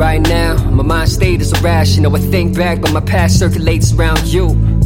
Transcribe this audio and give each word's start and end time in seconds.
Right 0.00 0.22
now, 0.22 0.56
my 0.70 0.82
mind 0.82 1.10
state 1.10 1.42
is 1.42 1.52
irrational. 1.52 2.16
I 2.16 2.20
think 2.20 2.56
back, 2.56 2.80
but 2.80 2.90
my 2.90 3.00
past 3.00 3.38
circulates 3.38 3.92
around 3.92 4.24
you. 4.28 4.79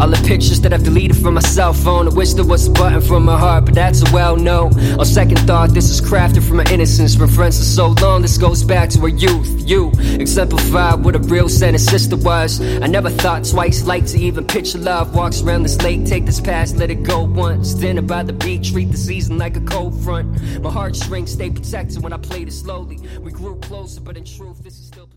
All 0.00 0.08
the 0.08 0.20
pictures 0.26 0.60
that 0.62 0.72
I've 0.72 0.82
deleted 0.82 1.16
from 1.16 1.34
my 1.34 1.40
cell 1.40 1.72
phone. 1.72 2.08
I 2.08 2.10
wish 2.10 2.34
there 2.34 2.44
was 2.44 2.66
a 2.66 2.70
button 2.70 3.00
from 3.00 3.24
my 3.24 3.38
heart, 3.38 3.66
but 3.66 3.74
that's 3.74 4.02
a 4.02 4.12
well 4.12 4.36
no. 4.36 4.66
On 4.98 5.04
second 5.04 5.38
thought, 5.46 5.70
this 5.70 5.88
is 5.90 6.00
crafted 6.00 6.46
from 6.46 6.56
my 6.58 6.66
innocence. 6.70 7.14
From 7.14 7.28
friends 7.28 7.58
for 7.58 7.64
so 7.64 7.88
long, 8.02 8.22
this 8.22 8.36
goes 8.36 8.64
back 8.64 8.90
to 8.90 9.00
our 9.02 9.08
youth. 9.08 9.48
You 9.68 9.92
exemplify 10.18 10.94
what 10.94 11.14
a 11.14 11.20
real 11.20 11.48
and 11.62 11.80
sister 11.80 12.16
was. 12.16 12.60
I 12.60 12.86
never 12.86 13.10
thought 13.10 13.44
twice, 13.44 13.86
like 13.86 14.06
to 14.06 14.18
even 14.18 14.46
picture 14.46 14.78
love. 14.78 15.14
Walks 15.14 15.42
around 15.42 15.62
this 15.62 15.80
lake, 15.82 16.04
take 16.04 16.26
this 16.26 16.40
past, 16.40 16.76
let 16.76 16.90
it 16.90 17.02
go 17.04 17.22
once. 17.22 17.74
Dinner 17.74 18.02
by 18.02 18.22
the 18.22 18.32
beach, 18.32 18.72
treat 18.72 18.90
the 18.90 18.96
season 18.96 19.38
like 19.38 19.56
a 19.56 19.60
cold 19.60 19.94
front. 20.02 20.32
My 20.62 20.70
heart 20.70 20.88
heartstrings 20.88 21.32
stay 21.32 21.50
protected 21.50 22.02
when 22.02 22.12
I 22.12 22.16
played 22.16 22.48
it 22.48 22.52
slowly. 22.52 22.98
We 23.20 23.30
grew 23.30 23.56
closer, 23.60 24.00
but 24.00 24.16
in 24.16 24.24
truth, 24.24 24.62
this 24.64 24.78
is 24.78 24.86
still. 24.86 25.07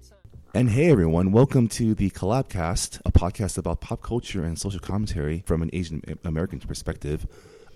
And 0.54 0.70
hey 0.70 0.92
everyone, 0.92 1.32
welcome 1.32 1.70
to 1.70 1.96
the 1.96 2.10
Collabcast, 2.10 3.00
a 3.06 3.12
podcast 3.14 3.58
about 3.58 3.80
pop 3.80 4.02
culture 4.02 4.44
and 4.44 4.60
social 4.60 4.82
commentary 4.82 5.46
from 5.46 5.62
an 5.62 5.70
Asian 5.72 6.04
American 6.26 6.60
perspective. 6.60 7.26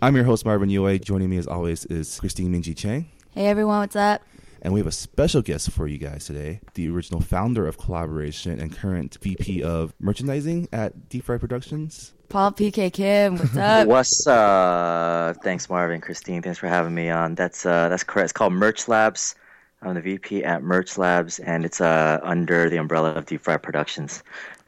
I'm 0.01 0.13
your 0.13 0.25
host 0.25 0.43
Marvin 0.43 0.67
Yueh. 0.67 1.01
Joining 1.01 1.29
me 1.29 1.37
as 1.37 1.47
always 1.47 1.85
is 1.85 2.19
Christine 2.19 2.53
Minji 2.53 2.75
Chang. 2.75 3.09
Hey 3.31 3.47
everyone, 3.47 3.79
what's 3.79 3.95
up? 3.95 4.23
And 4.61 4.73
we 4.73 4.81
have 4.81 4.87
a 4.87 4.91
special 4.91 5.41
guest 5.41 5.71
for 5.71 5.87
you 5.87 5.97
guys 5.97 6.25
today, 6.25 6.59
the 6.73 6.89
original 6.89 7.21
founder 7.21 7.65
of 7.65 7.77
Kollaboration 7.77 8.59
and 8.59 8.75
current 8.75 9.19
VP 9.21 9.63
of 9.63 9.93
merchandising 10.01 10.67
at 10.73 11.07
Deep 11.07 11.23
Fry 11.23 11.37
Productions. 11.37 12.11
Paul 12.27 12.51
PK 12.51 12.91
Kim, 12.91 13.37
what's 13.37 13.55
up? 13.55 13.87
what's 13.87 14.27
uh 14.27 15.33
thanks 15.41 15.69
Marvin, 15.69 16.01
Christine, 16.01 16.41
thanks 16.41 16.59
for 16.59 16.67
having 16.67 16.93
me 16.93 17.09
on. 17.09 17.35
That's 17.35 17.65
uh 17.65 17.87
that's 17.87 18.03
correct. 18.03 18.25
It's 18.25 18.33
called 18.33 18.51
Merch 18.51 18.89
Labs. 18.89 19.35
I'm 19.85 19.93
the 19.93 20.01
VP 20.01 20.43
at 20.43 20.63
Merch 20.63 20.97
Labs, 20.97 21.37
and 21.39 21.63
it's 21.63 21.79
uh, 21.79 22.19
under 22.23 22.69
the 22.69 22.77
umbrella 22.77 23.11
of 23.11 23.27
Deep 23.27 23.41
Fry 23.41 23.57
Productions. 23.57 24.23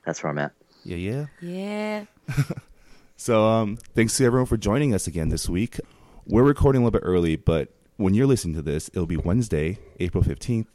That's 0.06 0.22
where 0.22 0.30
I'm 0.30 0.38
at. 0.38 0.52
Yeah, 0.84 0.98
yeah. 0.98 1.26
Yeah. 1.42 2.06
so, 3.18 3.46
um, 3.46 3.78
thanks 3.96 4.16
to 4.18 4.26
everyone 4.26 4.46
for 4.46 4.58
joining 4.58 4.94
us 4.94 5.08
again 5.08 5.30
this 5.30 5.50
week. 5.50 5.80
We're 6.28 6.44
recording 6.44 6.84
a 6.84 6.86
little 6.86 7.00
bit 7.00 7.06
early, 7.06 7.36
but 7.36 7.70
when 7.96 8.14
you're 8.14 8.28
listening 8.28 8.54
to 8.56 8.62
this, 8.62 8.90
it'll 8.90 9.08
be 9.08 9.18
Wednesday, 9.18 9.80
April 10.00 10.24
15th, 10.24 10.68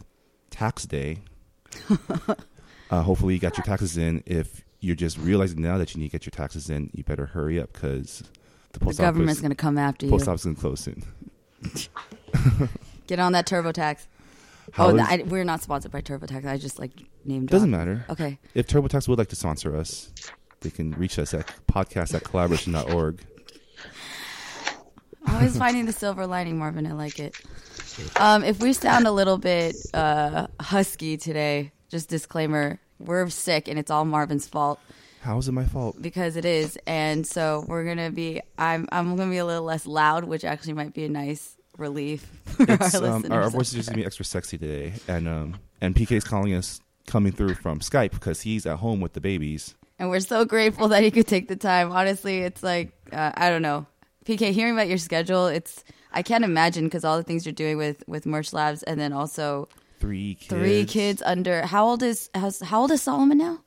tax 0.51 0.87
day. 0.87 1.21
uh, 2.91 3.03
hopefully, 3.03 3.35
you 3.35 3.41
got 3.41 3.57
your 3.57 3.65
taxes 3.65 3.97
in. 3.97 4.25
If 4.27 4.65
you're 4.81 4.97
just 4.97 5.19
realizing 5.19 5.63
now 5.63 5.79
that 5.79 5.95
you 5.95 6.01
need 6.01 6.09
to 6.09 6.13
get 6.13 6.27
your 6.27 6.33
taxes 6.33 6.69
in, 6.69 6.91
you 6.93 7.05
better 7.05 7.27
hurry 7.27 7.61
up 7.61 7.73
because 7.73 8.25
the 8.73 8.81
post 8.81 8.97
the 8.97 9.05
government's 9.05 9.41
going 9.41 9.51
to 9.51 9.57
come 9.57 9.79
after 9.79 10.07
post 10.09 10.13
you. 10.13 10.19
Post 10.19 10.29
office 10.29 10.41
is 10.41 10.45
going 10.45 10.57
to 10.57 10.61
close 10.61 10.81
soon. 10.81 12.69
Get 13.07 13.21
on 13.21 13.33
that 13.33 13.47
TurboTax. 13.47 14.07
How 14.73 14.87
oh, 14.87 14.97
is, 14.97 15.01
I, 15.01 15.23
we're 15.27 15.45
not 15.45 15.61
sponsored 15.63 15.93
by 15.93 16.01
TurboTax. 16.01 16.47
I 16.47 16.57
just 16.57 16.79
like 16.79 16.93
named. 17.25 17.49
Doesn't 17.49 17.71
matter. 17.71 18.05
Okay. 18.09 18.39
If 18.55 18.67
TurboTax 18.67 19.09
would 19.09 19.19
like 19.19 19.29
to 19.29 19.37
sponsor 19.37 19.77
us, 19.77 20.13
they 20.61 20.71
can 20.71 20.93
reach 20.93 21.19
us 21.19 21.35
at 21.35 21.53
podcast 21.67 22.15
at 22.15 22.25
kollaboration.org. 22.25 23.21
Always 25.29 25.57
finding 25.57 25.87
the 25.87 25.93
silver 25.93 26.27
lining, 26.27 26.59
Marvin. 26.59 26.87
I 26.87 26.93
like 26.93 27.19
it. 27.19 27.37
Um, 28.17 28.43
if 28.45 28.61
we 28.61 28.73
sound 28.73 29.07
a 29.07 29.13
little 29.13 29.39
bit 29.39 29.77
uh, 29.95 30.47
husky 30.61 31.17
today, 31.17 31.73
just 31.89 32.09
disclaimer: 32.09 32.81
we're 32.99 33.29
sick, 33.29 33.69
and 33.69 33.79
it's 33.79 33.91
all 33.91 34.05
Marvin's 34.05 34.47
fault. 34.47 34.81
How 35.21 35.39
is 35.39 35.49
it 35.49 35.53
my 35.53 35.65
fault? 35.65 36.01
Because 36.01 36.37
it 36.37 36.45
is, 36.45 36.79
and 36.87 37.27
so 37.27 37.65
we're 37.69 37.85
gonna 37.85 38.11
be. 38.11 38.41
I'm 38.59 38.89
I'm 38.91 39.17
gonna 39.17 39.31
be 39.31 39.39
a 39.39 39.47
little 39.47 39.65
less 39.65 39.87
loud, 39.87 40.25
which 40.25 40.45
actually 40.45 40.73
might 40.73 40.95
be 40.95 41.05
a 41.05 41.09
nice 41.09 41.57
relief 41.79 42.27
for 42.45 42.71
our, 42.71 43.05
um, 43.05 43.27
our, 43.31 43.43
our 43.43 43.51
voices 43.51 43.75
just 43.75 43.89
gonna 43.89 43.99
be 43.99 44.07
extra 44.07 44.25
sexy 44.25 44.59
today, 44.59 44.93
and 45.09 45.29
um, 45.29 45.57
and 45.81 45.95
PK's 45.95 46.25
calling 46.25 46.55
us 46.55 46.81
coming 47.07 47.33
through 47.33 47.55
from 47.55 47.81
Skype 47.81 48.13
because 48.13 48.43
he's 48.43 48.67
at 48.67 48.79
home 48.79 49.01
with 49.01 49.13
the 49.13 49.21
babies. 49.21 49.75
And 49.99 50.11
we're 50.11 50.21
so 50.21 50.45
grateful 50.45 50.89
that 50.89 51.03
he 51.03 51.11
could 51.11 51.27
take 51.27 51.49
the 51.49 51.57
time. 51.57 51.93
Honestly, 51.93 52.39
it's 52.39 52.63
like 52.63 52.93
uh, 53.13 53.33
I 53.35 53.51
don't 53.51 53.63
know, 53.63 53.87
PK. 54.25 54.53
Hearing 54.53 54.75
about 54.75 54.89
your 54.89 54.99
schedule, 54.99 55.47
it's 55.47 55.85
I 56.13 56.23
can't 56.23 56.45
imagine 56.45 56.85
because 56.85 57.05
all 57.05 57.17
the 57.17 57.23
things 57.23 57.47
you're 57.47 57.53
doing 57.53 57.77
with 57.77 58.03
with 58.07 58.27
Merch 58.27 58.53
Labs, 58.53 58.83
and 58.83 59.01
then 59.01 59.13
also 59.13 59.69
three 60.01 60.35
kids. 60.35 60.49
three 60.49 60.85
kids 60.85 61.23
under. 61.25 61.67
How 61.67 61.87
old 61.87 62.03
is 62.03 62.31
how 62.35 62.81
old 62.81 62.91
is 62.91 63.03
Solomon 63.03 63.39
now? 63.39 63.61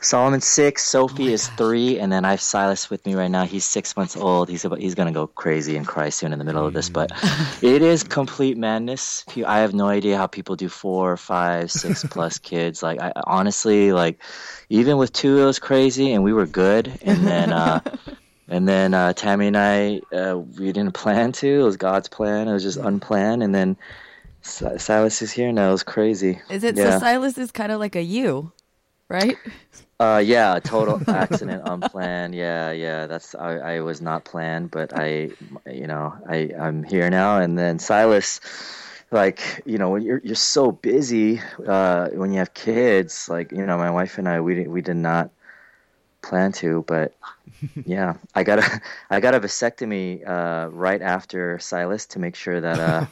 Solomon's 0.00 0.46
six, 0.46 0.84
Sophie 0.84 1.30
oh 1.30 1.32
is 1.32 1.46
gosh. 1.48 1.56
three, 1.56 1.98
and 1.98 2.12
then 2.12 2.24
I 2.24 2.30
have 2.30 2.40
Silas 2.40 2.88
with 2.88 3.04
me 3.04 3.14
right 3.14 3.30
now. 3.30 3.44
He's 3.44 3.64
six 3.64 3.96
months 3.96 4.16
old. 4.16 4.48
He's 4.48 4.64
about, 4.64 4.78
he's 4.78 4.94
gonna 4.94 5.12
go 5.12 5.26
crazy 5.26 5.76
and 5.76 5.86
cry 5.86 6.08
soon 6.10 6.32
in 6.32 6.38
the 6.38 6.44
middle 6.44 6.62
mm. 6.62 6.68
of 6.68 6.72
this, 6.72 6.88
but 6.88 7.10
mm. 7.10 7.62
it 7.62 7.82
is 7.82 8.04
complete 8.04 8.56
madness. 8.56 9.24
I 9.44 9.58
have 9.58 9.74
no 9.74 9.88
idea 9.88 10.16
how 10.16 10.26
people 10.26 10.54
do 10.56 10.68
four, 10.68 11.16
five, 11.16 11.70
six 11.72 12.04
plus 12.10 12.38
kids. 12.38 12.82
Like 12.82 13.00
I 13.00 13.12
honestly, 13.24 13.92
like 13.92 14.22
even 14.68 14.98
with 14.98 15.12
two, 15.12 15.38
it 15.38 15.44
was 15.44 15.58
crazy, 15.58 16.12
and 16.12 16.22
we 16.22 16.32
were 16.32 16.46
good. 16.46 16.98
And 17.02 17.26
then, 17.26 17.52
uh, 17.52 17.80
and 18.48 18.68
then 18.68 18.94
uh, 18.94 19.14
Tammy 19.14 19.48
and 19.48 19.56
I, 19.56 20.00
uh, 20.12 20.38
we 20.38 20.72
didn't 20.72 20.92
plan 20.92 21.32
to. 21.32 21.60
It 21.60 21.64
was 21.64 21.76
God's 21.76 22.08
plan. 22.08 22.46
It 22.46 22.52
was 22.52 22.62
just 22.62 22.78
unplanned, 22.78 23.42
and 23.42 23.54
then 23.54 23.76
Silas 24.42 25.22
is 25.22 25.32
here 25.32 25.52
now. 25.52 25.68
It 25.68 25.72
was 25.72 25.82
crazy. 25.82 26.40
Is 26.50 26.62
it 26.62 26.76
yeah. 26.76 26.92
so? 26.92 26.98
Silas 27.00 27.36
is 27.36 27.50
kind 27.50 27.72
of 27.72 27.80
like 27.80 27.96
a 27.96 28.02
you, 28.02 28.52
right? 29.08 29.36
Uh, 30.00 30.22
yeah, 30.24 30.60
total 30.62 31.00
accident, 31.08 31.62
unplanned. 31.64 32.34
Yeah, 32.34 32.70
yeah, 32.70 33.06
that's 33.06 33.34
I, 33.34 33.56
I 33.56 33.80
was 33.80 34.00
not 34.00 34.24
planned, 34.24 34.70
but 34.70 34.96
I, 34.96 35.30
you 35.66 35.88
know, 35.88 36.14
I 36.28 36.52
I'm 36.58 36.84
here 36.84 37.10
now. 37.10 37.38
And 37.40 37.58
then 37.58 37.80
Silas, 37.80 38.40
like 39.10 39.62
you 39.66 39.78
know, 39.78 39.90
when 39.90 40.02
you're 40.02 40.20
you're 40.22 40.36
so 40.36 40.70
busy 40.70 41.40
uh, 41.66 42.10
when 42.10 42.32
you 42.32 42.38
have 42.38 42.54
kids, 42.54 43.28
like 43.28 43.50
you 43.50 43.66
know, 43.66 43.76
my 43.76 43.90
wife 43.90 44.18
and 44.18 44.28
I, 44.28 44.40
we 44.40 44.68
we 44.68 44.82
did 44.82 44.96
not 44.96 45.30
plan 46.22 46.52
to, 46.52 46.84
but 46.86 47.14
yeah, 47.84 48.14
I 48.36 48.44
got 48.44 48.60
a 48.60 48.80
I 49.10 49.18
got 49.18 49.34
a 49.34 49.40
vasectomy 49.40 50.26
uh, 50.28 50.68
right 50.70 51.02
after 51.02 51.58
Silas 51.58 52.06
to 52.06 52.20
make 52.20 52.36
sure 52.36 52.60
that 52.60 52.78
uh, 52.78 53.06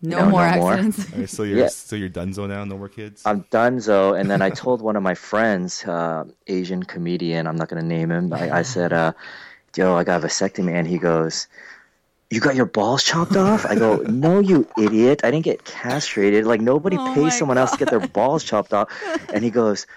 No, 0.00 0.18
no 0.18 0.30
more 0.30 0.40
no 0.42 0.46
accidents. 0.46 1.10
More. 1.10 1.20
Right, 1.20 1.28
so 1.28 1.42
you're 1.42 1.58
yeah. 1.58 1.68
so 1.68 1.96
you're 1.96 2.08
donezo 2.08 2.48
now. 2.48 2.64
No 2.64 2.78
more 2.78 2.88
kids. 2.88 3.22
I'm 3.26 3.42
donezo, 3.44 4.18
and 4.18 4.30
then 4.30 4.42
I 4.42 4.50
told 4.50 4.80
one 4.80 4.96
of 4.96 5.02
my 5.02 5.14
friends, 5.14 5.84
uh, 5.84 6.24
Asian 6.46 6.84
comedian. 6.84 7.46
I'm 7.46 7.56
not 7.56 7.68
gonna 7.68 7.82
name 7.82 8.10
him. 8.10 8.32
I, 8.32 8.58
I 8.58 8.62
said, 8.62 8.92
uh, 8.92 9.12
"Yo, 9.76 9.94
I 9.94 10.04
got 10.04 10.22
a 10.22 10.26
vasectomy," 10.26 10.72
and 10.72 10.86
he 10.86 10.98
goes, 10.98 11.48
"You 12.30 12.40
got 12.40 12.54
your 12.54 12.66
balls 12.66 13.02
chopped 13.02 13.34
off?" 13.34 13.66
I 13.66 13.74
go, 13.74 13.96
"No, 14.08 14.38
you 14.38 14.68
idiot! 14.78 15.22
I 15.24 15.32
didn't 15.32 15.44
get 15.44 15.64
castrated. 15.64 16.44
Like 16.44 16.60
nobody 16.60 16.96
oh 16.96 17.14
pays 17.14 17.36
someone 17.36 17.56
God. 17.56 17.62
else 17.62 17.72
to 17.72 17.78
get 17.78 17.90
their 17.90 18.06
balls 18.06 18.44
chopped 18.44 18.72
off." 18.72 18.88
And 19.34 19.42
he 19.42 19.50
goes, 19.50 19.88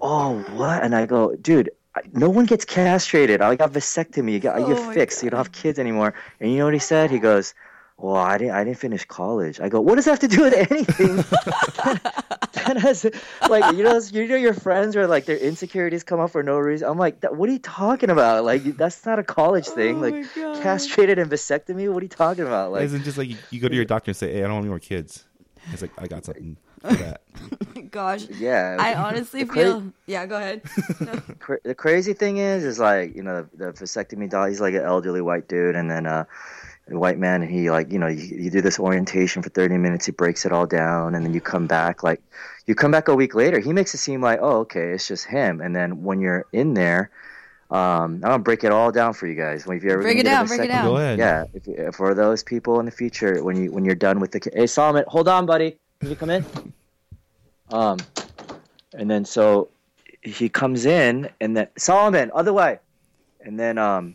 "Oh, 0.00 0.40
what?" 0.54 0.82
And 0.82 0.94
I 0.94 1.06
go, 1.06 1.36
"Dude." 1.36 1.70
No 2.12 2.28
one 2.28 2.44
gets 2.44 2.66
castrated. 2.66 3.40
I 3.40 3.56
got 3.56 3.72
vasectomy. 3.72 4.32
You 4.32 4.38
get, 4.38 4.54
oh 4.54 4.68
you 4.68 4.74
get 4.74 4.92
fixed. 4.92 5.22
You 5.22 5.30
don't 5.30 5.38
have 5.38 5.50
kids 5.50 5.78
anymore. 5.78 6.12
And 6.38 6.52
you 6.52 6.58
know 6.58 6.66
what 6.66 6.74
he 6.74 6.78
said? 6.78 7.10
He 7.10 7.18
goes, 7.18 7.54
well, 7.98 8.16
I 8.16 8.36
didn't. 8.36 8.54
I 8.54 8.64
didn't 8.64 8.76
finish 8.76 9.06
college. 9.06 9.58
I 9.58 9.70
go. 9.70 9.80
What 9.80 9.94
does 9.94 10.04
that 10.04 10.10
have 10.12 10.18
to 10.20 10.28
do 10.28 10.42
with 10.42 10.52
anything? 10.52 11.16
that 12.52 12.76
has, 12.76 13.06
like, 13.48 13.74
you 13.74 13.84
know, 13.84 13.98
you 14.12 14.28
know, 14.28 14.36
your 14.36 14.52
friends 14.52 14.96
are 14.96 15.06
like 15.06 15.24
their 15.24 15.38
insecurities 15.38 16.04
come 16.04 16.20
up 16.20 16.30
for 16.30 16.42
no 16.42 16.58
reason. 16.58 16.88
I'm 16.88 16.98
like, 16.98 17.24
what 17.24 17.48
are 17.48 17.52
you 17.52 17.58
talking 17.58 18.10
about? 18.10 18.44
Like, 18.44 18.64
that's 18.76 19.06
not 19.06 19.18
a 19.18 19.22
college 19.22 19.66
thing. 19.66 19.96
Oh 19.96 20.00
like, 20.00 20.62
castrated 20.62 21.18
and 21.18 21.30
vasectomy. 21.30 21.90
What 21.90 22.02
are 22.02 22.04
you 22.04 22.10
talking 22.10 22.44
about? 22.44 22.72
Like, 22.72 22.82
isn't 22.82 23.02
just 23.02 23.16
like 23.16 23.30
you, 23.30 23.38
you, 23.50 23.60
go 23.60 23.68
to 23.68 23.74
your 23.74 23.86
doctor 23.86 24.10
and 24.10 24.16
say, 24.16 24.30
"Hey, 24.30 24.40
I 24.40 24.42
don't 24.42 24.52
want 24.52 24.64
any 24.64 24.70
more 24.70 24.78
kids." 24.78 25.24
He's 25.70 25.80
like, 25.80 25.92
"I 25.96 26.06
got 26.06 26.26
something 26.26 26.58
for 26.80 26.94
that." 26.96 27.22
Gosh. 27.90 28.28
Yeah. 28.28 28.76
I 28.78 28.94
honestly 28.94 29.46
feel. 29.46 29.80
Cra- 29.80 29.92
yeah. 30.06 30.26
Go 30.26 30.36
ahead. 30.36 30.62
No. 31.00 31.22
the 31.64 31.74
crazy 31.74 32.12
thing 32.12 32.36
is, 32.36 32.62
is 32.62 32.78
like 32.78 33.16
you 33.16 33.22
know 33.22 33.48
the, 33.54 33.72
the 33.72 33.72
vasectomy 33.72 34.28
doc. 34.28 34.50
He's 34.50 34.60
like 34.60 34.74
an 34.74 34.82
elderly 34.82 35.22
white 35.22 35.48
dude, 35.48 35.76
and 35.76 35.90
then 35.90 36.04
uh 36.04 36.24
a 36.88 36.98
white 36.98 37.18
man 37.18 37.42
and 37.42 37.50
he 37.50 37.70
like 37.70 37.90
you 37.90 37.98
know 37.98 38.06
you, 38.06 38.22
you 38.22 38.50
do 38.50 38.60
this 38.60 38.78
orientation 38.78 39.42
for 39.42 39.48
30 39.48 39.78
minutes 39.78 40.06
he 40.06 40.12
breaks 40.12 40.46
it 40.46 40.52
all 40.52 40.66
down 40.66 41.14
and 41.14 41.24
then 41.24 41.34
you 41.34 41.40
come 41.40 41.66
back 41.66 42.02
like 42.02 42.22
you 42.66 42.74
come 42.74 42.90
back 42.90 43.08
a 43.08 43.14
week 43.14 43.34
later 43.34 43.58
he 43.58 43.72
makes 43.72 43.92
it 43.94 43.98
seem 43.98 44.20
like 44.20 44.38
oh 44.40 44.58
okay 44.58 44.92
it's 44.92 45.08
just 45.08 45.24
him 45.24 45.60
and 45.60 45.74
then 45.74 46.02
when 46.02 46.20
you're 46.20 46.46
in 46.52 46.74
there 46.74 47.10
um, 47.68 47.78
I'm 47.78 48.20
gonna 48.20 48.38
break 48.38 48.62
it 48.62 48.70
all 48.70 48.92
down 48.92 49.12
for 49.12 49.26
you 49.26 49.34
guys. 49.34 49.66
If 49.66 49.82
you 49.82 49.90
ever 49.90 50.02
break 50.02 50.18
it 50.18 50.22
down, 50.22 50.46
break 50.46 50.60
second, 50.60 50.70
it 50.70 50.78
down. 50.78 50.84
Go 50.84 50.96
ahead. 50.98 51.18
Yeah, 51.18 51.44
if, 51.52 51.96
for 51.96 52.14
those 52.14 52.44
people 52.44 52.78
in 52.78 52.86
the 52.86 52.92
future, 52.92 53.42
when 53.42 53.56
you 53.56 53.72
when 53.72 53.84
you're 53.84 53.96
done 53.96 54.20
with 54.20 54.30
the 54.30 54.50
hey 54.54 54.68
Solomon, 54.68 55.04
hold 55.08 55.26
on, 55.26 55.46
buddy, 55.46 55.76
can 55.98 56.10
you 56.10 56.16
come 56.16 56.30
in? 56.30 56.44
Um, 57.68 57.98
and 58.92 59.10
then 59.10 59.24
so 59.24 59.70
he 60.22 60.48
comes 60.48 60.86
in, 60.86 61.28
and 61.40 61.56
then 61.56 61.66
Solomon, 61.76 62.30
other 62.32 62.52
way, 62.52 62.78
and 63.40 63.58
then 63.58 63.76
um, 63.76 64.14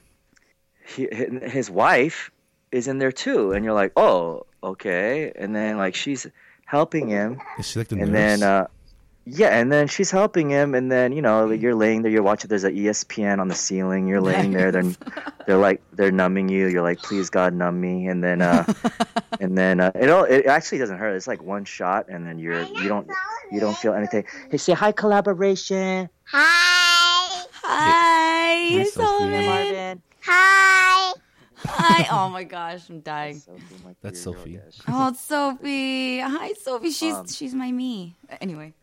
he, 0.85 1.09
his 1.11 1.69
wife 1.69 2.31
is 2.71 2.87
in 2.87 2.97
there 2.99 3.11
too, 3.11 3.51
and 3.51 3.63
you're 3.65 3.73
like, 3.73 3.93
oh, 3.97 4.45
okay. 4.63 5.31
And 5.35 5.55
then 5.55 5.77
like 5.77 5.95
she's 5.95 6.27
helping 6.65 7.07
him, 7.07 7.41
is 7.59 7.67
she 7.67 7.79
like 7.79 7.87
the 7.89 7.95
and 7.97 8.11
nurse? 8.11 8.39
then 8.39 8.43
uh, 8.43 8.67
yeah, 9.25 9.49
and 9.59 9.71
then 9.71 9.87
she's 9.87 10.09
helping 10.09 10.49
him, 10.49 10.73
and 10.73 10.91
then 10.91 11.11
you 11.11 11.21
know 11.21 11.51
you're 11.51 11.75
laying 11.75 12.01
there, 12.01 12.11
you're 12.11 12.23
watching. 12.23 12.47
There's 12.49 12.63
an 12.63 12.75
ESPN 12.75 13.39
on 13.39 13.49
the 13.49 13.55
ceiling. 13.55 14.07
You're 14.07 14.21
laying 14.21 14.51
there. 14.51 14.71
They're 14.71 14.83
they're 15.45 15.57
like 15.57 15.81
they're 15.93 16.11
numbing 16.11 16.49
you. 16.49 16.67
You're 16.67 16.81
like, 16.81 16.99
please 16.99 17.29
God, 17.29 17.53
numb 17.53 17.79
me. 17.79 18.07
And 18.07 18.23
then 18.23 18.41
uh, 18.41 18.65
and 19.39 19.57
then 19.57 19.79
uh, 19.79 19.91
it 19.95 20.09
all 20.09 20.23
it 20.23 20.45
actually 20.47 20.79
doesn't 20.79 20.97
hurt. 20.97 21.15
It's 21.15 21.27
like 21.27 21.43
one 21.43 21.65
shot, 21.65 22.07
and 22.09 22.25
then 22.25 22.39
you're 22.39 22.63
you 22.63 22.87
don't 22.87 23.07
you 23.51 23.59
don't 23.59 23.77
feel 23.77 23.93
anything. 23.93 24.25
Hey, 24.49 24.57
say 24.57 24.73
hi, 24.73 24.91
Kollaboration. 24.91 26.09
Hi. 26.25 27.43
Hi, 27.63 28.53
Hey, 28.69 28.83
Sophie. 28.85 29.05
Solomon. 29.05 29.45
Marvin. 29.45 30.01
Hi. 30.23 31.13
Hi. 31.65 32.07
Oh 32.11 32.29
my 32.29 32.43
gosh, 32.43 32.89
I'm 32.89 32.99
dying. 33.01 33.39
Sophie, 33.39 33.63
That's 34.01 34.19
Sophie. 34.21 34.59
Oh, 34.59 34.69
she- 34.71 34.81
Oh, 34.87 35.13
Sophie. 35.13 36.19
Hi, 36.19 36.53
Sophie. 36.53 36.91
She's 36.91 37.13
Um, 37.15 37.27
she's 37.27 37.53
my 37.53 37.71
me. 37.71 38.15
Anyway, 38.41 38.73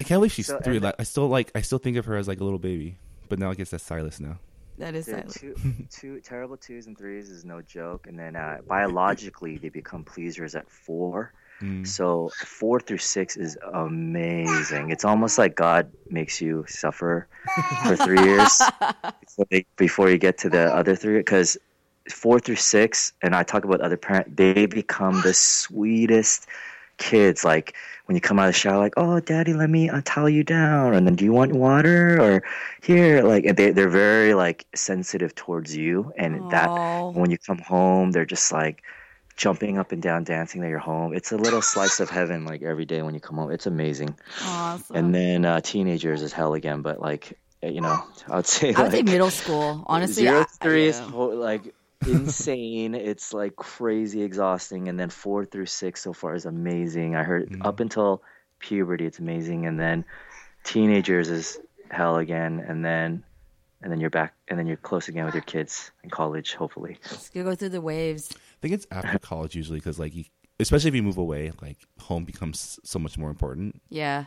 I 0.00 0.04
can't 0.04 0.18
believe 0.20 0.32
she's 0.32 0.46
So, 0.46 0.60
three. 0.60 0.76
and- 0.76 0.84
Like, 0.84 0.94
I 0.98 1.02
still 1.02 1.28
like. 1.28 1.50
I 1.54 1.62
still 1.62 1.78
think 1.78 1.96
of 1.96 2.04
her 2.06 2.16
as 2.16 2.28
like 2.28 2.40
a 2.40 2.44
little 2.44 2.58
baby, 2.58 2.98
but 3.28 3.38
now 3.38 3.50
I 3.50 3.54
guess 3.54 3.70
that's 3.70 3.84
Silas 3.84 4.20
now. 4.20 4.38
that 4.78 4.94
is 4.94 5.06
Dude, 5.06 5.14
silent. 5.32 5.34
two, 5.34 5.86
two 5.90 6.20
terrible 6.20 6.56
twos 6.56 6.86
and 6.86 6.96
threes 6.96 7.30
is 7.30 7.44
no 7.44 7.62
joke. 7.62 8.06
And 8.06 8.18
then 8.18 8.36
uh, 8.36 8.58
biologically, 8.68 9.56
they 9.58 9.70
become 9.70 10.04
pleasers 10.04 10.54
at 10.54 10.70
four. 10.70 11.32
Mm. 11.62 11.86
So 11.86 12.30
four 12.44 12.78
through 12.80 12.98
six 12.98 13.36
is 13.38 13.56
amazing. 13.72 14.90
It's 14.90 15.04
almost 15.06 15.38
like 15.38 15.54
God 15.56 15.90
makes 16.10 16.40
you 16.42 16.64
suffer 16.68 17.26
for 17.86 17.96
three 17.96 18.22
years 18.22 18.60
before, 19.20 19.46
they, 19.50 19.64
before 19.76 20.10
you 20.10 20.18
get 20.18 20.36
to 20.38 20.50
the 20.50 20.72
other 20.74 20.94
three. 20.94 21.16
Because 21.18 21.56
four 22.10 22.40
through 22.40 22.56
six, 22.56 23.12
and 23.22 23.34
I 23.34 23.42
talk 23.42 23.64
about 23.64 23.80
other 23.80 23.96
parents, 23.96 24.30
they 24.34 24.66
become 24.66 25.20
the 25.22 25.34
sweetest 25.34 26.46
kids. 26.98 27.44
Like 27.44 27.74
when 28.06 28.14
you 28.14 28.20
come 28.20 28.38
out 28.38 28.48
of 28.48 28.54
the 28.54 28.58
shower, 28.58 28.78
like, 28.78 28.94
"Oh, 28.96 29.20
Daddy, 29.20 29.52
let 29.52 29.70
me 29.70 29.88
uh, 29.90 30.02
towel 30.04 30.28
you 30.28 30.44
down," 30.44 30.94
and 30.94 31.06
then, 31.06 31.14
"Do 31.16 31.24
you 31.24 31.32
want 31.32 31.52
water?" 31.52 32.20
or 32.20 32.42
here, 32.82 33.22
like, 33.22 33.56
they 33.56 33.70
they're 33.70 33.88
very 33.88 34.34
like 34.34 34.66
sensitive 34.74 35.34
towards 35.34 35.76
you, 35.76 36.12
and 36.16 36.50
that 36.50 36.68
when 37.14 37.30
you 37.30 37.38
come 37.38 37.58
home, 37.58 38.12
they're 38.12 38.24
just 38.24 38.52
like 38.52 38.82
jumping 39.36 39.76
up 39.76 39.92
and 39.92 40.00
down, 40.00 40.24
dancing 40.24 40.62
that 40.62 40.68
you're 40.68 40.78
home. 40.78 41.12
It's 41.12 41.30
a 41.32 41.36
little 41.36 41.60
slice 41.60 42.00
of 42.00 42.08
heaven, 42.08 42.44
like 42.44 42.62
every 42.62 42.86
day 42.86 43.02
when 43.02 43.14
you 43.14 43.20
come 43.20 43.36
home. 43.36 43.50
It's 43.50 43.66
amazing. 43.66 44.16
Awesome. 44.42 44.96
And 44.96 45.14
then 45.14 45.44
uh, 45.44 45.60
teenagers 45.60 46.22
is 46.22 46.32
hell 46.32 46.54
again, 46.54 46.82
but 46.82 47.00
like 47.00 47.38
you 47.62 47.80
know, 47.80 48.02
I 48.28 48.36
would 48.36 48.46
say 48.46 48.74
I 48.74 48.82
would 48.82 48.92
say 48.92 49.02
middle 49.02 49.30
school. 49.30 49.84
Honestly, 49.86 50.24
zero 50.24 50.40
I- 50.40 50.44
three 50.62 50.86
is 50.86 51.00
like 51.00 51.74
insane. 52.06 52.94
it's 52.94 53.32
like 53.32 53.56
crazy 53.56 54.22
exhausting, 54.22 54.88
and 54.88 54.98
then 54.98 55.10
four 55.10 55.44
through 55.44 55.66
six 55.66 56.02
so 56.02 56.12
far 56.12 56.34
is 56.34 56.46
amazing. 56.46 57.14
I 57.16 57.22
heard 57.22 57.50
Mm-hmm. 57.50 57.62
up 57.62 57.80
until 57.80 58.22
puberty, 58.58 59.04
it's 59.06 59.18
amazing, 59.18 59.66
and 59.66 59.78
then 59.78 60.04
teenagers 60.64 61.28
is 61.28 61.58
hell 61.90 62.16
again, 62.16 62.64
and 62.66 62.84
then. 62.84 63.22
And 63.82 63.92
then 63.92 64.00
you're 64.00 64.10
back, 64.10 64.34
and 64.48 64.58
then 64.58 64.66
you're 64.66 64.78
close 64.78 65.06
again 65.08 65.26
with 65.26 65.34
your 65.34 65.42
kids 65.42 65.90
in 66.02 66.08
college, 66.08 66.54
hopefully. 66.54 66.98
Just 67.08 67.32
gonna 67.34 67.44
go 67.44 67.54
through 67.54 67.68
the 67.68 67.80
waves. 67.82 68.30
I 68.32 68.36
think 68.62 68.72
it's 68.74 68.86
after 68.90 69.18
college 69.18 69.54
usually 69.54 69.78
because 69.78 69.98
like, 69.98 70.14
you, 70.14 70.24
especially 70.58 70.88
if 70.88 70.94
you 70.94 71.02
move 71.02 71.18
away, 71.18 71.52
like 71.60 71.76
home 72.00 72.24
becomes 72.24 72.80
so 72.84 72.98
much 72.98 73.18
more 73.18 73.28
important. 73.28 73.80
Yeah. 73.90 74.24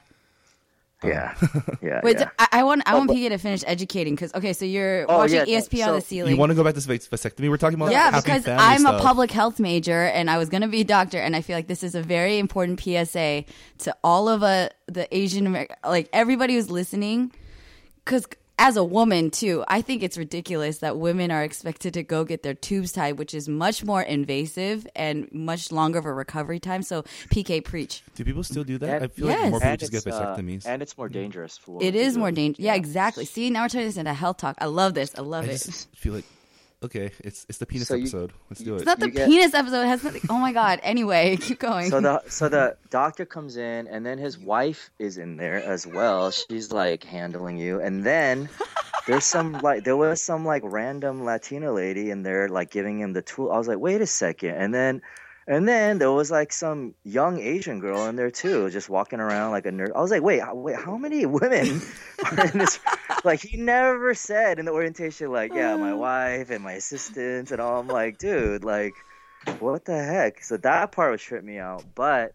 Yeah, 1.03 1.33
yeah. 1.81 2.01
Wait, 2.03 2.19
yeah. 2.19 2.29
I, 2.37 2.47
I 2.51 2.63
want 2.63 2.83
I 2.85 2.91
Oh, 2.93 2.97
want 2.97 3.07
but- 3.07 3.15
PK 3.15 3.29
to 3.29 3.37
finish 3.37 3.63
educating 3.65 4.15
because 4.15 4.33
okay, 4.33 4.51
so 4.51 4.65
you're 4.65 5.05
Oh, 5.09 5.19
watching 5.19 5.47
yeah, 5.47 5.59
ESPN 5.59 5.87
on 5.87 5.95
the 5.95 6.01
ceiling. 6.01 6.33
You 6.33 6.37
want 6.37 6.49
to 6.49 6.55
go 6.55 6.63
back 6.63 6.73
to 6.75 6.81
vas- 6.81 7.07
vasectomy? 7.07 7.49
We're 7.49 7.55
talking 7.55 7.79
about 7.79 7.91
yeah, 7.91 8.11
happy 8.11 8.25
because 8.25 8.43
family 8.43 8.61
I'm 8.65 8.85
a 8.85 8.99
public 8.99 9.31
health 9.31 9.61
major 9.61 10.03
and 10.03 10.29
I 10.29 10.37
was 10.37 10.49
going 10.49 10.61
to 10.61 10.67
be 10.67 10.81
a 10.81 10.83
doctor, 10.83 11.17
and 11.17 11.37
I 11.37 11.41
feel 11.41 11.55
like 11.55 11.67
this 11.67 11.83
is 11.83 11.95
a 11.95 12.01
very 12.01 12.37
important 12.37 12.81
PSA 12.81 13.45
to 13.79 13.95
all 14.03 14.27
of 14.27 14.43
uh, 14.43 14.69
the 14.87 15.07
Asian 15.15 15.47
American, 15.47 15.77
like 15.85 16.09
everybody 16.11 16.55
who's 16.55 16.69
listening, 16.69 17.31
because 18.03 18.27
as 18.59 18.75
a 18.77 18.83
woman 18.83 19.31
too, 19.31 19.63
I 19.67 19.81
think 19.81 20.03
it's 20.03 20.17
ridiculous 20.17 20.79
that 20.79 20.97
women 20.97 21.31
are 21.31 21.43
expected 21.43 21.93
to 21.95 22.03
go 22.03 22.23
get 22.25 22.43
their 22.43 22.53
tubes 22.53 22.91
tied, 22.91 23.17
which 23.17 23.33
is 23.33 23.47
much 23.49 23.83
more 23.83 24.01
invasive 24.01 24.85
and 24.95 25.27
much 25.31 25.71
longer 25.71 25.97
of 25.97 26.05
a 26.05 26.13
recovery 26.13 26.59
time. 26.59 26.83
So 26.83 27.03
PK 27.29 27.63
preach. 27.63 28.03
Do 28.15 28.25
people 28.25 28.43
still 28.43 28.63
do 28.65 28.77
that? 28.79 28.95
And- 29.01 29.05
I 29.05 29.07
feel 29.07 29.27
Yes. 29.27 29.41
like 29.43 29.51
more 29.51 29.59
people 29.61 29.71
and 29.71 29.79
just 29.79 29.91
get 29.93 30.05
it's, 30.05 30.15
uh, 30.15 30.35
vasectomies. 30.37 30.65
and 30.65 30.81
it's 30.81 30.97
more 30.97 31.09
dangerous 31.09 31.57
for 31.57 31.71
women 31.71 31.87
It 31.87 31.91
to 31.93 31.97
is 31.99 32.13
do 32.15 32.19
more 32.19 32.31
dangerous. 32.31 32.63
Yeah, 32.63 32.75
exactly. 32.75 33.25
See, 33.25 33.49
now 33.49 33.63
we're 33.63 33.69
turning 33.69 33.87
this 33.87 33.97
into 33.97 34.13
health 34.13 34.37
talk. 34.37 34.55
I 34.59 34.65
love 34.65 34.93
this. 34.93 35.13
I 35.17 35.21
love 35.21 35.45
I 35.45 35.47
it. 35.53 35.61
just 35.63 35.87
feel 35.95 36.13
like 36.13 36.25
okay, 36.83 37.11
it's 37.19 37.45
it's 37.49 37.57
the 37.59 37.65
penis 37.65 37.87
So 37.87 37.95
you- 37.95 38.03
episode. 38.03 38.33
Let's 38.49 38.61
do 38.63 38.73
it. 38.73 38.77
It's 38.77 38.85
not 38.85 38.99
the 38.99 39.07
You 39.07 39.11
get- 39.11 39.27
penis 39.29 39.53
episode. 39.53 39.81
It 39.83 39.87
has 39.87 40.03
nothing. 40.03 40.21
Oh 40.29 40.37
my 40.39 40.51
god. 40.53 40.79
Anyway, 40.83 41.37
keep 41.41 41.59
going. 41.59 41.89
So 41.89 42.01
the 42.01 42.21
so 42.29 42.49
the 42.49 42.77
doctor 42.89 43.25
comes 43.25 43.57
in, 43.57 43.87
and 43.87 44.05
then 44.05 44.17
his 44.17 44.37
wife 44.37 44.89
is 44.99 45.17
in 45.17 45.37
there 45.37 45.61
as 45.63 45.85
well. 45.87 46.31
She's 46.31 46.71
like 46.71 47.03
handling 47.03 47.57
you, 47.57 47.79
and 47.81 48.03
then 48.05 48.49
there's 49.07 49.25
some 49.25 49.53
like 49.63 49.83
there 49.83 49.97
was 49.97 50.21
some 50.21 50.45
like 50.45 50.63
random 50.65 51.25
Latina 51.25 51.71
lady 51.71 52.09
in 52.11 52.23
there 52.23 52.49
like 52.49 52.71
giving 52.71 52.99
him 52.99 53.13
the 53.13 53.21
tool. 53.21 53.51
I 53.51 53.57
was 53.57 53.67
like, 53.67 53.79
wait 53.79 54.01
a 54.01 54.07
second, 54.07 54.51
and 54.55 54.73
then. 54.73 55.01
And 55.49 55.67
then 55.67 55.97
there 55.97 56.11
was 56.11 56.29
like 56.29 56.53
some 56.53 56.93
young 57.03 57.39
Asian 57.39 57.79
girl 57.79 58.05
in 58.05 58.15
there 58.15 58.29
too, 58.29 58.69
just 58.69 58.87
walking 58.87 59.19
around 59.19 59.49
like 59.49 59.65
a 59.65 59.71
nerd. 59.71 59.93
I 59.95 59.99
was 60.01 60.11
like, 60.11 60.21
wait, 60.21 60.41
how- 60.41 60.53
wait, 60.53 60.75
how 60.75 60.95
many 60.95 61.25
women 61.39 61.81
are 62.23 62.45
in 62.45 62.57
this? 62.59 62.79
Like 63.25 63.41
he 63.41 63.57
never 63.57 64.13
said 64.13 64.59
in 64.59 64.65
the 64.65 64.71
orientation, 64.71 65.29
like, 65.29 65.51
yeah, 65.53 65.75
my 65.75 65.93
wife 65.93 66.51
and 66.51 66.63
my 66.63 66.73
assistants 66.73 67.51
and 67.51 67.59
all. 67.59 67.81
I'm 67.81 67.87
like, 67.89 68.17
dude, 68.17 68.63
like, 68.63 68.93
what 69.59 69.83
the 69.83 70.01
heck? 70.01 70.41
So 70.41 70.55
that 70.57 70.93
part 70.93 71.11
would 71.11 71.19
trip 71.19 71.43
me 71.43 71.57
out. 71.57 71.83
But 71.95 72.31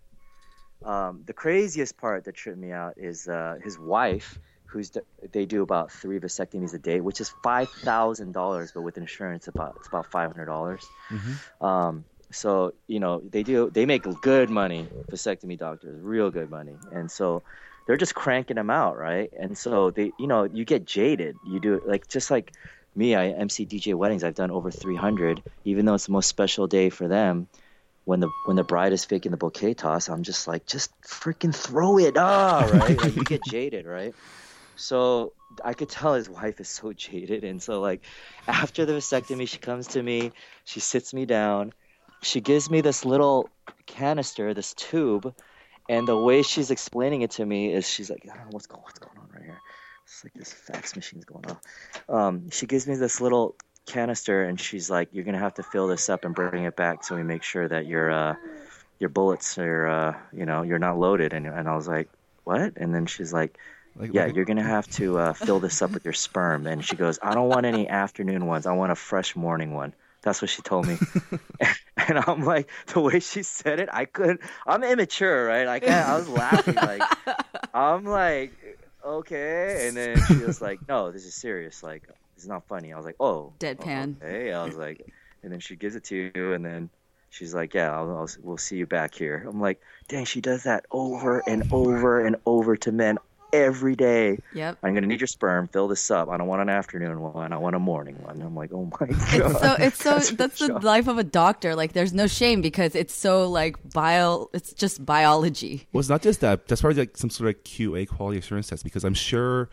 um, 0.84 1.22
the 1.24 1.32
craziest 1.32 1.96
part 1.96 2.24
that 2.24 2.34
tripped 2.34 2.58
me 2.58 2.70
out 2.72 2.94
is 2.98 3.26
uh, 3.28 3.56
his 3.64 3.78
wife, 3.78 4.38
who's 4.66 4.90
d- 4.90 5.00
they 5.32 5.46
do 5.46 5.62
about 5.62 5.90
three 5.90 6.18
vasectomies 6.18 6.74
a 6.74 6.78
day, 6.78 7.00
which 7.00 7.20
is 7.22 7.32
five 7.42 7.70
thousand 7.70 8.32
dollars, 8.32 8.72
but 8.74 8.82
with 8.82 8.98
insurance, 8.98 9.48
about 9.48 9.76
it's 9.78 9.88
about 9.88 10.10
five 10.10 10.30
hundred 10.32 10.46
dollars. 10.46 10.84
Um, 11.62 12.04
so 12.34 12.74
you 12.86 13.00
know 13.00 13.22
they 13.30 13.42
do 13.42 13.70
they 13.70 13.86
make 13.86 14.04
good 14.20 14.50
money, 14.50 14.88
vasectomy 15.10 15.58
doctors, 15.58 16.00
real 16.00 16.30
good 16.30 16.50
money, 16.50 16.76
and 16.92 17.10
so 17.10 17.42
they're 17.86 17.96
just 17.96 18.14
cranking 18.14 18.56
them 18.56 18.70
out, 18.70 18.96
right? 18.96 19.30
And 19.38 19.56
so 19.56 19.90
they, 19.90 20.12
you 20.18 20.26
know, 20.26 20.44
you 20.44 20.64
get 20.64 20.84
jaded. 20.86 21.36
You 21.46 21.60
do 21.60 21.74
it 21.74 21.86
like 21.86 22.08
just 22.08 22.30
like 22.30 22.52
me. 22.96 23.14
I 23.14 23.28
MC 23.28 23.66
DJ 23.66 23.94
weddings. 23.94 24.24
I've 24.24 24.34
done 24.34 24.50
over 24.50 24.70
300, 24.70 25.42
even 25.64 25.84
though 25.84 25.94
it's 25.94 26.06
the 26.06 26.12
most 26.12 26.28
special 26.28 26.66
day 26.66 26.90
for 26.90 27.08
them. 27.08 27.48
When 28.06 28.20
the 28.20 28.28
when 28.46 28.56
the 28.56 28.64
bride 28.64 28.92
is 28.92 29.04
faking 29.04 29.30
the 29.30 29.38
bouquet 29.38 29.74
toss, 29.74 30.10
I'm 30.10 30.22
just 30.22 30.46
like, 30.46 30.66
just 30.66 30.90
freaking 31.02 31.54
throw 31.54 31.98
it, 31.98 32.18
ah, 32.18 32.64
right? 32.64 32.98
like 33.00 33.14
you 33.14 33.24
get 33.24 33.42
jaded, 33.50 33.86
right? 33.86 34.14
So 34.76 35.32
I 35.64 35.72
could 35.72 35.88
tell 35.88 36.14
his 36.14 36.28
wife 36.28 36.60
is 36.60 36.68
so 36.68 36.92
jaded, 36.92 37.44
and 37.44 37.62
so 37.62 37.80
like 37.80 38.04
after 38.46 38.84
the 38.84 38.92
vasectomy, 38.94 39.48
she 39.48 39.58
comes 39.58 39.88
to 39.88 40.02
me, 40.02 40.32
she 40.64 40.80
sits 40.80 41.14
me 41.14 41.24
down, 41.24 41.72
she 42.24 42.40
gives 42.40 42.70
me 42.70 42.80
this 42.80 43.04
little 43.04 43.48
canister, 43.86 44.54
this 44.54 44.74
tube, 44.74 45.34
and 45.88 46.08
the 46.08 46.16
way 46.16 46.42
she's 46.42 46.70
explaining 46.70 47.22
it 47.22 47.32
to 47.32 47.44
me 47.44 47.72
is 47.72 47.88
she's 47.88 48.10
like, 48.10 48.22
I 48.24 48.34
don't 48.36 48.46
know 48.46 48.50
what's 48.52 48.66
going 48.66 48.82
what's 48.82 48.98
going 48.98 49.16
on 49.18 49.28
right 49.32 49.42
here. 49.44 49.58
It's 50.04 50.24
like 50.24 50.34
this 50.34 50.52
fax 50.52 50.96
machine's 50.96 51.24
going 51.24 51.44
off. 51.46 51.60
Um, 52.08 52.50
she 52.50 52.66
gives 52.66 52.86
me 52.86 52.94
this 52.96 53.20
little 53.20 53.54
canister, 53.86 54.44
and 54.44 54.60
she's 54.60 54.90
like, 54.90 55.08
"You're 55.12 55.24
gonna 55.24 55.38
have 55.38 55.54
to 55.54 55.62
fill 55.62 55.88
this 55.88 56.08
up 56.08 56.24
and 56.24 56.34
bring 56.34 56.64
it 56.64 56.76
back, 56.76 57.04
so 57.04 57.16
we 57.16 57.22
make 57.22 57.42
sure 57.42 57.66
that 57.68 57.86
your 57.86 58.10
uh, 58.10 58.34
your 58.98 59.08
bullets 59.10 59.56
are, 59.58 59.86
uh, 59.86 60.16
you 60.32 60.44
know, 60.46 60.62
you're 60.62 60.78
not 60.78 60.98
loaded." 60.98 61.32
And 61.32 61.46
and 61.46 61.68
I 61.68 61.74
was 61.74 61.88
like, 61.88 62.08
"What?" 62.44 62.74
And 62.76 62.94
then 62.94 63.06
she's 63.06 63.32
like. 63.32 63.58
Like, 63.96 64.12
Yeah, 64.12 64.24
like- 64.24 64.34
you're 64.34 64.44
gonna 64.44 64.62
have 64.76 64.88
to 64.96 65.18
uh, 65.18 65.32
fill 65.34 65.60
this 65.60 65.80
up 65.80 65.92
with 65.92 66.04
your 66.04 66.14
sperm. 66.14 66.66
And 66.66 66.84
she 66.84 66.96
goes, 66.96 67.20
I 67.22 67.32
don't 67.32 67.48
want 67.48 67.64
any 67.64 67.88
afternoon 67.88 68.46
ones. 68.46 68.66
I 68.66 68.72
want 68.72 68.90
a 68.90 68.96
fresh 68.96 69.36
morning 69.36 69.72
one. 69.72 69.94
That's 70.24 70.40
what 70.40 70.50
she 70.50 70.62
told 70.62 70.86
me. 70.86 70.98
and 72.08 72.18
I'm 72.18 72.44
like, 72.44 72.70
the 72.92 73.00
way 73.00 73.20
she 73.20 73.42
said 73.42 73.78
it, 73.78 73.88
I 73.92 74.06
couldn't. 74.06 74.40
I'm 74.66 74.82
immature, 74.82 75.46
right? 75.46 75.68
I 75.68 75.80
can't. 75.80 76.08
I 76.08 76.16
was 76.16 76.28
laughing 76.28 76.74
like, 76.74 77.02
I'm 77.74 78.04
like, 78.04 78.52
okay. 79.04 79.86
And 79.86 79.96
then 79.96 80.16
she 80.26 80.38
was 80.38 80.60
like, 80.60 80.80
No, 80.88 81.12
this 81.12 81.26
is 81.26 81.34
serious. 81.34 81.82
Like, 81.82 82.08
it's 82.36 82.46
not 82.46 82.66
funny. 82.66 82.92
I 82.92 82.96
was 82.96 83.04
like, 83.04 83.16
Oh, 83.20 83.52
Deadpan. 83.60 84.16
Okay. 84.16 84.52
I 84.52 84.64
was 84.64 84.76
like, 84.76 85.04
and 85.42 85.52
then 85.52 85.60
she 85.60 85.76
gives 85.76 85.94
it 85.94 86.04
to 86.04 86.32
you, 86.34 86.54
and 86.54 86.64
then 86.64 86.88
she's 87.28 87.54
like, 87.54 87.74
"Yeah, 87.74 87.94
I'll, 87.94 88.10
I'll, 88.16 88.28
we'll 88.42 88.56
see 88.56 88.76
you 88.76 88.86
back 88.86 89.14
here." 89.14 89.44
I'm 89.46 89.60
like, 89.60 89.80
"Dang, 90.08 90.24
she 90.24 90.40
does 90.40 90.62
that 90.62 90.86
over 90.90 91.42
and 91.46 91.62
over 91.70 92.24
and 92.24 92.36
over 92.46 92.76
to 92.78 92.92
men 92.92 93.18
every 93.62 93.94
day." 93.96 94.38
Yep. 94.54 94.78
I'm 94.82 94.94
gonna 94.94 95.06
need 95.06 95.20
your 95.20 95.26
sperm. 95.26 95.68
Fill 95.68 95.88
this 95.88 96.10
up. 96.10 96.28
I 96.28 96.36
don't 96.36 96.46
want 96.48 96.62
an 96.62 96.68
afternoon 96.68 97.20
one. 97.20 97.52
I 97.52 97.56
want 97.58 97.76
a 97.76 97.78
morning 97.78 98.16
one. 98.22 98.40
I'm 98.42 98.54
like, 98.54 98.70
"Oh 98.72 98.90
my 99.00 99.06
god." 99.06 99.18
It's 99.20 99.60
so 99.60 99.76
it's 99.78 100.02
so 100.02 100.10
That's 100.14 100.30
that's 100.32 100.58
the 100.58 100.66
shock. 100.68 100.82
life 100.82 101.08
of 101.08 101.18
a 101.18 101.24
doctor. 101.24 101.74
Like 101.74 101.92
there's 101.92 102.12
no 102.12 102.26
shame 102.26 102.60
because 102.60 102.94
it's 102.94 103.14
so 103.14 103.48
like 103.48 103.76
bio 103.92 104.48
it's 104.52 104.72
just 104.72 105.04
biology. 105.04 105.86
Well, 105.92 106.00
it's 106.00 106.08
not 106.08 106.22
just 106.22 106.40
that. 106.40 106.66
That's 106.68 106.80
probably 106.80 107.00
like 107.02 107.16
some 107.16 107.30
sort 107.30 107.50
of 107.54 107.62
QA 107.64 108.06
quality 108.08 108.38
assurance 108.38 108.68
test 108.68 108.84
because 108.84 109.04
I'm 109.04 109.14
sure 109.14 109.68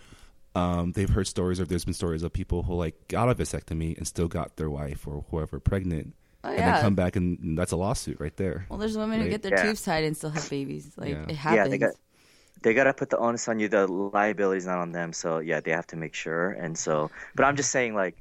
um, 0.56 0.92
they've 0.94 1.10
heard 1.10 1.28
stories 1.28 1.60
or 1.60 1.66
there's 1.66 1.86
been 1.86 1.94
stories 1.94 2.24
of 2.24 2.34
people 2.34 2.64
who 2.64 2.74
like 2.76 3.08
got 3.08 3.30
a 3.30 3.36
vasectomy 3.36 3.98
and 3.98 4.06
still 4.08 4.28
got 4.28 4.58
their 4.58 4.70
wife 4.70 5.08
or 5.08 5.24
whoever 5.32 5.60
pregnant, 5.60 6.14
Oh, 6.44 6.50
and 6.50 6.58
yeah. 6.58 6.74
then 6.74 6.82
come 6.82 6.96
back 6.96 7.16
and 7.16 7.58
that's 7.58 7.72
a 7.72 7.76
lawsuit 7.78 8.20
right 8.20 8.36
there. 8.36 8.66
Well, 8.68 8.80
there's 8.80 8.98
women 8.98 9.22
who 9.22 9.30
get 9.30 9.44
their 9.44 9.54
Yeah. 9.56 9.64
tubes 9.64 9.84
tied 9.84 10.04
and 10.04 10.18
still 10.18 10.32
have 10.32 10.50
babies. 10.50 10.92
Like 10.98 11.10
Yeah. 11.10 11.24
it 11.24 11.30
Yeah, 11.30 11.36
happens. 11.36 11.70
they 11.70 11.78
got 11.78 11.94
they 12.62 12.74
gotta 12.74 12.94
put 12.94 13.10
the 13.10 13.18
onus 13.18 13.48
on 13.48 13.60
you. 13.60 13.68
The 13.68 13.88
liability 13.88 14.60
is 14.60 14.65
not 14.65 14.80
on 14.80 14.91
them. 14.91 15.13
So 15.13 15.39
yeah, 15.39 15.60
they 15.62 15.72
have 15.72 15.88
to 15.88 15.96
make 15.96 16.13
sure. 16.13 16.51
And 16.51 16.77
so, 16.77 17.12
but 17.36 17.44
I'm 17.46 17.56
just 17.56 17.72
saying, 17.72 17.96
like, 17.96 18.18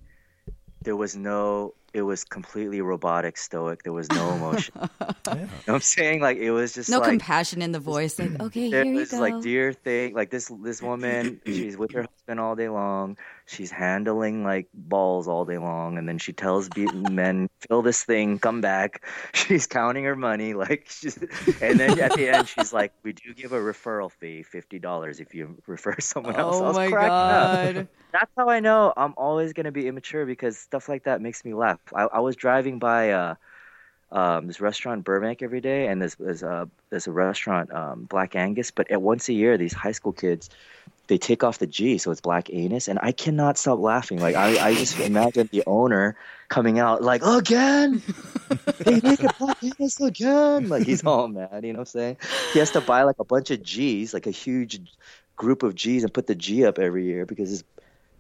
there 0.83 0.97
was 0.97 1.17
no. 1.17 1.75
It 1.93 2.03
was 2.03 2.25
completely 2.25 2.81
robotic, 2.81 3.37
stoic. 3.37 3.83
There 3.83 3.93
was 3.93 4.09
no 4.11 4.33
emotion. 4.35 4.75
You 5.31 5.47
know 5.67 5.75
I'm 5.75 5.81
saying? 5.81 6.21
Like, 6.21 6.39
it 6.39 6.51
was 6.51 6.75
just 6.75 6.89
No 6.91 6.99
like, 6.99 7.09
compassion 7.11 7.63
in 7.63 7.73
the 7.73 7.79
voice. 7.79 8.19
Like, 8.19 8.41
okay, 8.41 8.71
there 8.71 8.85
here 8.85 8.93
you 8.93 8.99
was 8.99 9.11
go. 9.11 9.19
like 9.19 9.41
dear 9.43 9.73
thing 9.73 10.15
like 10.15 10.31
this 10.31 10.51
this 10.63 10.83
woman 10.83 11.41
she's 11.47 11.77
with 11.77 11.93
her 11.93 12.03
husband 12.03 12.41
all 12.41 12.57
day 12.57 12.69
long 12.69 13.17
she's 13.47 13.71
handling 13.71 14.45
like 14.45 14.69
balls 14.75 15.29
all 15.29 15.45
day 15.45 15.59
long 15.59 15.99
and 15.99 16.09
then 16.09 16.19
she 16.19 16.33
tells 16.33 16.69
men 16.95 17.49
fill 17.69 17.83
this 17.83 18.03
thing 18.05 18.39
come 18.39 18.61
back 18.61 19.05
she's 19.35 19.67
counting 19.67 20.05
her 20.05 20.17
money 20.17 20.55
like 20.55 20.87
she's 20.89 21.17
and 21.61 21.79
then 21.79 21.99
at 22.01 22.13
the 22.15 22.29
end 22.29 22.49
she's 22.49 22.73
like 22.73 22.93
we 23.03 23.13
do 23.13 23.35
give 23.35 23.53
a 23.53 23.59
referral 23.59 24.11
fee 24.11 24.45
$50 24.53 25.21
if 25.21 25.35
you 25.35 25.57
refer 25.67 25.97
someone 26.01 26.37
else 26.37 26.57
oh 26.61 26.73
my 26.73 26.89
cracking 26.89 27.11
up. 27.11 27.75
god. 27.75 27.89
That's 28.13 28.31
how 28.37 28.49
I 28.49 28.61
know 28.61 28.93
I'm 28.97 29.15
always 29.17 29.53
gonna 29.53 29.73
be 29.73 29.87
immature 29.87 30.27
because 30.27 30.59
stuff 30.59 30.89
like 30.89 31.05
that 31.05 31.21
makes 31.21 31.45
me 31.45 31.55
laugh. 31.55 31.80
I, 31.95 32.03
I 32.03 32.21
was 32.21 32.37
driving 32.37 32.79
by 32.79 33.11
uh, 33.11 33.35
um, 34.13 34.47
this 34.47 34.61
restaurant 34.61 35.05
Burbank 35.05 35.43
every 35.43 35.61
day, 35.61 35.87
and 35.87 36.01
there's 36.01 36.15
there's 36.17 36.43
a 36.43 36.69
there's 36.91 37.07
a 37.07 37.13
restaurant 37.13 37.73
um, 37.73 38.05
Black 38.05 38.37
Angus. 38.37 38.71
But 38.71 38.91
at 38.91 39.03
once 39.03 39.29
a 39.29 39.33
year, 39.33 39.57
these 39.57 39.73
high 39.73 39.93
school 39.93 40.13
kids 40.13 40.51
they 41.11 41.19
take 41.19 41.43
off 41.43 41.59
the 41.59 41.67
G, 41.67 41.99
so 41.99 42.13
it's 42.13 42.21
Black 42.21 42.49
Anus, 42.53 42.87
and 42.87 42.99
I 43.03 43.11
cannot 43.11 43.59
stop 43.59 43.81
laughing. 43.81 44.21
Like 44.21 44.37
I, 44.37 44.69
I 44.69 44.75
just 44.75 44.99
imagine 45.01 45.49
the 45.51 45.65
owner 45.67 46.17
coming 46.49 46.79
out 46.79 47.03
like 47.03 47.23
again, 47.25 48.01
they 48.79 49.01
make 49.01 49.23
it 49.23 49.37
Black 49.39 49.63
Anus 49.63 50.01
again. 50.01 50.69
Like 50.69 50.87
he's 50.87 51.05
all 51.05 51.27
mad, 51.27 51.65
you 51.65 51.73
know 51.73 51.81
what 51.81 51.89
I'm 51.89 52.01
saying? 52.01 52.17
He 52.53 52.61
has 52.61 52.71
to 52.73 52.81
buy 52.81 53.03
like 53.03 53.19
a 53.19 53.25
bunch 53.25 53.51
of 53.51 53.61
G's, 53.61 54.15
like 54.15 54.29
a 54.29 54.31
huge 54.31 54.81
group 55.37 55.65
of 55.65 55.75
G's, 55.75 56.05
and 56.05 56.15
put 56.15 56.29
the 56.29 56.37
G 56.37 56.65
up 56.65 56.79
every 56.79 57.05
year 57.05 57.27
because 57.27 57.51
his 57.51 57.65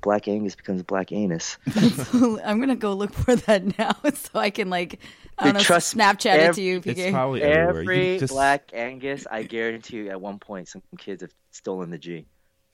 Black 0.01 0.29
Angus 0.29 0.55
becomes 0.55 0.83
Black 0.83 1.13
Anus. 1.13 1.59
I'm 2.15 2.61
gonna 2.61 2.77
go 2.77 2.95
look 2.95 3.13
for 3.13 3.37
that 3.37 3.79
now 3.79 3.97
so 4.15 4.39
I 4.39 4.51
can 4.51 4.71
like 4.71 5.01
I 5.39 5.45
don't 5.45 5.55
know 5.55 5.61
trust 5.61 5.97
me, 5.97 6.03
Snapchat 6.03 6.51
it 6.51 6.55
to 6.55 6.63
you, 6.63 6.83
It's 6.85 7.11
probably 7.11 7.43
everywhere. 7.43 7.83
You 7.83 8.01
Every 8.01 8.11
can 8.13 8.19
just, 8.21 8.33
Black 8.33 8.71
Angus, 8.75 9.27
I 9.31 9.43
guarantee 9.43 9.97
you, 9.99 10.11
at 10.11 10.21
one 10.21 10.39
point, 10.39 10.69
some 10.69 10.83
kids 10.99 11.23
have 11.23 11.33
stolen 11.51 11.91
the 11.91 11.99
G. 11.99 12.27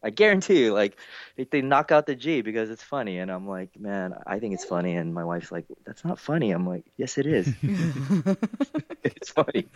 I 0.02 0.10
guarantee 0.10 0.64
you, 0.64 0.74
like 0.74 0.98
they, 1.36 1.44
they 1.44 1.62
knock 1.62 1.90
out 1.90 2.06
the 2.06 2.14
G 2.14 2.42
because 2.42 2.70
it's 2.70 2.82
funny, 2.82 3.18
and 3.18 3.30
I'm 3.30 3.48
like, 3.48 3.78
man, 3.78 4.14
I 4.26 4.38
think 4.38 4.54
it's 4.54 4.64
funny, 4.64 4.96
and 4.96 5.12
my 5.12 5.24
wife's 5.24 5.50
like, 5.50 5.66
that's 5.84 6.04
not 6.04 6.18
funny. 6.18 6.50
I'm 6.50 6.66
like, 6.66 6.84
yes, 6.96 7.18
it 7.18 7.26
is. 7.26 7.52
it's 9.02 9.30
funny. 9.30 9.66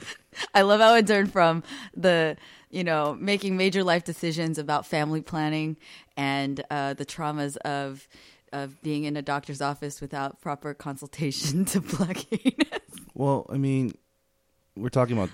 I 0.54 0.62
love 0.62 0.80
how 0.80 0.94
it 0.94 1.06
turned 1.06 1.32
from 1.32 1.62
the 1.96 2.36
you 2.70 2.84
know 2.84 3.16
making 3.20 3.56
major 3.56 3.84
life 3.84 4.04
decisions 4.04 4.58
about 4.58 4.86
family 4.86 5.20
planning 5.20 5.76
and 6.16 6.64
uh, 6.70 6.94
the 6.94 7.04
traumas 7.04 7.56
of 7.58 8.08
of 8.52 8.80
being 8.82 9.04
in 9.04 9.16
a 9.16 9.22
doctor's 9.22 9.60
office 9.60 10.00
without 10.00 10.40
proper 10.40 10.74
consultation 10.74 11.64
to 11.66 11.80
black 11.80 12.26
anus. 12.32 12.80
well, 13.14 13.46
I 13.48 13.58
mean, 13.58 13.94
we're 14.76 14.88
talking 14.88 15.16
about 15.16 15.30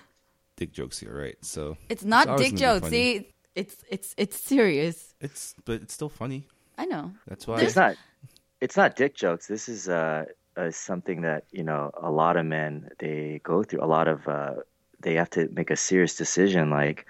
dick 0.57 0.73
jokes 0.73 0.99
here, 0.99 1.17
right? 1.17 1.37
So 1.43 1.77
It's 1.89 2.05
not 2.05 2.29
always 2.29 2.51
dick 2.51 2.59
jokes. 2.59 2.89
See, 2.89 3.29
it's 3.55 3.77
it's 3.89 4.15
it's 4.17 4.39
serious. 4.39 5.15
it's 5.21 5.55
but 5.65 5.83
it's 5.83 5.95
still 5.95 6.09
funny. 6.09 6.47
I 6.79 6.85
know. 6.85 7.13
That's 7.27 7.47
why. 7.47 7.61
It's 7.61 7.77
not. 7.77 7.97
It's 8.61 8.77
not 8.77 8.97
dick 8.97 9.15
jokes. 9.15 9.47
This 9.47 9.69
is 9.69 9.89
uh, 9.89 10.27
uh, 10.57 10.71
something 10.71 11.23
that 11.23 11.45
you 11.53 11.63
know 11.63 11.91
a 11.95 12.11
lot 12.11 12.37
of 12.37 12.47
men 12.47 12.91
they 12.99 13.41
go 13.43 13.63
through. 13.63 13.83
A 13.83 13.87
lot 13.87 14.09
of 14.09 14.27
uh, 14.29 14.55
they 15.01 15.15
have 15.15 15.31
to 15.31 15.49
make 15.53 15.71
a 15.71 15.77
serious 15.77 16.17
decision. 16.17 16.71
Like, 16.71 17.07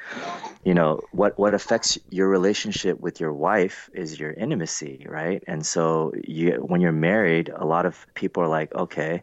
you 0.64 0.74
know, 0.74 1.00
what 1.12 1.38
what 1.38 1.54
affects 1.54 1.98
your 2.10 2.28
relationship 2.28 3.00
with 3.00 3.20
your 3.20 3.32
wife 3.32 3.88
is 3.94 4.18
your 4.18 4.32
intimacy, 4.32 5.06
right? 5.08 5.42
And 5.46 5.64
so 5.64 6.12
you 6.24 6.52
when 6.52 6.80
you're 6.80 6.92
married, 6.92 7.50
a 7.54 7.64
lot 7.64 7.86
of 7.86 8.06
people 8.14 8.42
are 8.42 8.48
like, 8.48 8.74
okay. 8.74 9.22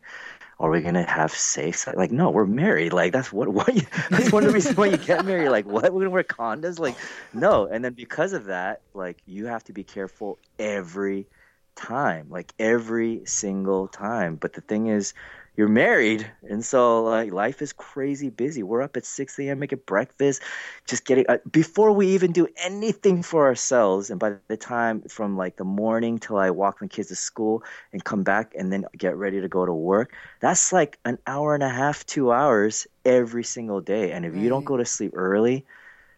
Are 0.59 0.69
we 0.69 0.81
gonna 0.81 1.03
have 1.03 1.33
sex? 1.33 1.87
Like, 1.87 2.11
no, 2.11 2.29
we're 2.29 2.45
married. 2.45 2.93
Like, 2.93 3.11
that's 3.11 3.33
what. 3.33 3.49
What? 3.49 3.75
You, 3.75 3.81
that's 4.09 4.31
one 4.31 4.43
of 4.43 4.49
the 4.49 4.53
reasons 4.53 4.77
why 4.77 4.85
you 4.85 4.97
get 4.97 5.25
married. 5.25 5.49
Like, 5.49 5.65
what? 5.65 5.91
We're 5.91 6.01
gonna 6.01 6.11
wear 6.11 6.23
condoms? 6.23 6.79
Like, 6.79 6.95
no. 7.33 7.65
And 7.65 7.83
then 7.83 7.93
because 7.93 8.31
of 8.31 8.45
that, 8.45 8.81
like, 8.93 9.17
you 9.25 9.47
have 9.47 9.63
to 9.65 9.73
be 9.73 9.83
careful 9.83 10.37
every 10.59 11.27
time, 11.75 12.27
like 12.29 12.53
every 12.59 13.25
single 13.25 13.87
time. 13.87 14.35
But 14.35 14.53
the 14.53 14.61
thing 14.61 14.87
is, 14.87 15.13
you're 15.55 15.67
married, 15.67 16.29
and 16.43 16.65
so 16.65 17.03
like 17.03 17.31
life 17.31 17.61
is 17.61 17.73
crazy 17.73 18.29
busy. 18.29 18.63
We're 18.63 18.81
up 18.81 18.97
at 18.97 19.05
6 19.05 19.49
a.m. 19.49 19.59
making 19.59 19.81
breakfast, 19.85 20.41
just 20.87 21.05
getting 21.05 21.25
uh, 21.29 21.37
before 21.51 21.91
we 21.91 22.07
even 22.09 22.31
do 22.31 22.47
anything 22.57 23.21
for 23.23 23.45
ourselves. 23.45 24.09
And 24.09 24.19
by 24.19 24.35
the 24.47 24.57
time 24.57 25.03
from 25.03 25.37
like 25.37 25.55
the 25.57 25.63
morning 25.63 26.17
till 26.19 26.37
I 26.37 26.49
walk 26.49 26.81
my 26.81 26.87
kids 26.87 27.09
to 27.09 27.15
school 27.15 27.63
and 27.91 28.03
come 28.03 28.23
back 28.23 28.53
and 28.57 28.71
then 28.73 28.85
get 28.97 29.15
ready 29.15 29.41
to 29.41 29.47
go 29.47 29.65
to 29.65 29.73
work, 29.73 30.13
that's 30.39 30.73
like 30.73 30.97
an 31.05 31.19
hour 31.27 31.53
and 31.53 31.63
a 31.63 31.69
half, 31.69 32.05
two 32.05 32.31
hours 32.31 32.87
every 33.05 33.43
single 33.43 33.81
day. 33.81 34.11
And 34.11 34.25
if 34.25 34.35
you 34.35 34.49
don't 34.49 34.65
go 34.65 34.77
to 34.77 34.85
sleep 34.85 35.11
early, 35.15 35.65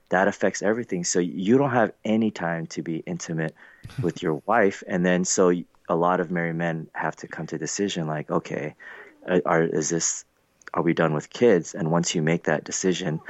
that 0.10 0.28
affects 0.28 0.62
everything. 0.62 1.04
So 1.04 1.20
you 1.20 1.58
don't 1.58 1.72
have 1.72 1.92
any 2.04 2.32
time 2.32 2.68
to 2.68 2.82
be 2.82 2.98
intimate 2.98 3.56
with 4.02 4.22
your 4.22 4.42
wife, 4.46 4.84
and 4.88 5.06
then 5.06 5.26
so 5.26 5.52
a 5.90 5.96
lot 5.96 6.20
of 6.20 6.32
married 6.32 6.56
men 6.56 6.88
have 6.94 7.16
to 7.18 7.28
come 7.28 7.46
to 7.48 7.56
a 7.56 7.60
decision 7.60 8.08
like, 8.08 8.30
okay, 8.30 8.76
Uh, 9.28 9.42
are 9.46 9.64
is 9.64 9.90
this 9.90 10.26
are 10.74 10.84
we 10.84 10.94
done 10.94 11.14
with 11.14 11.30
kids? 11.30 11.74
And 11.74 11.92
once 11.92 12.16
you 12.16 12.22
make 12.22 12.44
that 12.44 12.64
decision, 12.64 13.22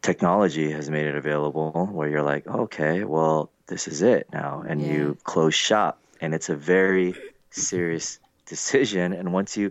technology 0.00 0.70
has 0.72 0.88
made 0.90 1.06
it 1.06 1.14
available 1.14 1.88
where 1.92 2.08
you're 2.08 2.22
like, 2.22 2.46
okay, 2.46 3.04
well, 3.04 3.50
this 3.66 3.88
is 3.88 4.02
it 4.02 4.26
now, 4.32 4.64
and 4.66 4.80
Yeah. 4.80 4.88
you 4.92 5.18
close 5.22 5.54
shop, 5.54 5.98
and 6.20 6.34
it's 6.34 6.48
a 6.48 6.56
very 6.56 7.14
serious 7.50 8.18
decision. 8.46 9.12
And 9.12 9.32
once 9.32 9.56
you 9.56 9.70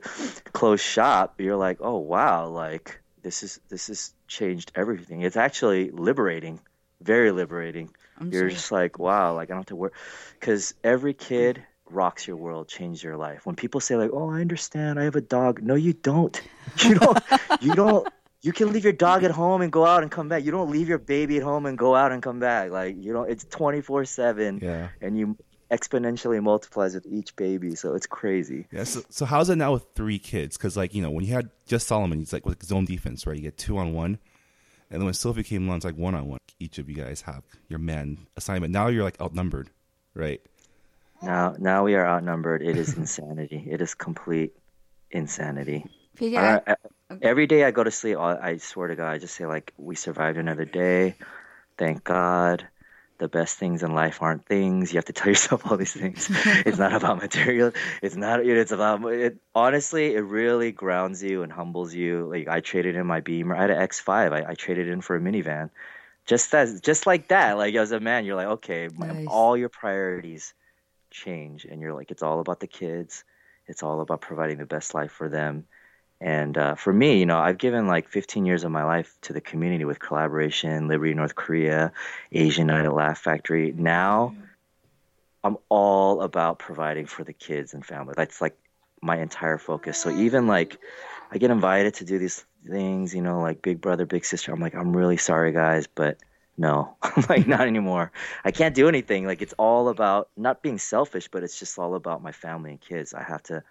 close 0.54 0.82
shop, 0.82 1.40
you're 1.40 1.58
like, 1.58 1.80
oh 1.82 1.98
wow, 1.98 2.48
like 2.48 3.02
this 3.24 3.44
is 3.44 3.60
this 3.70 3.88
has 3.88 4.14
changed 4.28 4.72
everything. 4.76 5.22
It's 5.22 5.38
actually 5.38 5.92
liberating, 5.92 6.60
very 7.02 7.32
liberating. 7.32 7.90
I'm 8.18 8.32
You're 8.32 8.50
sure. 8.50 8.50
just 8.50 8.72
like, 8.72 8.98
wow, 9.00 9.36
like 9.36 9.50
I 9.50 9.54
don't 9.54 9.62
have 9.62 9.66
to 9.68 9.76
work, 9.76 9.94
because 10.40 10.74
every 10.84 11.14
kid 11.14 11.64
rocks 11.92 12.28
your 12.28 12.38
world, 12.38 12.68
changes 12.68 13.04
your 13.04 13.18
life. 13.18 13.46
When 13.46 13.56
people 13.56 13.80
say 13.82 13.96
like, 13.96 14.12
oh, 14.14 14.30
I 14.30 14.42
understand, 14.42 15.00
I 15.00 15.04
have 15.04 15.16
a 15.16 15.22
dog. 15.22 15.62
No, 15.62 15.76
you 15.76 15.94
don't. 15.94 16.40
You 16.86 16.96
don't. 16.96 17.20
you 17.60 17.74
don't. 17.76 18.08
You 18.42 18.54
can 18.54 18.72
leave 18.72 18.84
your 18.84 18.94
dog 18.94 19.24
at 19.24 19.32
home 19.32 19.62
and 19.62 19.72
go 19.72 19.86
out 19.86 20.02
and 20.04 20.12
come 20.12 20.30
back. 20.30 20.44
You 20.46 20.52
don't 20.52 20.72
leave 20.72 20.88
your 20.90 20.98
baby 20.98 21.38
at 21.38 21.44
home 21.44 21.66
and 21.66 21.78
go 21.78 21.96
out 21.96 22.12
and 22.12 22.24
come 22.24 22.40
back. 22.40 22.72
Like 22.72 22.96
you 23.04 23.14
know, 23.14 23.24
it's 23.24 23.44
twenty 23.44 23.82
four 23.82 24.06
seven, 24.06 24.60
Yeah. 24.62 24.88
and 25.02 25.18
you 25.18 25.38
exponentially 25.70 26.42
multiplies 26.42 26.94
with 26.96 27.06
each 27.08 27.36
baby. 27.36 27.76
So 27.76 27.94
it's 27.96 28.08
crazy. 28.08 28.68
Yeah. 28.72 28.84
So, 28.84 29.02
so 29.10 29.26
how's 29.26 29.50
it 29.50 29.56
now 29.58 29.74
with 29.74 29.86
three 29.96 30.20
kids? 30.20 30.58
Because 30.58 30.76
like 30.78 30.94
you 30.94 31.02
know 31.02 31.12
when 31.12 31.26
you 31.26 31.34
had 31.34 31.50
just 31.68 31.88
Solomon, 31.88 32.20
he's 32.20 32.34
like 32.34 32.46
with 32.46 32.64
zone 32.64 32.86
defense, 32.86 33.26
right? 33.28 33.36
You 33.36 33.44
get 33.44 33.58
two 33.58 33.78
on 33.78 33.94
one, 33.94 34.18
and 34.90 35.00
then 35.02 35.06
when 35.06 35.14
Sophie 35.14 35.44
came 35.44 35.66
along, 35.66 35.78
it's 35.78 35.86
like 35.86 35.98
one 35.98 36.16
on 36.16 36.28
one. 36.28 36.40
Each 36.60 36.78
of 36.78 36.90
you 36.90 36.96
guys 36.96 37.22
have 37.22 37.44
your 37.70 37.80
man 37.80 38.28
assignment. 38.38 38.72
Now 38.74 38.88
you're 38.88 39.04
like 39.04 39.20
outnumbered, 39.22 39.70
right? 40.14 40.42
Now, 41.22 41.56
now 41.60 41.84
we 41.84 41.96
are 41.96 42.06
outnumbered. 42.06 42.62
It 42.62 42.78
is 42.78 42.94
insanity. 42.94 43.64
It 43.70 43.82
is 43.82 43.94
complete 43.94 44.54
insanity. 45.12 45.86
I- 46.68 46.72
I- 46.72 46.76
every 47.22 47.48
day 47.48 47.64
I 47.64 47.72
go 47.72 47.84
to 47.84 47.92
sleep, 47.92 48.18
I, 48.18 48.38
I 48.52 48.58
swear 48.58 48.88
to 48.88 48.96
God, 48.96 49.10
I 49.10 49.18
just 49.20 49.36
say 49.36 49.46
like, 49.46 49.74
"We 49.78 49.96
survived 49.96 50.38
another 50.38 50.66
day. 50.66 51.16
Thank 51.78 52.04
God." 52.04 52.68
The 53.20 53.28
best 53.28 53.60
things 53.60 53.84
in 53.84 53.94
life 53.94 54.20
aren't 54.24 54.48
things. 54.48 54.92
You 54.92 54.98
have 54.98 55.06
to 55.06 55.14
tell 55.14 55.28
yourself 55.36 55.70
all 55.70 55.78
these 55.78 55.94
things. 55.94 56.28
it's 56.66 56.80
not 56.80 56.94
about 56.94 57.22
material. 57.22 57.72
It's 58.02 58.16
not. 58.16 58.44
It's 58.44 58.72
about. 58.72 59.04
It, 59.14 59.38
honestly, 59.54 60.16
it 60.16 60.22
really 60.22 60.72
grounds 60.72 61.22
you 61.22 61.44
and 61.44 61.52
humbles 61.52 61.94
you. 61.94 62.28
Like 62.32 62.48
I 62.48 62.62
traded 62.62 62.96
in 62.96 63.06
my 63.06 63.20
Beamer. 63.20 63.56
I 63.56 63.62
had 63.62 63.70
an 63.70 63.78
X5. 63.78 64.32
I, 64.34 64.50
I 64.52 64.54
traded 64.56 64.88
in 64.88 65.02
for 65.02 65.16
a 65.16 65.20
minivan. 65.20 65.70
Just 66.26 66.54
as, 66.56 66.82
just 66.82 67.06
like 67.06 67.28
that. 67.28 67.58
Like 67.58 67.76
as 67.76 67.92
a 67.92 68.00
man, 68.00 68.26
you're 68.26 68.36
like, 68.36 68.48
okay, 68.48 68.90
Nice. 68.98 69.28
all 69.28 69.56
your 69.56 69.70
priorities 69.70 70.54
change, 71.12 71.66
and 71.66 71.82
you're 71.82 71.94
like, 71.94 72.12
it's 72.12 72.24
all 72.24 72.40
about 72.40 72.60
the 72.60 72.68
kids. 72.68 73.24
It's 73.68 73.84
all 73.84 74.02
about 74.02 74.22
providing 74.22 74.58
the 74.58 74.66
best 74.66 74.94
life 74.94 75.12
for 75.12 75.30
them. 75.30 75.66
And 76.20 76.58
uh, 76.58 76.76
for 76.76 76.94
me, 76.94 77.20
you 77.20 77.26
know, 77.26 77.40
I've 77.40 77.58
given 77.58 77.88
like 77.88 78.08
15 78.08 78.46
years 78.46 78.64
of 78.64 78.72
my 78.72 78.84
life 78.84 79.18
to 79.24 79.34
the 79.34 79.42
community 79.42 79.86
with 79.86 80.00
Kollaboration, 80.00 80.88
Liberty 80.88 81.16
North 81.16 81.36
Korea, 81.36 81.94
Asian 82.32 82.70
at 82.70 82.94
Laugh 82.94 83.18
Factory. 83.18 83.74
Now, 83.76 84.36
I'm 85.44 85.58
all 85.70 86.22
about 86.22 86.60
providing 86.60 87.08
for 87.08 87.24
the 87.24 87.34
kids 87.34 87.74
and 87.74 87.84
family. 87.84 88.14
That's 88.16 88.40
like 88.40 88.56
my 89.02 89.18
entire 89.20 89.58
focus. 89.58 89.98
So 89.98 90.12
even 90.12 90.46
like 90.46 90.78
I 91.32 91.40
get 91.40 91.50
invited 91.50 91.96
to 91.96 92.06
do 92.06 92.20
these 92.20 92.46
things, 92.70 93.16
you 93.16 93.24
know, 93.24 93.42
like 93.42 93.64
Big 93.64 93.82
Brother, 93.82 94.06
Big 94.06 94.24
Sister. 94.24 94.52
I'm 94.52 94.60
like, 94.60 94.76
I'm 94.76 94.96
really 94.96 95.18
sorry, 95.18 95.52
guys, 95.52 95.88
but 95.88 96.18
no, 96.58 96.98
like 97.30 97.48
not 97.48 97.62
anymore. 97.68 98.12
I 98.44 98.52
can't 98.52 98.76
do 98.76 98.88
anything. 98.88 99.26
Like 99.26 99.42
it's 99.42 99.54
all 99.58 99.90
about 99.90 100.30
not 100.38 100.62
being 100.62 100.78
selfish, 100.78 101.28
but 101.30 101.44
it's 101.44 101.60
just 101.60 101.78
all 101.80 101.96
about 101.96 102.22
my 102.22 102.32
family 102.32 102.72
and 102.72 102.82
kids. 102.82 103.14
I 103.14 103.24
have 103.24 103.44
to 103.44 103.64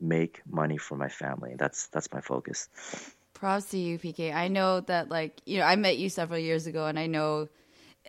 make 0.00 0.42
money 0.48 0.78
for 0.78 0.96
my 0.96 1.08
family. 1.08 1.54
That's 1.58 1.86
that's 1.88 2.12
my 2.12 2.20
focus. 2.20 2.68
props 3.34 3.70
to 3.70 3.78
you, 3.78 3.98
PK. 3.98 4.34
I 4.34 4.48
know 4.48 4.80
that 4.80 5.08
like 5.10 5.40
you 5.46 5.58
know 5.58 5.64
I 5.64 5.76
met 5.76 5.98
you 5.98 6.08
several 6.08 6.38
years 6.38 6.66
ago, 6.66 6.86
and 6.86 6.98
I 6.98 7.06
know 7.06 7.48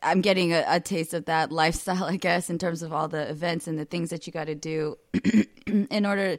I'm 0.03 0.21
getting 0.21 0.53
a, 0.53 0.63
a 0.67 0.79
taste 0.79 1.13
of 1.13 1.25
that 1.25 1.51
lifestyle, 1.51 2.03
I 2.05 2.17
guess, 2.17 2.49
in 2.49 2.57
terms 2.57 2.81
of 2.81 2.93
all 2.93 3.07
the 3.07 3.29
events 3.29 3.67
and 3.67 3.77
the 3.77 3.85
things 3.85 4.09
that 4.09 4.27
you 4.27 4.33
got 4.33 4.45
to 4.45 4.55
do 4.55 4.97
in 5.67 6.05
order 6.05 6.37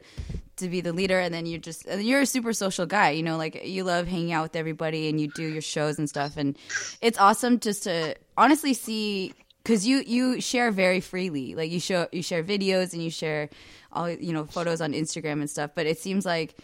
to 0.57 0.69
be 0.69 0.81
the 0.81 0.93
leader. 0.93 1.19
And 1.19 1.33
then 1.33 1.45
you're 1.45 1.59
just 1.59 1.85
you're 1.87 2.21
a 2.21 2.25
super 2.25 2.53
social 2.53 2.85
guy, 2.85 3.11
you 3.11 3.23
know, 3.23 3.37
like 3.37 3.65
you 3.65 3.83
love 3.83 4.07
hanging 4.07 4.33
out 4.33 4.43
with 4.43 4.55
everybody 4.55 5.09
and 5.09 5.19
you 5.19 5.27
do 5.27 5.43
your 5.43 5.61
shows 5.61 5.97
and 5.97 6.09
stuff. 6.09 6.37
And 6.37 6.57
it's 7.01 7.17
awesome 7.17 7.59
just 7.59 7.83
to 7.83 8.15
honestly 8.37 8.73
see 8.73 9.33
because 9.63 9.87
you 9.87 10.03
you 10.05 10.41
share 10.41 10.71
very 10.71 10.99
freely, 10.99 11.55
like 11.55 11.71
you 11.71 11.79
show 11.79 12.07
you 12.11 12.21
share 12.21 12.43
videos 12.43 12.93
and 12.93 13.01
you 13.01 13.09
share 13.09 13.49
all 13.91 14.09
you 14.09 14.33
know 14.33 14.45
photos 14.45 14.81
on 14.81 14.93
Instagram 14.93 15.33
and 15.33 15.49
stuff. 15.49 15.71
But 15.73 15.85
it 15.85 15.99
seems 15.99 16.25
like 16.25 16.55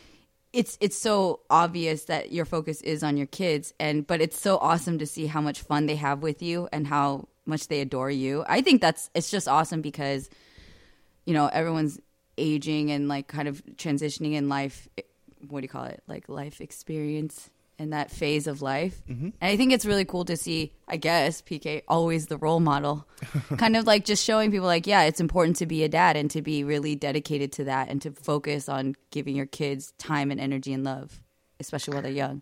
it's 0.51 0.77
it's 0.81 0.97
so 0.97 1.41
obvious 1.49 2.05
that 2.05 2.31
your 2.31 2.45
focus 2.45 2.81
is 2.81 3.03
on 3.03 3.17
your 3.17 3.27
kids 3.27 3.73
and 3.79 4.05
but 4.07 4.21
it's 4.21 4.39
so 4.39 4.57
awesome 4.57 4.97
to 4.97 5.05
see 5.05 5.27
how 5.27 5.41
much 5.41 5.61
fun 5.61 5.85
they 5.85 5.95
have 5.95 6.21
with 6.21 6.41
you 6.41 6.67
and 6.71 6.87
how 6.87 7.27
much 7.45 7.67
they 7.67 7.81
adore 7.81 8.11
you. 8.11 8.43
I 8.47 8.61
think 8.61 8.81
that's 8.81 9.09
it's 9.13 9.29
just 9.29 9.47
awesome 9.47 9.81
because 9.81 10.29
you 11.25 11.33
know 11.33 11.47
everyone's 11.47 11.99
aging 12.37 12.89
and 12.91 13.07
like 13.07 13.27
kind 13.27 13.47
of 13.47 13.63
transitioning 13.75 14.33
in 14.33 14.49
life 14.49 14.87
what 15.47 15.61
do 15.61 15.65
you 15.65 15.69
call 15.69 15.85
it? 15.85 16.03
Like 16.07 16.27
life 16.27 16.61
experience 16.61 17.49
in 17.79 17.91
that 17.91 18.12
phase 18.12 18.45
of 18.45 18.62
life. 18.62 19.01
Mm-hmm. 19.09 19.29
And 19.39 19.51
I 19.51 19.55
think 19.55 19.71
it's 19.71 19.86
really 19.86 20.05
cool 20.05 20.25
to 20.25 20.36
see, 20.36 20.74
I 20.88 20.98
guess, 20.98 21.41
PK 21.41 21.81
always 21.88 22.27
the 22.27 22.38
role 22.38 22.59
model. 22.59 23.07
kind 23.57 23.75
of 23.75 23.88
like 23.88 24.05
just 24.05 24.24
showing 24.24 24.51
people 24.51 24.67
like, 24.67 24.86
yeah, 24.86 25.03
it's 25.03 25.21
important 25.21 25.55
to 25.57 25.65
be 25.65 25.83
a 25.83 25.89
dad 25.89 26.17
and 26.17 26.29
to 26.31 26.41
be 26.41 26.63
really 26.63 26.95
dedicated 26.95 27.53
to 27.53 27.63
that 27.63 27.89
and 27.89 28.01
to 28.01 28.12
focus 28.12 28.67
on 28.67 28.95
giving 29.12 29.36
your 29.36 29.45
kids 29.45 29.93
time 29.98 30.29
and 30.29 30.39
energy 30.39 30.74
and 30.74 30.83
love, 30.83 31.21
especially 31.59 31.93
while 31.93 32.03
they're 32.03 32.12
young. 32.12 32.41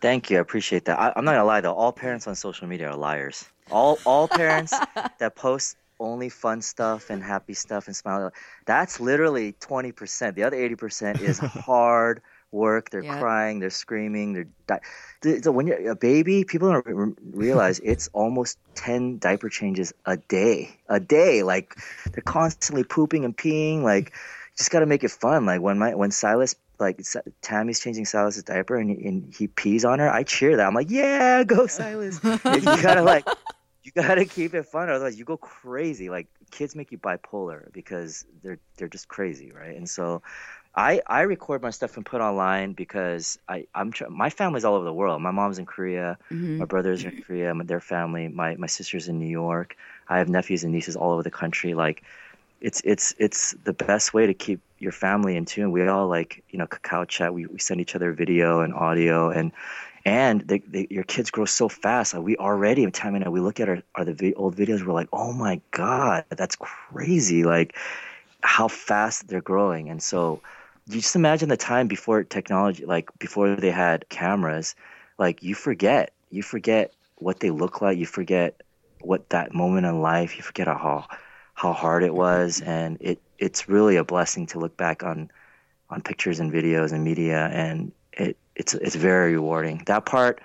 Thank 0.00 0.30
you. 0.30 0.38
I 0.38 0.40
appreciate 0.40 0.84
that. 0.84 0.98
I, 0.98 1.12
I'm 1.16 1.24
not 1.24 1.32
gonna 1.32 1.44
lie 1.44 1.60
though. 1.60 1.74
All 1.74 1.92
parents 1.92 2.26
on 2.26 2.34
social 2.34 2.68
media 2.68 2.90
are 2.90 2.96
liars. 2.96 3.44
All 3.70 3.98
all 4.04 4.28
parents 4.28 4.72
that 5.18 5.34
post 5.34 5.76
only 5.98 6.28
fun 6.28 6.60
stuff 6.60 7.10
and 7.10 7.22
happy 7.22 7.54
stuff 7.54 7.86
and 7.86 7.96
smile. 7.96 8.30
That's 8.66 9.00
literally 9.00 9.54
20%. 9.54 10.34
The 10.34 10.42
other 10.42 10.56
80% 10.56 11.22
is 11.22 11.38
hard 11.38 12.20
work. 12.56 12.90
They're 12.90 13.04
Yeah. 13.04 13.18
crying. 13.20 13.60
They're 13.60 13.70
screaming. 13.84 14.32
They're 14.32 14.48
di- 15.22 15.40
so 15.42 15.52
when 15.52 15.66
you're 15.68 15.90
a 15.90 15.96
baby, 15.96 16.44
people 16.44 16.72
don't 16.72 16.86
re- 16.86 17.14
realize 17.32 17.78
it's 17.92 18.08
almost 18.12 18.58
10 18.74 19.18
diaper 19.18 19.48
changes 19.48 19.92
a 20.04 20.16
day. 20.16 20.80
A 20.88 20.98
day. 20.98 21.42
Like 21.42 21.76
they're 22.12 22.22
constantly 22.40 22.84
pooping 22.84 23.24
and 23.24 23.36
peeing. 23.36 23.82
Like 23.82 24.12
just 24.56 24.70
got 24.70 24.80
to 24.80 24.86
make 24.86 25.04
it 25.04 25.10
fun. 25.10 25.46
Like 25.46 25.60
when 25.60 25.78
my 25.78 25.94
when 25.94 26.10
Silas 26.10 26.56
like 26.78 27.00
Tammy's 27.40 27.80
changing 27.80 28.04
Silas's 28.04 28.42
diaper 28.42 28.76
and, 28.76 28.90
he- 28.90 29.06
and 29.08 29.34
he 29.34 29.46
pees 29.48 29.84
on 29.84 29.98
her, 29.98 30.10
I 30.10 30.22
cheer 30.24 30.56
that. 30.56 30.66
I'm 30.66 30.74
like, 30.74 30.90
yeah, 30.90 31.44
go 31.44 31.66
Silas. 31.66 32.20
you 32.24 32.38
gotta 32.82 33.02
like, 33.02 33.26
you 33.82 33.92
gotta 33.94 34.24
keep 34.26 34.52
it 34.54 34.66
fun, 34.66 34.90
otherwise 34.90 35.18
you 35.18 35.24
go 35.24 35.36
crazy. 35.38 36.10
Like 36.10 36.26
kids 36.50 36.76
make 36.76 36.92
you 36.92 36.98
bipolar 36.98 37.72
because 37.72 38.26
they're 38.42 38.58
they're 38.76 38.88
just 38.88 39.08
crazy, 39.08 39.52
right? 39.52 39.76
And 39.76 39.88
so. 39.88 40.22
I, 40.76 41.00
I 41.06 41.22
record 41.22 41.62
my 41.62 41.70
stuff 41.70 41.96
and 41.96 42.04
put 42.04 42.20
online 42.20 42.74
because 42.74 43.38
I 43.48 43.66
I'm 43.74 43.92
tr- 43.92 44.08
my 44.08 44.28
family's 44.28 44.64
all 44.64 44.74
over 44.74 44.84
the 44.84 44.92
world. 44.92 45.22
My 45.22 45.30
mom's 45.30 45.58
in 45.58 45.64
Korea, 45.64 46.18
mm-hmm. 46.30 46.58
my 46.58 46.66
brothers 46.66 47.04
are 47.04 47.08
in 47.08 47.22
Korea, 47.22 47.54
my, 47.54 47.64
their 47.64 47.80
family, 47.80 48.28
my 48.28 48.56
my 48.56 48.66
sister's 48.66 49.08
in 49.08 49.18
New 49.18 49.28
York. 49.28 49.76
I 50.08 50.18
have 50.18 50.28
nephews 50.28 50.64
and 50.64 50.72
nieces 50.72 50.94
all 50.94 51.12
over 51.12 51.22
the 51.22 51.30
country. 51.30 51.72
Like, 51.72 52.02
it's 52.60 52.82
it's 52.84 53.14
it's 53.18 53.52
the 53.64 53.72
best 53.72 54.12
way 54.12 54.26
to 54.26 54.34
keep 54.34 54.60
your 54.78 54.92
family 54.92 55.36
in 55.36 55.46
tune. 55.46 55.72
We 55.72 55.86
all 55.88 56.08
like 56.08 56.44
you 56.50 56.58
know 56.58 56.66
Kakao 56.66 57.08
chat. 57.08 57.32
We 57.32 57.46
we 57.46 57.58
send 57.58 57.80
each 57.80 57.94
other 57.96 58.12
video 58.12 58.60
and 58.60 58.74
audio 58.74 59.30
and 59.30 59.52
and 60.04 60.42
they, 60.42 60.58
they, 60.60 60.86
your 60.88 61.02
kids 61.02 61.32
grow 61.32 61.46
so 61.46 61.68
fast. 61.68 62.14
Like 62.14 62.22
we 62.22 62.36
already, 62.36 62.88
Tammy 62.92 63.20
and 63.20 63.32
we 63.32 63.40
look 63.40 63.58
at 63.58 63.68
our, 63.68 63.82
our 63.96 64.04
the 64.04 64.14
vi- 64.14 64.34
old 64.34 64.54
videos. 64.54 64.86
We're 64.86 64.92
like, 64.92 65.08
oh 65.12 65.32
my 65.32 65.60
god, 65.70 66.26
that's 66.28 66.56
crazy! 66.56 67.44
Like 67.44 67.74
how 68.42 68.68
fast 68.68 69.26
they're 69.26 69.40
growing. 69.40 69.88
And 69.88 70.02
so 70.02 70.42
you 70.88 71.00
just 71.00 71.16
imagine 71.16 71.48
the 71.48 71.56
time 71.56 71.88
before 71.88 72.22
technology, 72.24 72.84
like 72.84 73.10
before 73.18 73.56
they 73.56 73.70
had 73.70 74.08
cameras. 74.08 74.74
Like 75.18 75.42
you 75.42 75.54
forget, 75.54 76.12
you 76.30 76.42
forget 76.42 76.92
what 77.16 77.40
they 77.40 77.50
look 77.50 77.80
like. 77.80 77.98
You 77.98 78.06
forget 78.06 78.60
what 79.00 79.28
that 79.30 79.54
moment 79.54 79.86
in 79.86 80.00
life. 80.00 80.36
You 80.36 80.42
forget 80.42 80.66
how 80.66 81.06
how 81.54 81.72
hard 81.72 82.02
it 82.02 82.14
was, 82.14 82.60
mm-hmm. 82.60 82.70
and 82.70 82.96
it 83.00 83.18
it's 83.38 83.68
really 83.68 83.96
a 83.96 84.04
blessing 84.04 84.46
to 84.46 84.58
look 84.58 84.76
back 84.76 85.02
on 85.02 85.30
on 85.90 86.02
pictures 86.02 86.40
and 86.40 86.52
videos 86.52 86.92
and 86.92 87.02
media, 87.02 87.46
and 87.52 87.92
it 88.12 88.36
it's 88.54 88.74
it's 88.74 88.96
very 88.96 89.32
rewarding. 89.32 89.82
That 89.86 90.06
part 90.06 90.40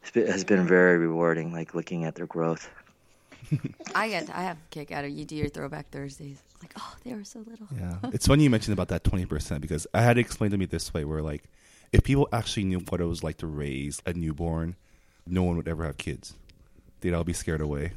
has 0.00 0.10
been, 0.10 0.26
has 0.26 0.44
been 0.44 0.66
very 0.66 0.98
rewarding, 0.98 1.52
like 1.52 1.74
looking 1.74 2.04
at 2.04 2.14
their 2.14 2.26
growth. 2.26 2.70
I 3.94 4.08
get 4.08 4.30
I 4.30 4.42
have 4.42 4.56
a 4.58 4.68
kick 4.70 4.90
out 4.92 5.04
of 5.04 5.10
you 5.10 5.24
do 5.24 5.36
your 5.36 5.48
throwback 5.48 5.90
Thursdays. 5.90 6.42
Like, 6.62 6.72
oh, 6.78 6.94
they 7.04 7.14
were 7.14 7.24
so 7.24 7.40
little. 7.40 7.68
Yeah, 7.76 7.96
it's 8.12 8.26
funny 8.26 8.44
you 8.44 8.50
mentioned 8.50 8.72
about 8.74 8.88
that 8.88 9.04
twenty 9.04 9.26
percent 9.26 9.60
because 9.60 9.86
I 9.94 10.02
had 10.02 10.18
it 10.18 10.20
explained 10.22 10.52
to 10.52 10.58
me 10.58 10.66
this 10.66 10.92
way: 10.92 11.04
where 11.04 11.22
like, 11.22 11.44
if 11.92 12.02
people 12.02 12.28
actually 12.32 12.64
knew 12.64 12.80
what 12.88 13.00
it 13.00 13.04
was 13.04 13.22
like 13.22 13.38
to 13.38 13.46
raise 13.46 14.02
a 14.06 14.12
newborn, 14.12 14.76
no 15.26 15.42
one 15.42 15.56
would 15.56 15.68
ever 15.68 15.84
have 15.84 15.96
kids. 15.98 16.34
They'd 17.00 17.14
all 17.14 17.24
be 17.24 17.32
scared 17.32 17.60
away. 17.60 17.92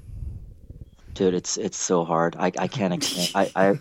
dude 1.13 1.33
it's 1.33 1.57
it's 1.57 1.77
so 1.77 2.05
hard 2.05 2.35
i, 2.39 2.51
I 2.57 2.67
can't 2.67 2.93
explain 2.93 3.27
I, 3.35 3.51
I 3.55 3.79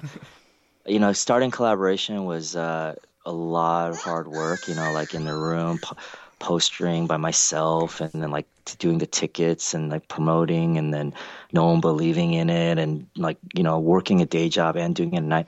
you 0.87 0.99
know 0.99 1.13
starting 1.13 1.51
Kollaboration 1.53 2.25
was 2.25 2.57
uh, 2.57 2.95
a 3.25 3.33
lot 3.33 3.91
of 3.91 3.99
hard 3.99 4.27
work 4.27 4.67
you 4.67 4.75
know 4.75 4.93
like 4.93 5.15
in 5.15 5.25
the 5.25 5.35
room 5.35 5.79
po- 5.79 5.97
postering 6.41 7.07
by 7.07 7.17
myself 7.17 8.01
and 8.01 8.11
then 8.13 8.31
like 8.31 8.47
doing 8.79 8.99
the 8.99 9.07
tickets 9.07 9.75
and 9.75 9.91
like 9.91 10.09
promoting 10.09 10.79
and 10.79 10.93
then 10.93 11.15
no 11.53 11.67
one 11.67 11.81
believing 11.81 12.33
in 12.35 12.51
it 12.51 12.79
and 12.79 13.07
like 13.17 13.37
you 13.55 13.63
know 13.63 13.79
working 13.79 14.21
a 14.21 14.27
day 14.27 14.49
job 14.49 14.77
and 14.77 14.97
doing 14.97 15.15
it 15.15 15.19
at 15.19 15.23
night 15.23 15.47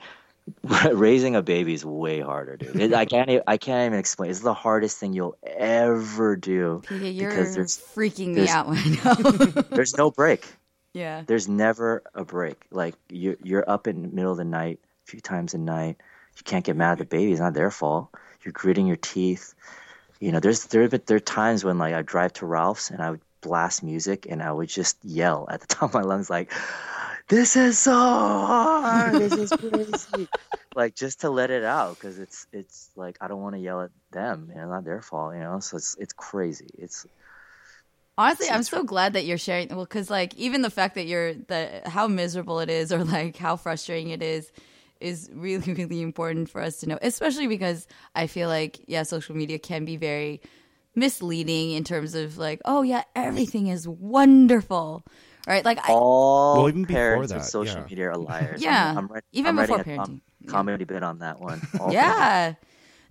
raising 0.93 1.35
a 1.35 1.41
baby 1.41 1.73
is 1.73 1.83
way 1.83 2.19
harder 2.19 2.57
dude 2.57 2.75
it, 2.75 2.93
i 2.93 3.05
can't 3.05 3.29
i 3.47 3.57
can't 3.57 3.87
even 3.87 3.99
explain 3.99 4.29
it's 4.29 4.41
the 4.41 4.53
hardest 4.53 4.97
thing 4.97 5.13
you'll 5.13 5.37
ever 5.43 6.35
do 6.35 6.81
PK, 6.85 7.15
you're 7.15 7.29
because 7.29 7.55
there's 7.55 7.77
freaking 7.77 8.35
me 8.35 8.47
out 8.47 8.67
right 8.67 9.03
now. 9.03 9.61
there's 9.69 9.97
no 9.97 10.11
break 10.11 10.45
yeah. 10.93 11.23
there's 11.25 11.47
never 11.47 12.03
a 12.13 12.23
break. 12.23 12.65
Like 12.71 12.95
you're 13.09 13.37
you're 13.43 13.69
up 13.69 13.87
in 13.87 14.03
the 14.03 14.07
middle 14.07 14.31
of 14.31 14.37
the 14.37 14.43
night 14.43 14.79
a 15.05 15.11
few 15.11 15.19
times 15.19 15.53
a 15.53 15.57
night. 15.57 15.97
You 16.37 16.43
can't 16.43 16.63
get 16.63 16.75
mad 16.75 16.93
at 16.93 16.97
the 16.99 17.05
baby. 17.05 17.31
It's 17.31 17.41
not 17.41 17.53
their 17.53 17.71
fault. 17.71 18.09
You're 18.43 18.53
gritting 18.53 18.87
your 18.87 18.95
teeth. 18.97 19.53
You 20.23 20.31
know, 20.31 20.39
there's 20.39 20.65
there 20.67 20.83
have 20.83 21.05
there 21.05 21.17
are 21.17 21.19
times 21.19 21.65
when 21.65 21.77
like 21.77 21.93
I 21.93 22.01
drive 22.01 22.31
to 22.33 22.45
Ralph's 22.45 22.91
and 22.91 23.01
I 23.01 23.11
would 23.11 23.21
blast 23.41 23.83
music 23.83 24.25
and 24.29 24.41
I 24.41 24.53
would 24.53 24.69
just 24.69 24.97
yell 25.03 25.47
at 25.49 25.59
the 25.59 25.67
top 25.75 25.89
of 25.89 25.93
my 25.93 26.01
lungs 26.01 26.29
like, 26.29 26.49
"This 27.27 27.57
is 27.57 27.77
so 27.77 27.91
hard. 27.91 29.15
This 29.19 29.33
is 29.33 29.51
crazy." 29.51 30.27
like 30.75 30.95
just 30.95 31.21
to 31.21 31.29
let 31.29 31.51
it 31.51 31.65
out 31.65 31.95
because 31.95 32.19
it's 32.19 32.47
it's 32.53 32.89
like 32.95 33.17
I 33.19 33.27
don't 33.27 33.41
want 33.41 33.55
to 33.55 33.61
yell 33.61 33.81
at 33.81 33.91
them. 34.11 34.49
You 34.49 34.61
know, 34.61 34.69
not 34.69 34.85
their 34.85 35.01
fault. 35.01 35.33
You 35.33 35.41
know, 35.41 35.59
so 35.59 35.75
it's 35.75 35.97
it's 35.99 36.13
crazy. 36.13 36.69
It's 36.77 37.05
Honestly, 38.17 38.47
I'm 38.49 38.63
so 38.63 38.83
glad 38.83 39.13
that 39.13 39.25
you're 39.25 39.37
sharing. 39.37 39.69
Well, 39.69 39.85
because 39.85 40.09
like 40.09 40.33
even 40.35 40.61
the 40.61 40.69
fact 40.69 40.95
that 40.95 41.05
you're 41.05 41.33
the 41.33 41.81
how 41.85 42.07
miserable 42.07 42.61
it 42.61 42.69
is, 42.69 42.93
or 42.93 43.03
like 43.03 43.35
how 43.35 43.57
frustrating 43.57 44.11
it 44.11 44.21
is, 44.21 44.51
is 45.03 45.29
really 45.33 45.73
really 45.79 46.01
important 46.01 46.49
for 46.49 46.61
us 46.61 46.77
to 46.77 46.87
know. 46.89 46.97
Especially 47.01 47.47
because 47.47 47.87
I 48.15 48.27
feel 48.27 48.49
like 48.49 48.81
yeah, 48.87 49.03
social 49.03 49.35
media 49.35 49.59
can 49.59 49.85
be 49.85 49.97
very 49.97 50.41
misleading 50.95 51.71
in 51.71 51.83
terms 51.83 52.15
of 52.15 52.37
like 52.37 52.61
oh 52.65 52.81
yeah, 52.81 53.03
everything 53.15 53.67
is 53.67 53.87
wonderful, 53.87 55.03
right? 55.47 55.65
Like 55.65 55.79
I, 55.87 55.93
all 55.93 56.55
Well, 56.55 56.69
even 56.69 56.85
parents 56.85 57.31
of 57.31 57.39
that, 57.39 57.45
social 57.45 57.79
yeah. 57.79 57.85
media 57.89 58.09
are 58.11 58.17
liars. 58.29 58.61
Yeah, 58.61 58.91
I'm, 58.91 58.97
I'm 58.97 59.07
writ- 59.07 59.25
even 59.31 59.49
I'm 59.49 59.55
before 59.57 59.81
a 59.81 59.83
com- 59.83 60.21
parenting. 60.43 60.47
comedy 60.47 60.85
bit 60.85 61.03
on 61.03 61.19
that 61.19 61.39
one. 61.39 61.61
All 61.79 61.91
yeah. 61.91 62.55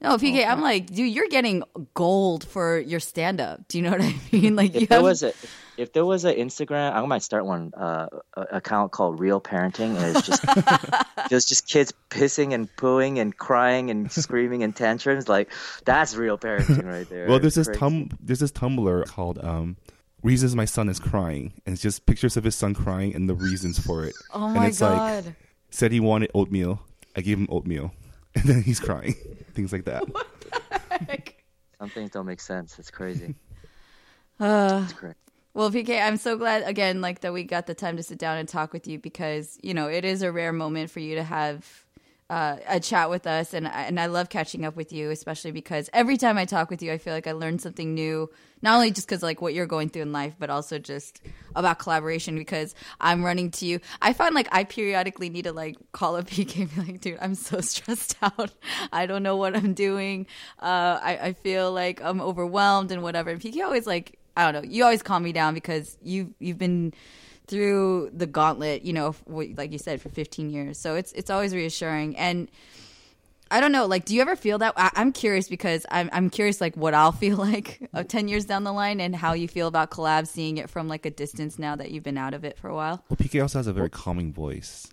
No, 0.01 0.17
PK, 0.19 0.45
I'm 0.45 0.61
like, 0.61 0.87
dude, 0.87 1.13
you're 1.15 1.29
getting 1.29 1.63
gold 1.95 2.45
for 2.45 2.79
your 2.81 2.99
stand 2.99 3.41
up. 3.41 3.69
Do 3.69 3.79
you 3.79 3.85
know 3.85 3.93
what 3.93 4.01
I 4.03 4.15
mean? 4.33 4.57
Like, 4.57 4.75
you 4.75 4.81
If 4.83 4.89
there 4.89 4.99
have, 4.99 5.05
was 5.05 5.23
a 5.23 5.29
if 5.29 5.62
there 5.91 6.05
was 6.05 6.25
an 6.25 6.35
Instagram, 6.37 6.93
I 6.93 7.05
might 7.07 7.23
start 7.23 7.45
one 7.47 7.73
uh, 7.77 8.07
a- 8.37 8.57
account 8.59 8.93
called 8.93 9.19
Real 9.19 9.41
Parenting, 9.41 9.97
and 9.97 10.17
it's 10.17 10.27
just 10.27 10.45
just 11.31 11.49
just 11.49 11.67
kids 11.69 11.93
pissing 12.11 12.53
and 12.55 12.69
pooing 12.77 13.19
and 13.19 13.37
crying 13.37 13.91
and 13.91 14.13
screaming 14.25 14.63
and 14.63 14.77
tantrums. 14.77 15.29
Like 15.29 15.51
that's 15.85 16.15
real 16.15 16.39
parenting 16.39 16.85
right 16.85 17.09
there. 17.09 17.27
Well, 17.27 17.41
there's 17.41 17.57
It's 17.59 17.69
this 17.69 17.77
tum 17.77 18.11
there's 18.21 18.39
this 18.41 18.53
Tumblr 18.53 19.07
called 19.09 19.39
um, 19.43 19.77
"Reasons 20.23 20.55
My 20.55 20.67
Son 20.67 20.89
Is 20.89 21.01
Crying," 21.01 21.53
and 21.67 21.73
it's 21.73 21.83
just 21.83 22.07
pictures 22.07 22.37
of 22.37 22.45
his 22.45 22.55
son 22.55 22.75
crying 22.75 23.15
and 23.17 23.29
the 23.29 23.35
reasons 23.35 23.79
for 23.79 24.05
it. 24.05 24.15
oh 24.35 24.45
and 24.47 24.55
my 24.55 24.67
it's 24.67 24.81
like 24.81 25.25
God. 25.25 25.37
said 25.71 25.91
he 25.91 26.01
wanted 26.01 26.31
oatmeal, 26.35 26.81
I 27.17 27.23
gave 27.23 27.39
him 27.39 27.49
oatmeal, 27.51 27.93
and 28.35 28.45
then 28.45 28.63
he's 28.63 28.79
crying, 28.79 29.15
things 29.55 29.73
like 29.73 29.87
that. 29.87 30.05
Some 31.79 31.89
things 31.91 32.11
don't 32.11 32.27
make 32.27 32.41
sense. 32.41 32.79
It's 32.79 32.91
crazy. 32.91 33.35
Uh, 34.39 34.83
It's 34.85 34.93
crazy. 34.93 35.15
Well, 35.55 35.71
PK, 35.71 36.01
I'm 36.03 36.17
so 36.17 36.37
glad 36.39 36.63
again, 36.67 37.01
like 37.03 37.21
that 37.21 37.33
we 37.33 37.45
got 37.45 37.67
the 37.67 37.75
time 37.75 37.97
to 37.99 38.03
sit 38.03 38.19
down 38.19 38.39
and 38.39 38.49
talk 38.49 38.73
with 38.73 38.87
you 38.89 38.99
because 38.99 39.59
you 39.63 39.75
know 39.75 39.87
it 39.89 40.05
is 40.05 40.23
a 40.23 40.33
rare 40.33 40.53
moment 40.53 40.91
for 40.91 41.01
you 41.01 41.15
to 41.17 41.23
have 41.23 41.85
uh, 42.31 42.57
a 42.67 42.81
chat 42.81 43.11
with 43.11 43.27
us, 43.27 43.53
and 43.53 43.69
I- 43.69 43.83
and 43.83 44.01
I 44.01 44.07
love 44.07 44.31
catching 44.31 44.65
up 44.65 44.77
with 44.77 44.91
you, 44.95 45.11
especially 45.11 45.51
because 45.51 45.91
every 45.93 46.17
time 46.17 46.39
I 46.39 46.47
talk 46.47 46.71
with 46.71 46.81
you, 46.83 46.91
I 46.91 46.97
feel 46.97 47.13
like 47.13 47.27
I 47.27 47.33
learn 47.33 47.59
something 47.59 47.93
new. 47.93 48.31
Not 48.63 48.77
only 48.77 48.93
just 48.93 49.07
because 49.07 49.23
like 49.23 49.43
what 49.43 49.53
you're 49.53 49.67
going 49.67 49.91
through 49.91 50.03
in 50.03 50.13
life, 50.13 50.37
but 50.39 50.49
also 50.49 50.79
just 50.79 51.21
about 51.55 51.79
Kollaboration. 51.81 52.39
Because 52.39 52.75
I'm 52.99 53.23
running 53.23 53.51
to 53.51 53.67
you. 53.67 53.81
I 54.01 54.15
find 54.15 54.35
like 54.35 54.49
I 54.53 54.65
periodically 54.65 55.29
need 55.29 55.43
to 55.45 55.53
like 55.53 55.77
call 55.93 56.17
up 56.17 56.25
PK 56.31 56.61
and 56.63 56.75
be 56.75 56.93
like, 56.93 57.01
dude, 57.03 57.19
I'm 57.21 57.35
so 57.35 57.61
stressed 57.61 58.17
out. 58.23 58.53
I 58.91 59.05
don't 59.05 59.23
know 59.23 59.37
what 59.37 59.55
I'm 59.55 59.75
doing. 59.75 60.27
Uh, 60.59 60.99
I, 61.03 61.19
I 61.21 61.33
feel 61.35 61.71
like 61.73 62.01
I'm 62.03 62.23
overwhelmed 62.23 62.91
and 62.91 63.03
whatever. 63.03 63.29
And 63.29 63.41
PK 63.41 63.63
always 63.63 63.87
like 63.87 64.19
I 64.37 64.51
don't 64.51 64.63
know. 64.63 64.71
You 64.71 64.85
always 64.85 65.03
calm 65.03 65.23
me 65.23 65.33
down 65.33 65.55
because 65.55 65.97
you 66.03 66.35
you've 66.39 66.59
been 66.59 66.95
through 67.47 68.11
the 68.15 68.27
gauntlet, 68.27 68.83
you 68.83 68.93
know, 68.93 69.15
like 69.27 69.73
you 69.73 69.79
said, 69.79 70.01
for 70.01 70.09
15 70.09 70.51
years. 70.51 70.79
So 70.79 70.95
it's 70.95 71.13
it's 71.13 71.31
always 71.31 71.55
reassuring. 71.55 72.17
And 72.17 72.49
I 73.51 73.61
don't 73.61 73.73
know, 73.73 73.85
like, 73.85 74.07
do 74.07 74.15
you 74.15 74.23
ever 74.23 74.35
feel 74.35 74.59
that? 74.59 74.73
I, 74.77 74.91
I'm 74.95 75.13
curious 75.13 75.49
because 75.49 75.85
I'm 75.91 76.09
I'm 76.13 76.31
curious, 76.31 76.61
like, 76.61 76.75
what 76.77 76.95
I'll 76.95 77.13
feel 77.25 77.37
like 77.37 77.87
of 77.93 78.09
10 78.09 78.29
years 78.29 78.47
down 78.47 78.65
the 78.65 78.73
line, 78.73 79.01
and 79.01 79.15
how 79.15 79.35
you 79.35 79.49
feel 79.49 79.69
about 79.69 79.91
collabs, 79.91 80.29
seeing 80.29 80.57
it 80.57 80.71
from 80.71 80.89
like 80.89 81.05
a 81.05 81.11
distance 81.11 81.59
now 81.59 81.77
that 81.77 81.91
you've 81.91 82.05
been 82.05 82.19
out 82.19 82.33
of 82.33 82.45
it 82.45 82.59
for 82.59 82.69
a 82.69 82.75
while. 82.75 83.05
Well, 83.11 83.19
PK 83.19 83.43
also 83.43 83.59
has 83.59 83.67
a 83.67 83.73
very 83.73 83.91
calming 83.91 84.33
voice. 84.33 84.89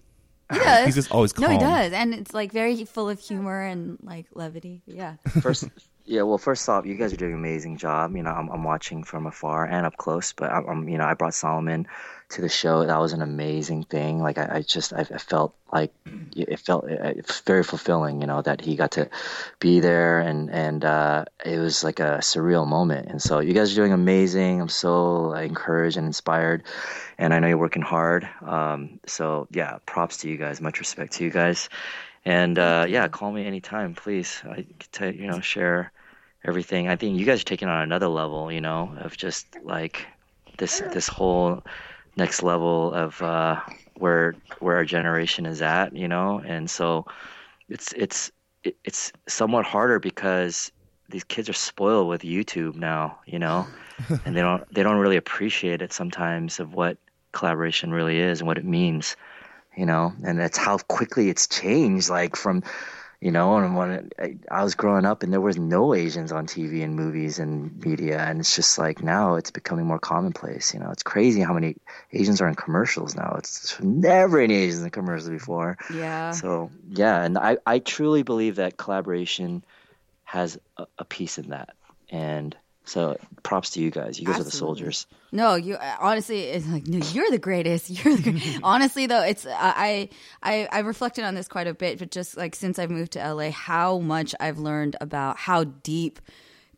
He 0.52 0.58
does. 0.58 0.86
He's 0.88 0.96
just 0.96 1.12
always 1.12 1.32
calm. 1.32 1.46
No, 1.46 1.52
he 1.52 1.60
does, 1.60 1.94
and 1.94 2.14
it's 2.14 2.34
like 2.34 2.52
very 2.52 2.84
full 2.84 3.08
of 3.10 3.20
humor 3.20 3.62
and 3.62 3.98
like 4.02 4.26
levity. 4.34 4.82
Yeah. 4.88 5.16
First, 5.42 5.70
yeah. 6.10 6.24
Well, 6.24 6.40
first 6.40 6.68
off, 6.68 6.88
you 6.88 6.96
guys 6.96 7.14
are 7.14 7.18
doing 7.18 7.34
an 7.34 7.38
amazing 7.38 7.78
job. 7.78 8.16
You 8.16 8.24
know, 8.24 8.32
I'm, 8.32 8.50
I'm 8.50 8.64
watching 8.64 9.04
from 9.04 9.28
afar 9.28 9.66
and 9.66 9.86
up 9.86 9.96
close, 9.96 10.34
but 10.34 10.52
I'm, 10.52 10.68
I'm, 10.68 10.90
you 10.90 10.98
know, 10.98 11.06
I 11.06 11.14
brought 11.14 11.36
Solomon 11.36 11.88
to 12.30 12.42
the 12.42 12.50
show. 12.50 12.84
That 12.84 13.00
was 13.00 13.14
an 13.14 13.22
amazing 13.22 13.84
thing. 13.84 14.20
Like, 14.20 14.40
I, 14.40 14.56
I 14.56 14.62
just, 14.64 14.92
I, 14.92 15.04
felt 15.04 15.54
like 15.72 15.94
it 16.36 16.60
felt 16.60 16.86
it's 16.90 17.42
very 17.42 17.64
fulfilling. 17.64 18.22
You 18.22 18.28
know, 18.28 18.42
that 18.42 18.60
he 18.60 18.76
got 18.76 18.94
to 18.94 19.08
be 19.60 19.82
there, 19.82 20.20
and 20.20 20.50
and 20.50 20.84
uh, 20.84 21.26
it 21.46 21.60
was 21.60 21.84
like 21.84 22.00
a 22.00 22.18
surreal 22.22 22.68
moment. 22.68 23.10
And 23.10 23.22
so, 23.22 23.40
you 23.40 23.54
guys 23.54 23.72
are 23.72 23.76
doing 23.76 23.94
amazing. 23.94 24.62
I'm 24.62 24.68
so 24.68 25.34
encouraged 25.34 25.98
and 25.98 26.08
inspired, 26.08 26.64
and 27.20 27.36
I 27.36 27.40
know 27.40 27.48
you're 27.48 27.58
working 27.58 27.84
hard. 27.84 28.28
Um, 28.42 29.00
so 29.06 29.48
yeah, 29.52 29.78
props 29.86 30.18
to 30.18 30.30
you 30.30 30.38
guys. 30.38 30.60
Much 30.60 30.80
respect 30.80 31.14
to 31.14 31.24
you 31.24 31.30
guys. 31.30 31.70
And 32.26 32.58
uh, 32.58 32.88
yeah, 32.90 33.08
call 33.10 33.32
me 33.32 33.46
anytime, 33.46 33.94
please. 33.94 34.42
I 34.44 34.66
tell, 34.92 35.14
you 35.14 35.28
know 35.28 35.40
share 35.40 35.92
everything. 36.44 36.88
I 36.88 36.96
think 36.96 37.20
you 37.20 37.26
guys 37.26 37.42
are 37.42 37.46
taking 37.46 37.68
on 37.68 37.82
another 37.82 38.08
level, 38.08 38.52
you 38.52 38.62
know, 38.62 38.96
of 39.00 39.18
just 39.18 39.48
like 39.64 40.06
this 40.58 40.80
this 40.94 41.08
whole 41.08 41.64
next 42.16 42.44
level 42.44 42.94
of 42.94 43.22
uh, 43.22 43.60
where 43.96 44.36
where 44.60 44.76
our 44.76 44.86
generation 44.86 45.46
is 45.46 45.62
at, 45.62 45.96
you 45.96 46.08
know. 46.08 46.40
And 46.40 46.70
so 46.70 47.06
it's 47.68 47.94
it's 47.94 48.32
it's 48.84 49.12
somewhat 49.28 49.66
harder 49.66 50.00
because 50.00 50.72
these 51.10 51.24
kids 51.24 51.50
are 51.50 51.54
spoiled 51.54 52.08
with 52.08 52.22
YouTube 52.22 52.76
now, 52.76 53.20
you 53.26 53.40
know, 53.40 53.68
and 54.26 54.36
they 54.36 54.42
don't 54.42 54.74
they 54.74 54.84
don't 54.84 54.98
really 54.98 55.18
appreciate 55.18 55.82
it 55.82 55.94
sometimes 55.94 56.60
of 56.60 56.74
what 56.74 56.98
Kollaboration 57.32 57.92
really 57.92 58.20
is 58.20 58.40
and 58.42 58.48
what 58.48 58.58
it 58.58 58.66
means 58.66 59.16
you 59.80 59.86
know, 59.86 60.14
and 60.26 60.38
that's 60.38 60.58
how 60.58 60.78
quickly 60.78 61.30
it's 61.30 61.48
changed. 61.48 62.10
Like 62.10 62.36
from, 62.36 62.64
you 63.22 63.32
know, 63.32 63.58
and 63.58 63.76
when 63.76 64.10
I, 64.18 64.38
I 64.50 64.64
was 64.64 64.76
growing 64.76 65.06
up, 65.06 65.24
and 65.24 65.34
there 65.34 65.42
was 65.42 65.58
no 65.58 65.94
Asians 65.94 66.32
on 66.32 66.48
TV 66.48 66.84
and 66.84 66.96
movies 66.96 67.38
and 67.38 67.84
media, 67.84 68.20
and 68.20 68.40
it's 68.40 68.56
just 68.56 68.78
like 68.78 69.04
now 69.04 69.36
it's 69.36 69.52
becoming 69.52 69.86
more 69.86 70.00
commonplace. 70.00 70.74
You 70.74 70.80
know, 70.80 70.90
it's 70.92 71.04
crazy 71.04 71.42
how 71.42 71.54
many 71.54 71.76
Asians 72.14 72.40
are 72.40 72.48
in 72.48 72.56
commercials 72.56 73.16
now. 73.16 73.36
It's 73.38 73.78
never 73.82 74.40
any 74.40 74.56
Asians 74.56 74.84
in 74.84 74.90
commercials 74.92 75.30
before. 75.30 75.78
Yeah. 75.94 76.32
So 76.32 76.72
yeah, 76.90 77.22
and 77.22 77.38
I 77.38 77.58
I 77.66 77.80
truly 77.80 78.24
believe 78.24 78.56
that 78.56 78.78
Kollaboration 78.78 79.64
has 80.24 80.58
a, 80.78 80.86
a 80.98 81.04
piece 81.04 81.38
in 81.38 81.50
that, 81.50 81.76
and 82.10 82.56
so 82.90 83.18
props 83.44 83.72
to 83.72 83.82
you 83.82 83.92
guys. 83.92 84.20
You 84.20 84.26
guys 84.26 84.40
are 84.40 84.44
the 84.44 84.52
soldiers. 84.52 85.06
No, 85.32 85.56
you 85.56 85.78
honestly, 86.00 86.42
it's 86.42 86.68
like 86.68 86.88
no, 86.88 87.06
you're 87.14 87.30
the 87.30 87.38
greatest. 87.38 87.90
You're 88.04 88.16
the 88.16 88.32
great. 88.32 88.60
honestly 88.64 89.06
though. 89.06 89.22
It's 89.22 89.46
I 89.46 90.10
I 90.42 90.68
I 90.72 90.80
reflected 90.80 91.24
on 91.24 91.36
this 91.36 91.48
quite 91.48 91.68
a 91.68 91.74
bit, 91.74 92.00
but 92.00 92.10
just 92.10 92.36
like 92.36 92.56
since 92.56 92.80
I've 92.80 92.90
moved 92.90 93.12
to 93.14 93.34
LA, 93.34 93.52
how 93.52 94.00
much 94.00 94.34
I've 94.40 94.58
learned 94.58 94.96
about 95.00 95.38
how 95.38 95.66
deep 95.66 96.20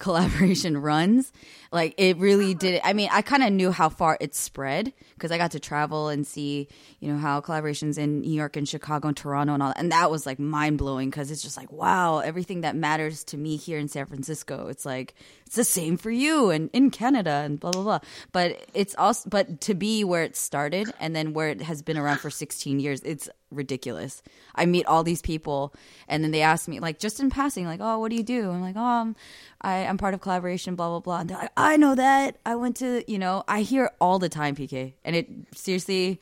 Kollaboration 0.02 0.78
runs. 0.82 1.32
Like 1.72 1.94
it 1.98 2.18
really 2.18 2.54
did. 2.54 2.82
I 2.84 2.92
mean, 2.92 3.08
I 3.12 3.22
kind 3.22 3.44
of 3.44 3.54
knew 3.54 3.72
how 3.72 3.88
far 3.88 4.18
it 4.20 4.36
spread 4.36 4.92
because 5.14 5.32
I 5.32 5.38
got 5.38 5.52
to 5.52 5.60
travel 5.60 6.10
and 6.10 6.28
see, 6.28 6.68
you 7.00 7.14
know, 7.14 7.18
how 7.18 7.40
Kollaborations 7.40 7.98
in 7.98 8.22
New 8.22 8.34
York 8.34 8.58
and 8.58 8.68
Chicago 8.68 9.08
and 9.08 9.16
Toronto 9.16 9.54
and 9.54 9.64
all 9.64 9.70
that. 9.70 9.80
And 9.80 9.92
that 9.94 10.12
was 10.12 10.26
like 10.26 10.40
mind 10.40 10.78
blowing 10.78 11.10
because 11.10 11.32
it's 11.32 11.42
just 11.42 11.56
like, 11.56 11.72
wow, 11.72 12.20
everything 12.20 12.62
that 12.62 12.76
matters 12.76 13.24
to 13.26 13.38
me 13.38 13.56
here 13.56 13.78
in 13.78 13.88
San 13.88 14.06
Francisco, 14.08 14.68
it's 14.68 14.86
like, 14.86 15.14
it's 15.46 15.56
the 15.56 15.64
same 15.64 15.96
for 15.96 16.12
you 16.12 16.50
and 16.50 16.70
in 16.74 16.90
Canada 16.90 17.44
and 17.46 17.60
blah, 17.60 17.72
blah, 17.72 17.84
blah. 17.84 18.00
But 18.32 18.66
it's 18.74 18.96
also, 18.96 19.30
but 19.30 19.62
to 19.62 19.74
be 19.74 20.04
where 20.04 20.24
it 20.24 20.36
started 20.36 20.92
and 21.00 21.16
then 21.16 21.34
where 21.34 21.50
it 21.50 21.62
has 21.62 21.82
been 21.82 21.98
around 21.98 22.18
for 22.18 22.30
16 22.30 22.80
years, 22.80 23.02
it's 23.02 23.30
ridiculous. 23.52 24.24
I 24.56 24.66
meet 24.66 24.86
all 24.86 25.04
these 25.04 25.22
people 25.22 25.74
and 26.08 26.24
then 26.24 26.32
they 26.32 26.42
ask 26.42 26.68
me 26.68 26.80
like 26.80 27.00
just 27.00 27.20
in 27.20 27.30
passing, 27.30 27.66
like, 27.66 27.80
oh, 27.82 28.00
what 28.00 28.10
do 28.10 28.16
you 28.16 28.24
do? 28.24 28.50
I'm 28.50 28.62
like, 28.62 28.76
oh, 28.76 28.84
I'm, 28.84 29.16
I, 29.62 29.86
I'm 29.86 29.98
part 29.98 30.14
of 30.14 30.22
Kollaboration, 30.22 30.76
blah, 30.76 30.90
blah, 30.90 31.00
blah. 31.00 31.20
And 31.20 31.30
they're 31.30 31.38
like, 31.38 31.52
I 31.58 31.78
know 31.78 31.96
that. 31.96 32.38
I 32.46 32.56
went 32.56 32.78
to, 32.78 33.04
you 33.12 33.20
know, 33.20 33.44
I 33.48 33.62
hear 33.62 33.92
all 34.00 34.20
the 34.20 34.30
time, 34.30 34.56
PK. 34.56 34.94
And 35.04 35.16
it 35.16 35.28
seriously 35.54 36.20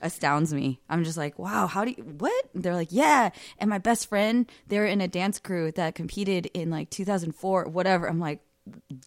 astounds 0.00 0.54
me. 0.54 0.80
I'm 0.88 1.04
just 1.04 1.18
like, 1.18 1.38
wow, 1.38 1.66
how 1.66 1.84
do 1.84 1.90
you, 1.90 2.02
what? 2.02 2.44
And 2.54 2.62
they're 2.62 2.74
like, 2.74 2.88
yeah. 2.90 3.30
And 3.58 3.68
my 3.68 3.78
best 3.78 4.08
friend, 4.08 4.50
they're 4.68 4.86
in 4.86 5.00
a 5.00 5.08
dance 5.08 5.38
crew 5.38 5.72
that 5.72 5.94
competed 5.94 6.46
in 6.54 6.70
like 6.70 6.90
2004, 6.90 7.64
whatever. 7.64 8.08
I'm 8.08 8.20
like, 8.20 8.40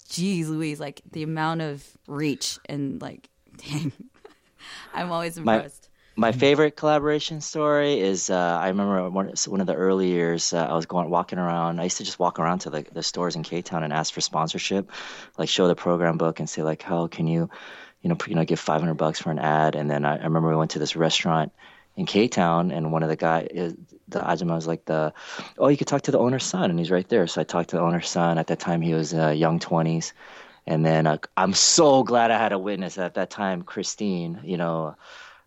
geez 0.09 0.49
Louise, 0.49 0.79
like 0.79 1.01
the 1.11 1.23
amount 1.23 1.61
of 1.61 1.85
reach 2.07 2.59
and 2.67 3.01
like, 3.01 3.29
dang. 3.57 3.91
I'm 4.93 5.11
always 5.11 5.37
impressed. 5.37 5.80
My 5.80 5.80
favorite 6.31 6.75
Kollaboration 6.75 7.41
story 7.41 7.99
is 7.99 8.29
uh, 8.29 8.35
I 8.61 8.67
remember 8.67 9.09
one, 9.09 9.33
one 9.47 9.61
of 9.61 9.65
the 9.65 9.73
early 9.73 10.09
years 10.09 10.53
uh, 10.53 10.67
I 10.69 10.73
was 10.75 10.85
going 10.85 11.09
walking 11.09 11.39
around. 11.39 11.79
I 11.79 11.85
used 11.85 11.97
to 11.97 12.03
just 12.03 12.19
walk 12.19 12.37
around 12.37 12.59
to 12.59 12.69
the, 12.69 12.85
the 12.93 13.01
stores 13.01 13.35
in 13.35 13.41
K 13.41 13.63
Town 13.63 13.83
and 13.83 13.91
ask 13.91 14.13
for 14.13 14.21
sponsorship, 14.21 14.91
like 15.39 15.49
show 15.49 15.67
the 15.67 15.75
program 15.75 16.19
book 16.19 16.39
and 16.39 16.47
say 16.47 16.61
like, 16.61 16.83
how 16.83 17.07
can 17.07 17.25
you, 17.25 17.49
you 18.03 18.09
know, 18.09 18.17
you 18.27 18.35
know, 18.35 18.45
give 18.45 18.59
500 18.59 18.93
bucks 18.93 19.19
for 19.19 19.31
an 19.31 19.39
ad. 19.39 19.75
And 19.75 19.89
then 19.89 20.05
I, 20.05 20.17
I 20.17 20.23
remember 20.23 20.49
we 20.49 20.55
went 20.55 20.71
to 20.71 20.79
this 20.79 20.95
restaurant 20.95 21.51
in 21.95 22.05
K 22.05 22.27
Town 22.27 22.69
and 22.69 22.91
one 22.91 23.01
of 23.01 23.09
the 23.09 23.15
guy, 23.15 23.47
is- 23.49 23.75
the 24.07 24.19
ajima 24.19 24.55
was 24.55 24.67
like 24.67 24.85
the, 24.85 25.13
oh, 25.57 25.69
you 25.69 25.77
could 25.77 25.87
talk 25.87 26.03
to 26.03 26.11
the 26.11 26.19
owner's 26.19 26.43
son 26.43 26.69
and 26.69 26.77
he's 26.77 26.91
right 26.91 27.07
there. 27.09 27.25
So 27.27 27.41
I 27.41 27.45
talked 27.45 27.69
to 27.71 27.77
the 27.77 27.81
owner's 27.81 28.09
son. 28.09 28.37
At 28.37 28.47
that 28.47 28.59
time 28.59 28.81
he 28.81 28.93
was 28.93 29.13
uh, 29.13 29.29
young 29.29 29.59
20s. 29.59 30.11
And 30.67 30.85
then 30.85 31.07
uh, 31.07 31.17
I'm 31.35 31.53
so 31.53 32.03
glad 32.03 32.29
I 32.29 32.37
had 32.37 32.51
a 32.51 32.59
witness 32.59 32.97
at 32.97 33.15
that 33.15 33.29
time, 33.29 33.63
Christine, 33.63 34.41
you 34.43 34.57
know, 34.57 34.95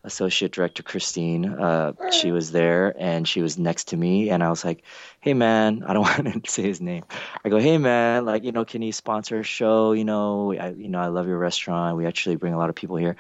associate 0.04 0.52
director 0.52 0.82
Christine. 0.82 1.46
Uh, 1.46 1.92
she 2.10 2.30
was 2.30 2.52
there 2.52 2.94
and 2.98 3.26
she 3.26 3.42
was 3.42 3.58
next 3.58 3.88
to 3.88 3.96
me, 3.96 4.30
and 4.30 4.42
I 4.42 4.50
was 4.50 4.64
like, 4.64 4.84
"Hey, 5.20 5.34
man, 5.34 5.82
I 5.86 5.92
don't 5.92 6.02
want 6.02 6.44
to 6.44 6.50
say 6.50 6.62
his 6.62 6.80
name." 6.80 7.04
I 7.44 7.48
go, 7.48 7.58
"Hey, 7.58 7.78
man, 7.78 8.24
like, 8.24 8.44
you 8.44 8.52
know, 8.52 8.64
can 8.64 8.82
you 8.82 8.92
sponsor 8.92 9.40
a 9.40 9.42
show? 9.42 9.92
You 9.92 10.04
know, 10.04 10.52
I, 10.52 10.70
you 10.70 10.88
know, 10.88 11.00
I 11.00 11.08
love 11.08 11.26
your 11.26 11.38
restaurant. 11.38 11.96
We 11.96 12.06
actually 12.06 12.36
bring 12.36 12.54
a 12.54 12.58
lot 12.58 12.68
of 12.68 12.76
people 12.76 12.96
here." 12.96 13.16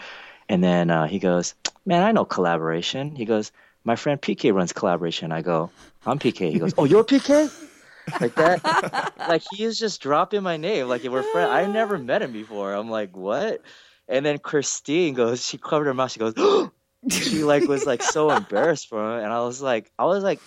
And 0.48 0.62
then 0.62 0.90
uh, 0.90 1.06
he 1.06 1.18
goes, 1.18 1.54
"Man, 1.86 2.02
I 2.02 2.12
know 2.12 2.24
Kollaboration." 2.24 3.16
He 3.16 3.24
goes, 3.24 3.50
"My 3.82 3.96
friend 3.96 4.20
PK 4.20 4.54
runs 4.54 4.72
Kollaboration." 4.72 5.32
I 5.32 5.42
go, 5.42 5.70
"I'm 6.06 6.18
PK." 6.18 6.52
He 6.52 6.58
goes, 6.58 6.74
"Oh, 6.78 6.84
you're 6.84 7.04
PK." 7.04 7.50
Like 8.20 8.34
that, 8.34 9.14
like 9.28 9.42
he 9.50 9.64
is 9.64 9.78
just 9.78 10.02
dropping 10.02 10.42
my 10.42 10.58
name. 10.58 10.88
Like 10.88 11.04
we're 11.04 11.22
friends. 11.22 11.50
I 11.50 11.66
never 11.66 11.96
met 11.96 12.20
him 12.20 12.32
before. 12.32 12.74
I'm 12.74 12.90
like, 12.90 13.16
what? 13.16 13.62
And 14.08 14.24
then 14.24 14.38
Christine 14.38 15.14
goes, 15.14 15.44
she 15.44 15.58
covered 15.58 15.86
her 15.86 15.94
mouth. 15.94 16.12
She 16.12 16.18
goes, 16.18 16.34
she 17.10 17.44
like 17.44 17.66
was 17.66 17.86
like 17.86 18.02
so 18.02 18.30
embarrassed 18.36 18.88
for 18.88 18.98
him, 19.02 19.24
and 19.24 19.32
I 19.32 19.40
was 19.40 19.60
like, 19.62 19.90
I 19.98 20.04
was 20.04 20.22
like 20.22 20.40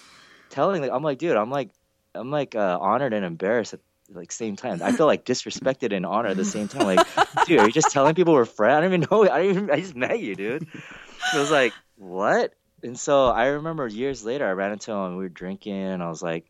telling, 0.50 0.82
like, 0.82 0.92
I'm 0.92 1.04
like, 1.04 1.18
dude, 1.18 1.36
I'm 1.36 1.50
like, 1.50 1.70
I'm 2.16 2.32
like 2.32 2.56
uh, 2.56 2.78
honored 2.80 3.14
and 3.14 3.26
embarrassed 3.26 3.74
at 3.74 3.80
like 4.10 4.32
same 4.32 4.56
time. 4.56 4.82
I 4.82 4.92
feel 4.92 5.06
like 5.06 5.26
disrespected 5.26 5.96
and 5.96 6.06
honored 6.06 6.32
at 6.32 6.38
the 6.38 6.46
same 6.46 6.68
time. 6.68 6.96
Like, 6.96 7.08
dude, 7.46 7.60
are 7.60 7.66
you 7.66 7.72
just 7.72 7.92
telling 7.92 8.16
people 8.16 8.34
we're 8.34 8.46
friends? 8.46 8.78
I 8.78 8.82
don't 8.82 8.94
even 8.94 9.08
know. 9.12 9.24
I 9.24 9.40
don't 9.40 9.50
even. 9.50 9.72
I 9.72 9.80
just 9.80 9.96
met 9.96 10.20
you, 10.20 10.36
dude. 10.36 10.64
It 10.64 11.38
was 11.38 11.52
like, 11.52 11.74
what? 11.96 12.54
And 12.84 12.98
so 12.98 13.28
I 13.28 13.48
remember 13.48 13.88
years 13.88 14.24
later, 14.24 14.48
I 14.48 14.52
ran 14.52 14.72
into 14.72 14.92
him. 14.92 14.98
and 15.00 15.18
We 15.18 15.24
were 15.24 15.30
drinking, 15.30 15.74
and 15.76 16.04
I 16.04 16.10
was 16.10 16.22
like, 16.22 16.46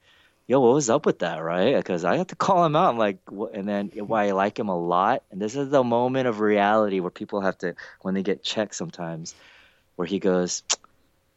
yo, 0.48 0.62
what 0.62 0.74
was 0.74 0.90
up 0.90 1.06
with 1.06 1.20
that, 1.20 1.38
right? 1.38 1.76
Because 1.76 2.06
I 2.06 2.18
have 2.18 2.28
to 2.28 2.36
call 2.48 2.66
him 2.66 2.76
out. 2.76 2.90
I'm 2.90 2.98
like, 2.98 3.20
and 3.54 3.68
then 3.68 3.90
hmm. 3.90 4.00
why 4.02 4.28
I 4.28 4.32
like 4.32 4.58
him 4.58 4.70
a 4.70 4.78
lot. 4.78 5.24
And 5.32 5.42
this 5.42 5.56
is 5.56 5.70
the 5.70 5.84
moment 5.84 6.28
of 6.28 6.40
reality 6.40 7.00
where 7.00 7.12
people 7.12 7.42
have 7.42 7.58
to, 7.60 7.76
when 8.02 8.14
they 8.14 8.24
get 8.24 8.44
checked 8.44 8.76
sometimes, 8.76 9.36
where 9.96 10.08
he 10.08 10.20
goes, 10.20 10.64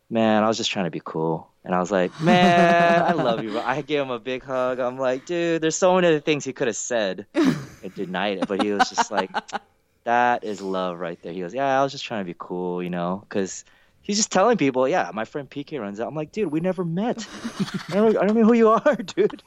man, 0.09 0.43
I 0.43 0.49
was 0.49 0.57
just 0.57 0.71
trying 0.71 0.87
to 0.87 0.91
be 0.91 1.03
cool. 1.05 1.49
And 1.65 1.75
I 1.75 1.79
was 1.79 1.91
like, 1.91 2.19
man, 2.21 3.03
I 3.03 3.13
love 3.13 3.43
you. 3.43 3.59
I 3.59 3.83
gave 3.83 4.01
him 4.01 4.11
a 4.11 4.19
big 4.19 4.43
hug. 4.43 4.79
I'm 4.79 4.99
like, 4.99 5.27
dude, 5.27 5.61
there's 5.61 5.77
so 5.77 5.95
many 5.95 6.07
other 6.07 6.21
things 6.21 6.45
he 6.45 6.53
could 6.53 6.69
have 6.69 6.77
said 6.77 7.27
and 7.35 7.95
denied 7.95 8.39
it. 8.39 8.49
But 8.49 8.63
he 8.63 8.73
was 8.73 8.89
just 8.89 9.11
like, 9.11 9.31
that 10.05 10.45
is 10.45 10.61
love 10.61 10.99
right 10.99 11.21
there. 11.23 11.33
He 11.33 11.41
goes, 11.41 11.55
yeah, 11.55 11.79
I 11.79 11.83
was 11.83 11.93
just 11.93 12.05
trying 12.05 12.23
to 12.23 12.27
be 12.27 12.37
cool, 12.39 12.83
you 12.83 12.91
know, 12.91 13.25
because 13.29 13.65
he's 14.11 14.17
just 14.17 14.33
telling 14.33 14.57
people, 14.57 14.89
yeah, 14.89 15.13
my 15.15 15.25
friend 15.25 15.49
PK 15.49 15.79
runs 15.79 16.01
out. 16.01 16.09
I'm 16.09 16.17
like, 16.17 16.33
dude, 16.33 16.51
we 16.51 16.59
never 16.59 16.85
met. 16.85 17.25
I 17.91 17.95
don't, 17.95 18.17
I 18.17 18.27
don't 18.27 18.37
know 18.37 18.45
who 18.45 18.55
you 18.55 18.71
are, 18.71 18.97
dude. 19.15 19.41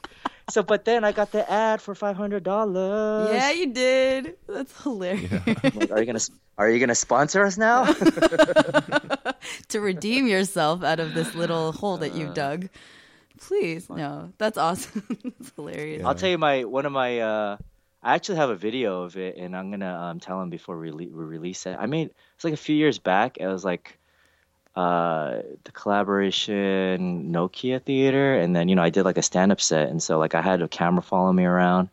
So, 0.48 0.62
but 0.62 0.86
then 0.86 1.04
I 1.04 1.12
got 1.12 1.32
the 1.32 1.50
ad 1.50 1.82
for 1.82 1.94
five 1.94 2.16
hundred 2.16 2.44
dollars. 2.44 3.28
Yeah, 3.30 3.50
you 3.50 3.74
did. 3.74 4.36
That's 4.48 4.82
hilarious. 4.82 5.46
Like, 5.46 5.90
are 5.90 6.00
you 6.00 6.06
gonna 6.06 6.20
are 6.56 6.70
you 6.70 6.80
gonna 6.80 6.94
sponsor 6.94 7.44
us 7.44 7.58
now? 7.58 7.84
to 9.68 9.80
redeem 9.80 10.26
yourself 10.26 10.82
out 10.82 10.98
of 10.98 11.12
this 11.12 11.34
little 11.34 11.72
hole 11.72 11.98
that 11.98 12.14
you've 12.14 12.32
dug. 12.32 12.70
Please, 13.38 13.90
no, 13.90 14.32
that's 14.38 14.56
awesome. 14.56 15.04
that's 15.38 15.52
hilarious. 15.56 16.04
I'll 16.06 16.14
tell 16.14 16.30
you 16.30 16.38
my 16.38 16.64
one 16.64 16.86
of 16.86 16.92
my. 16.92 17.20
uh 17.20 17.56
I 18.02 18.14
actually 18.14 18.36
have 18.36 18.50
a 18.50 18.54
video 18.54 19.02
of 19.02 19.16
it, 19.16 19.36
and 19.36 19.54
I'm 19.56 19.70
gonna 19.70 19.94
um, 19.94 20.20
tell 20.20 20.40
him 20.42 20.50
before 20.50 20.78
we, 20.78 20.90
rele- 20.90 21.12
we 21.12 21.24
release 21.24 21.64
it. 21.64 21.76
I 21.78 21.86
made 21.86 22.10
it's 22.34 22.44
like 22.44 22.52
a 22.52 22.58
few 22.58 22.76
years 22.76 22.98
back. 22.98 23.38
It 23.38 23.46
was 23.46 23.64
like 23.64 23.98
uh 24.76 25.42
the 25.64 25.72
Kollaboration 25.72 27.30
Nokia 27.30 27.82
Theater, 27.82 28.34
and 28.34 28.54
then 28.54 28.68
you 28.68 28.76
know 28.76 28.82
I 28.82 28.90
did 28.90 29.04
like 29.04 29.18
a 29.18 29.22
stand 29.22 29.52
up 29.52 29.60
set, 29.60 29.88
and 29.88 30.02
so 30.02 30.18
like 30.18 30.34
I 30.34 30.42
had 30.42 30.62
a 30.62 30.68
camera 30.68 31.02
follow 31.02 31.32
me 31.32 31.44
around, 31.44 31.88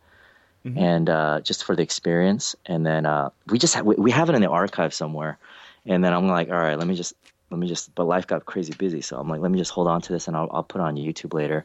and 0.64 1.10
uh, 1.10 1.40
just 1.40 1.64
for 1.64 1.76
the 1.76 1.82
experience, 1.82 2.56
and 2.66 2.84
then 2.86 3.06
uh, 3.06 3.30
we 3.46 3.58
just 3.58 3.74
ha- 3.74 3.82
we, 3.82 3.94
we 3.96 4.10
have 4.10 4.28
it 4.28 4.34
in 4.34 4.42
the 4.42 4.48
archive 4.48 4.94
somewhere, 4.94 5.38
and 5.86 6.04
then 6.04 6.12
I'm 6.12 6.28
like, 6.28 6.48
all 6.50 6.56
right, 6.56 6.78
let 6.78 6.86
me 6.86 6.94
just 6.94 7.14
let 7.52 7.58
me 7.58 7.68
just 7.68 7.94
but 7.94 8.04
life 8.04 8.26
got 8.26 8.46
crazy 8.46 8.72
busy 8.72 9.02
so 9.02 9.18
i'm 9.18 9.28
like 9.28 9.40
let 9.40 9.50
me 9.50 9.58
just 9.58 9.70
hold 9.70 9.86
on 9.86 10.00
to 10.00 10.12
this 10.12 10.26
and 10.26 10.36
i'll, 10.36 10.48
I'll 10.50 10.62
put 10.62 10.80
it 10.80 10.84
on 10.84 10.96
youtube 10.96 11.34
later. 11.34 11.64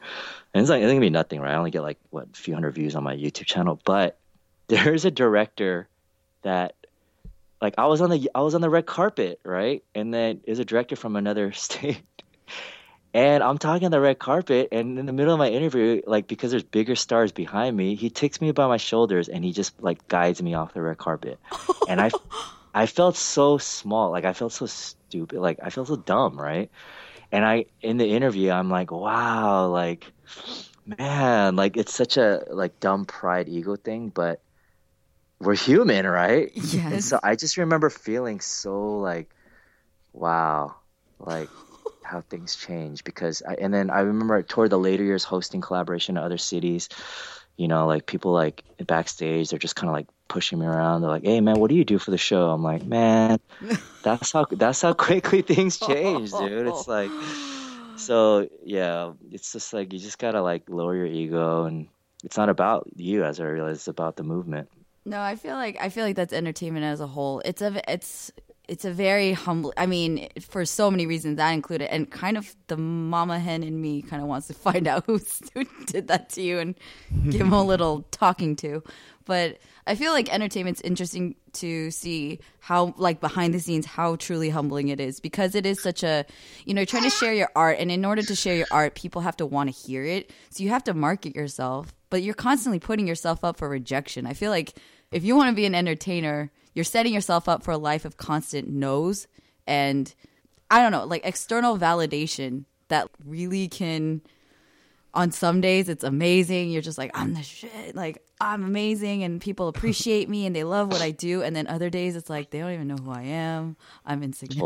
And 0.53 0.61
it's 0.61 0.69
like 0.69 0.83
it's 0.83 0.89
gonna 0.89 0.99
be 0.99 1.09
nothing 1.09 1.39
right? 1.39 1.53
I 1.53 1.55
only 1.55 1.71
get 1.71 1.81
like 1.81 1.97
what 2.09 2.27
a 2.31 2.37
few 2.37 2.53
hundred 2.53 2.71
views 2.71 2.95
on 2.95 3.03
my 3.03 3.15
youtube 3.15 3.45
channel 3.45 3.79
but 3.85 4.19
there's 4.67 5.05
a 5.05 5.11
director 5.11 5.87
that 6.43 6.75
like 7.61 7.73
i 7.77 7.85
was 7.85 8.01
on 8.01 8.09
the 8.09 8.29
i 8.35 8.41
was 8.41 8.55
on 8.55 8.61
the 8.61 8.69
red 8.69 8.85
carpet 8.85 9.39
right? 9.43 9.83
And 9.95 10.13
then 10.13 10.41
is 10.45 10.59
a 10.59 10.65
director 10.65 10.95
from 10.95 11.15
another 11.15 11.51
state. 11.53 12.01
And 13.13 13.41
i'm 13.43 13.57
talking 13.57 13.85
on 13.85 13.91
the 13.91 14.01
red 14.01 14.19
carpet 14.19 14.69
and 14.71 14.99
in 14.99 15.05
the 15.05 15.13
middle 15.13 15.33
of 15.33 15.39
my 15.39 15.49
interview 15.49 16.01
like 16.05 16.27
because 16.27 16.51
there's 16.51 16.63
bigger 16.63 16.95
stars 16.95 17.31
behind 17.31 17.75
me 17.75 17.95
he 17.95 18.09
takes 18.09 18.41
me 18.41 18.51
by 18.51 18.67
my 18.67 18.77
shoulders 18.77 19.27
and 19.29 19.43
he 19.43 19.53
just 19.53 19.81
like 19.81 20.07
guides 20.07 20.41
me 20.41 20.53
off 20.53 20.73
the 20.73 20.81
red 20.81 20.97
carpet. 20.97 21.39
And 21.87 22.01
i 22.01 22.11
I 22.77 22.85
felt 22.85 23.15
so 23.15 23.57
small, 23.57 24.11
like 24.11 24.23
I 24.23 24.33
felt 24.33 24.53
so 24.53 24.67
stupid, 24.67 25.39
like 25.39 25.57
I 25.63 25.71
felt 25.71 25.87
so 25.87 25.95
dumb, 25.95 26.39
right? 26.39 26.69
And 27.31 27.43
I 27.43 27.65
in 27.81 27.97
the 27.97 28.07
interview, 28.07 28.51
I'm 28.51 28.69
like, 28.69 28.91
wow, 28.91 29.65
like 29.67 30.11
man, 30.85 31.55
like 31.55 31.75
it's 31.75 31.93
such 31.93 32.17
a 32.17 32.43
like 32.51 32.79
dumb 32.79 33.05
pride 33.05 33.49
ego 33.49 33.77
thing, 33.77 34.09
but 34.09 34.41
we're 35.39 35.55
human, 35.55 36.05
right? 36.07 36.51
And 36.89 37.01
Yes. 37.01 37.03
so 37.03 37.19
I 37.23 37.35
just 37.35 37.57
remember 37.57 37.89
feeling 37.89 38.39
so 38.39 38.99
like, 38.99 39.33
wow, 40.13 40.75
like 41.19 41.51
how 42.03 42.21
things 42.21 42.55
change 42.55 43.03
because 43.03 43.41
I, 43.47 43.55
and 43.55 43.73
then 43.73 43.89
I 43.89 44.01
remember 44.01 44.41
toward 44.43 44.71
the 44.71 44.79
later 44.79 45.03
years 45.03 45.23
hosting 45.23 45.61
Kollaboration 45.61 46.17
in 46.17 46.23
other 46.23 46.37
cities, 46.37 46.89
you 47.57 47.67
know, 47.67 47.87
like 47.87 48.05
people 48.05 48.31
like 48.33 48.63
backstage, 48.85 49.49
they're 49.49 49.59
just 49.59 49.75
kind 49.75 49.89
of 49.89 49.93
like 49.95 50.07
pushing 50.29 50.59
me 50.59 50.65
around. 50.65 51.01
They're 51.01 51.11
like, 51.11 51.25
"Hey, 51.25 51.41
man, 51.41 51.59
what 51.59 51.69
do 51.69 51.75
you 51.75 51.85
do 51.85 51.99
for 51.99 52.11
the 52.11 52.17
show?" 52.17 52.49
I'm 52.51 52.63
like, 52.63 52.83
"Man, 52.85 53.39
that's 54.03 54.31
how 54.31 54.45
that's 54.51 54.81
how 54.81 54.93
quickly 54.93 55.41
things 55.41 55.77
change, 55.79 56.35
dude." 56.35 56.67
It's 56.67 56.87
like, 56.87 57.13
so 57.95 58.47
yeah, 58.63 59.13
it's 59.31 59.51
just 59.53 59.73
like 59.73 59.93
you 59.93 59.99
just 59.99 60.19
gotta 60.19 60.41
like 60.41 60.69
lower 60.69 60.95
your 60.95 61.05
ego, 61.07 61.65
and 61.65 61.87
it's 62.23 62.37
not 62.37 62.49
about 62.49 62.87
you, 62.95 63.23
as 63.23 63.39
I 63.39 63.45
realize, 63.45 63.77
it's 63.77 63.87
about 63.87 64.15
the 64.17 64.23
movement. 64.23 64.69
No, 65.07 65.21
I 65.21 65.37
feel 65.37 65.55
like 65.55 65.77
I 65.79 65.87
feel 65.87 66.03
like 66.03 66.17
that's 66.17 66.33
entertainment 66.33 66.83
as 66.83 66.99
a 66.99 67.07
whole. 67.07 67.41
It's 67.45 67.61
a 67.61 67.81
it's 67.89 68.29
it's 68.67 68.83
a 68.83 68.91
very 68.91 69.31
humble. 69.31 69.73
I 69.77 69.85
mean, 69.85 70.27
for 70.41 70.65
so 70.65 70.91
many 70.91 71.07
reasons 71.07 71.37
that 71.37 71.51
included, 71.51 71.89
and 71.93 72.11
kind 72.11 72.37
of 72.37 72.53
the 72.67 72.75
mama 72.75 73.39
hen 73.39 73.63
in 73.63 73.79
me 73.79 74.01
kind 74.01 74.21
of 74.21 74.27
wants 74.27 74.47
to 74.47 74.53
find 74.67 74.85
out 74.85 75.05
who 75.05 75.21
who 75.53 75.63
did 75.85 76.09
that 76.09 76.29
to 76.31 76.41
you 76.41 76.59
and 76.59 76.75
give 77.29 77.39
him 77.39 77.53
a 77.53 77.63
little 77.73 78.05
talking 78.11 78.57
to. 78.57 78.83
But 79.23 79.59
I 79.85 79.95
feel 79.95 80.11
like 80.11 80.33
entertainment's 80.33 80.81
interesting 80.81 81.35
to 81.53 81.89
see 81.91 82.39
how, 82.59 82.93
like 82.97 83.21
behind 83.21 83.53
the 83.53 83.59
scenes, 83.59 83.85
how 83.85 84.17
truly 84.17 84.49
humbling 84.49 84.89
it 84.89 84.99
is 84.99 85.19
because 85.19 85.55
it 85.55 85.65
is 85.65 85.81
such 85.81 86.03
a, 86.03 86.25
you 86.65 86.73
know, 86.73 86.85
trying 86.85 87.03
to 87.03 87.09
share 87.09 87.33
your 87.33 87.49
art, 87.55 87.77
and 87.79 87.91
in 87.91 88.03
order 88.03 88.21
to 88.23 88.35
share 88.35 88.55
your 88.55 88.67
art, 88.71 88.95
people 88.95 89.21
have 89.21 89.37
to 89.37 89.45
want 89.45 89.73
to 89.73 89.75
hear 89.75 90.03
it. 90.03 90.31
So 90.49 90.63
you 90.63 90.69
have 90.69 90.83
to 90.85 90.93
market 90.93 91.33
yourself, 91.33 91.93
but 92.09 92.23
you're 92.23 92.33
constantly 92.33 92.79
putting 92.79 93.07
yourself 93.07 93.45
up 93.45 93.57
for 93.57 93.69
rejection. 93.69 94.25
I 94.25 94.33
feel 94.33 94.51
like 94.51 94.75
if 95.11 95.23
you 95.23 95.35
want 95.35 95.49
to 95.49 95.55
be 95.55 95.65
an 95.65 95.75
entertainer, 95.75 96.51
you're 96.73 96.85
setting 96.85 97.13
yourself 97.13 97.47
up 97.49 97.63
for 97.63 97.71
a 97.71 97.77
life 97.77 98.05
of 98.05 98.17
constant 98.17 98.69
no's 98.69 99.27
and 99.65 100.13
I 100.69 100.81
don't 100.81 100.91
know, 100.91 101.05
like 101.05 101.25
external 101.25 101.77
validation 101.77 102.65
that 102.89 103.09
really 103.25 103.67
can 103.67 104.21
on 105.13 105.31
some 105.31 105.61
days 105.61 105.89
it's 105.89 106.03
amazing. 106.03 106.69
You're 106.69 106.81
just 106.81 106.97
like, 106.97 107.11
I'm 107.13 107.33
the 107.33 107.41
shit. 107.41 107.95
Like, 107.95 108.23
I'm 108.39 108.63
amazing 108.63 109.23
and 109.23 109.41
people 109.41 109.67
appreciate 109.73 110.29
me 110.29 110.45
and 110.45 110.55
they 110.55 110.63
love 110.63 110.91
what 110.91 111.01
I 111.01 111.11
do. 111.11 111.41
And 111.41 111.55
then 111.55 111.67
other 111.67 111.89
days 111.89 112.15
it's 112.15 112.29
like 112.29 112.51
they 112.51 112.59
don't 112.59 112.71
even 112.71 112.87
know 112.87 112.97
who 112.97 113.11
I 113.11 113.23
am. 113.23 113.77
I'm 114.05 114.21
insignificant. 114.23 114.61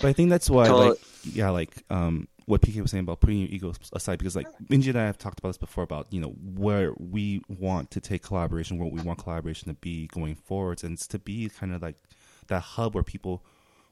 But 0.00 0.04
I 0.04 0.12
think 0.12 0.30
that's 0.30 0.48
why, 0.48 0.68
Totally. 0.68 0.88
like, 0.90 0.98
yeah, 1.24 1.50
like 1.50 1.74
um, 1.90 2.28
what 2.46 2.60
PK 2.62 2.80
was 2.80 2.90
saying 2.92 3.02
about 3.04 3.20
putting 3.20 3.38
your 3.40 3.48
ego 3.50 3.72
aside, 3.92 4.18
because 4.18 4.34
like 4.36 4.46
Minji 4.70 4.88
and 4.88 4.98
I 4.98 5.04
have 5.06 5.18
talked 5.18 5.38
about 5.40 5.48
this 5.50 5.58
before 5.58 5.84
about 5.84 6.06
you 6.12 6.20
know 6.20 6.30
where 6.30 6.92
we 6.98 7.42
want 7.48 7.90
to 7.92 8.00
take 8.00 8.22
Kollaboration, 8.22 8.78
where 8.78 8.88
we 8.88 9.00
want 9.02 9.18
Kollaboration 9.18 9.64
to 9.68 9.74
be 9.74 10.06
going 10.08 10.34
forwards, 10.36 10.82
and 10.84 10.94
it's 10.94 11.06
to 11.08 11.18
be 11.18 11.48
kind 11.48 11.74
of 11.74 11.82
like 11.82 11.96
that 12.48 12.60
hub 12.62 12.94
where 12.94 13.02
people 13.04 13.44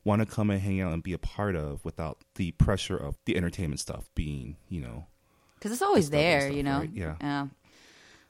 want 0.05 0.21
to 0.21 0.27
come 0.27 0.51
and 0.51 0.61
hang 0.61 0.81
out 0.81 0.93
and 0.93 1.03
be 1.03 1.13
a 1.13 1.19
part 1.19 1.57
of 1.57 1.85
without 1.85 2.19
the 2.37 2.53
pressure 2.53 2.97
of 2.97 3.17
the 3.25 3.37
entertainment 3.37 3.81
stuff 3.81 4.09
being, 4.15 4.57
you 4.69 4.81
know, 4.81 5.07
Because 5.55 5.73
it's 5.73 5.81
always 5.83 6.11
This 6.11 6.21
there, 6.21 6.41
stuff, 6.43 6.57
you 6.57 6.63
know? 6.63 6.79
right? 6.81 6.91
Yeah. 6.93 7.15
Yeah. 7.21 7.47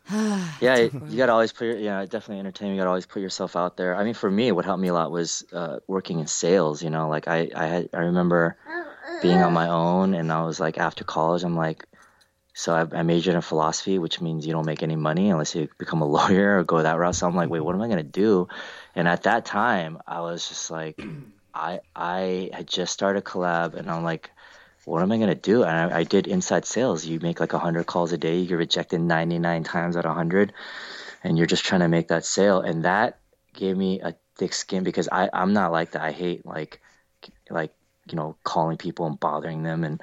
yeah, 0.60 0.76
it- 0.76 0.92
you 1.08 1.16
gotta 1.16 1.32
always 1.32 1.52
put 1.52 1.64
your 1.64 1.76
yeah, 1.78 2.02
definitely 2.04 2.38
entertainment. 2.40 2.76
You 2.76 2.80
gotta 2.80 2.90
always 2.90 3.06
put 3.06 3.22
yourself 3.22 3.56
out 3.56 3.76
there. 3.76 3.96
I 3.96 4.04
mean, 4.04 4.14
for 4.14 4.30
me, 4.30 4.52
what 4.52 4.64
helped 4.66 4.80
me 4.80 4.88
a 4.88 4.94
lot 4.94 5.10
was 5.10 5.44
uh, 5.52 5.78
working 5.88 6.20
in 6.20 6.26
sales. 6.26 6.82
You 6.82 6.90
know, 6.90 7.08
like 7.08 7.26
I 7.26 7.50
I 7.54 7.66
had 7.66 7.88
I 7.94 7.98
remember 8.00 8.56
being 9.22 9.38
on 9.38 9.44
mm-hmm. 9.44 9.54
my 9.54 9.68
own, 9.68 10.14
and 10.14 10.32
I 10.32 10.44
was 10.44 10.60
like 10.60 10.78
after 10.78 11.04
college, 11.04 11.42
I'm 11.44 11.56
like, 11.56 11.84
so 12.54 12.74
I, 12.74 12.98
I 12.98 13.02
majored 13.02 13.34
in 13.34 13.40
philosophy, 13.40 13.98
which 13.98 14.20
means 14.20 14.46
you 14.46 14.52
don't 14.52 14.66
make 14.66 14.82
any 14.82 14.96
money 14.96 15.30
unless 15.30 15.54
you 15.54 15.68
become 15.78 16.02
a 16.02 16.06
lawyer 16.18 16.58
or 16.58 16.64
go 16.64 16.82
that 16.82 16.98
route. 16.98 17.14
So 17.14 17.26
I'm 17.26 17.34
like, 17.34 17.50
wait, 17.50 17.60
what 17.60 17.74
am 17.74 17.82
I 17.82 17.88
gonna 17.88 18.02
do? 18.02 18.48
And 18.94 19.08
at 19.08 19.24
that 19.24 19.44
time, 19.44 19.98
I 20.06 20.20
was 20.20 20.48
just 20.48 20.70
like, 20.70 21.00
I 21.54 21.80
I 21.94 22.50
had 22.52 22.66
just 22.66 22.92
started 22.92 23.20
a 23.20 23.22
collab, 23.22 23.74
and 23.74 23.90
I'm 23.90 24.04
like. 24.04 24.30
What 24.86 25.00
am 25.00 25.10
I 25.12 25.16
gonna 25.16 25.34
do? 25.34 25.62
And 25.62 25.94
I, 25.94 26.00
I 26.00 26.04
did 26.04 26.26
inside 26.26 26.66
sales. 26.66 27.06
You 27.06 27.18
make 27.18 27.40
like 27.40 27.52
hundred 27.52 27.86
calls 27.86 28.12
a 28.12 28.18
day. 28.18 28.36
You 28.36 28.46
get 28.46 28.56
rejected 28.56 29.00
ninety 29.00 29.38
nine 29.38 29.64
times 29.64 29.96
out 29.96 30.04
of 30.04 30.14
hundred 30.14 30.52
and 31.24 31.38
you're 31.38 31.46
just 31.46 31.64
trying 31.64 31.80
to 31.80 31.88
make 31.88 32.08
that 32.08 32.24
sale 32.24 32.60
and 32.60 32.84
that 32.84 33.18
gave 33.54 33.76
me 33.76 34.00
a 34.00 34.14
thick 34.36 34.52
skin 34.52 34.84
because 34.84 35.08
I, 35.10 35.30
I'm 35.32 35.52
not 35.52 35.72
like 35.72 35.92
that. 35.92 36.02
I 36.02 36.12
hate 36.12 36.44
like 36.46 36.80
like 37.50 37.72
you 38.10 38.16
know 38.16 38.36
calling 38.44 38.76
people 38.76 39.06
and 39.06 39.18
bothering 39.18 39.62
them 39.62 39.84
and 39.84 40.00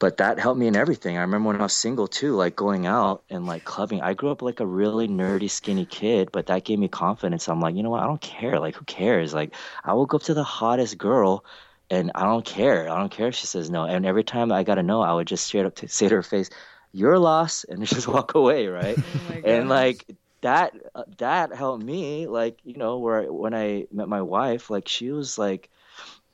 but 0.00 0.16
that 0.16 0.38
helped 0.38 0.58
me 0.58 0.66
in 0.66 0.76
everything. 0.76 1.18
I 1.18 1.20
remember 1.20 1.48
when 1.48 1.60
I 1.60 1.64
was 1.64 1.74
single 1.74 2.08
too, 2.08 2.34
like 2.34 2.56
going 2.56 2.86
out 2.86 3.22
and 3.28 3.44
like 3.44 3.64
clubbing. 3.64 4.00
I 4.00 4.14
grew 4.14 4.30
up 4.30 4.40
like 4.40 4.60
a 4.60 4.66
really 4.66 5.06
nerdy, 5.08 5.50
skinny 5.50 5.84
kid, 5.84 6.30
but 6.32 6.46
that 6.46 6.64
gave 6.64 6.78
me 6.78 6.88
confidence. 6.88 7.50
I'm 7.50 7.60
like, 7.60 7.74
you 7.74 7.82
know 7.82 7.90
what? 7.90 8.02
I 8.02 8.06
don't 8.06 8.20
care. 8.20 8.58
Like, 8.58 8.76
who 8.76 8.84
cares? 8.86 9.34
Like, 9.34 9.54
I 9.84 9.92
will 9.92 10.06
go 10.06 10.16
up 10.16 10.22
to 10.22 10.32
the 10.32 10.42
hottest 10.42 10.96
girl, 10.96 11.44
and 11.90 12.12
I 12.14 12.22
don't 12.22 12.46
care. 12.46 12.90
I 12.90 12.98
don't 12.98 13.12
care 13.12 13.28
if 13.28 13.34
she 13.34 13.46
says 13.46 13.68
no. 13.68 13.84
And 13.84 14.06
every 14.06 14.24
time 14.24 14.50
I 14.50 14.62
got 14.64 14.78
a 14.78 14.82
no, 14.82 15.02
I 15.02 15.12
would 15.12 15.26
just 15.26 15.44
straight 15.44 15.66
up 15.66 15.74
to 15.76 15.88
say 15.88 16.08
to 16.08 16.14
her 16.14 16.22
face, 16.22 16.48
"You're 16.92 17.18
lost," 17.18 17.66
and 17.68 17.84
just 17.84 18.08
walk 18.08 18.34
away, 18.34 18.68
right? 18.68 18.98
and 19.44 19.68
like 19.68 20.06
that, 20.40 20.74
uh, 20.94 21.02
that 21.18 21.54
helped 21.54 21.84
me. 21.84 22.26
Like, 22.26 22.56
you 22.64 22.78
know, 22.78 23.00
where 23.00 23.30
when 23.30 23.52
I 23.52 23.86
met 23.92 24.08
my 24.08 24.22
wife, 24.22 24.70
like 24.70 24.88
she 24.88 25.10
was 25.10 25.36
like 25.36 25.68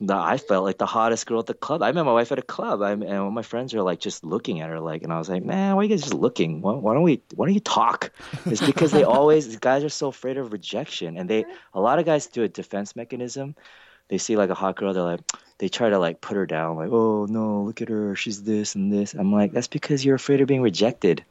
the 0.00 0.14
I 0.14 0.37
felt 0.37 0.64
like 0.64 0.78
the 0.78 0.87
hottest 0.87 1.26
girl 1.26 1.40
at 1.40 1.46
the 1.46 1.54
club. 1.54 1.82
I 1.82 1.90
met 1.92 2.04
my 2.04 2.12
wife 2.12 2.30
at 2.30 2.38
a 2.38 2.42
club, 2.42 2.82
I, 2.82 2.92
and 2.92 3.11
all 3.11 3.30
my 3.30 3.42
friends 3.42 3.74
are 3.74 3.82
like 3.82 3.98
just 3.98 4.24
looking 4.24 4.61
at 4.61 4.68
her, 4.68 4.78
like, 4.78 5.02
and 5.02 5.12
I 5.12 5.18
was 5.18 5.28
like, 5.28 5.44
man, 5.44 5.74
why 5.74 5.80
are 5.80 5.85
you 5.85 5.90
guys 5.90 6.02
just 6.02 6.14
looking? 6.14 6.61
Why, 6.61 6.74
why 6.74 6.94
don't 6.94 7.02
we? 7.02 7.22
Why 7.35 7.46
don't 7.46 7.54
you 7.54 7.61
talk? 7.61 8.12
It's 8.44 8.64
because 8.64 8.92
they 8.92 9.04
always 9.16 9.46
these 9.46 9.59
guys 9.59 9.85
are 9.85 9.88
so 9.88 10.09
afraid 10.09 10.37
of 10.37 10.52
rejection, 10.52 11.16
and 11.16 11.30
they 11.30 11.46
a 11.72 11.80
lot 11.80 11.98
of 11.98 12.04
guys 12.04 12.26
do 12.26 12.42
a 12.42 12.48
defense 12.48 12.94
mechanism. 12.94 13.56
They 14.09 14.18
see 14.18 14.37
like 14.37 14.50
a 14.50 14.54
hot 14.54 14.76
girl, 14.76 14.92
they're 14.92 15.02
like, 15.02 15.20
they 15.59 15.68
try 15.68 15.88
to 15.88 15.98
like 15.98 16.20
put 16.20 16.37
her 16.37 16.46
down, 16.46 16.76
like, 16.76 16.90
oh 16.90 17.26
no, 17.26 17.62
look 17.62 17.80
at 17.80 17.88
her, 17.88 18.14
she's 18.14 18.42
this 18.42 18.74
and 18.74 18.92
this. 18.92 19.14
I'm 19.14 19.32
like, 19.32 19.52
that's 19.52 19.66
because 19.66 20.04
you're 20.04 20.14
afraid 20.14 20.40
of 20.40 20.46
being 20.46 20.62
rejected. 20.62 21.24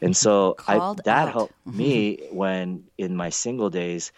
And 0.00 0.16
so 0.16 0.56
I, 0.68 0.94
that 1.04 1.28
out. 1.28 1.32
helped 1.32 1.66
me 1.66 2.20
when 2.30 2.84
in 2.98 3.16
my 3.16 3.30
single 3.30 3.70
days 3.70 4.12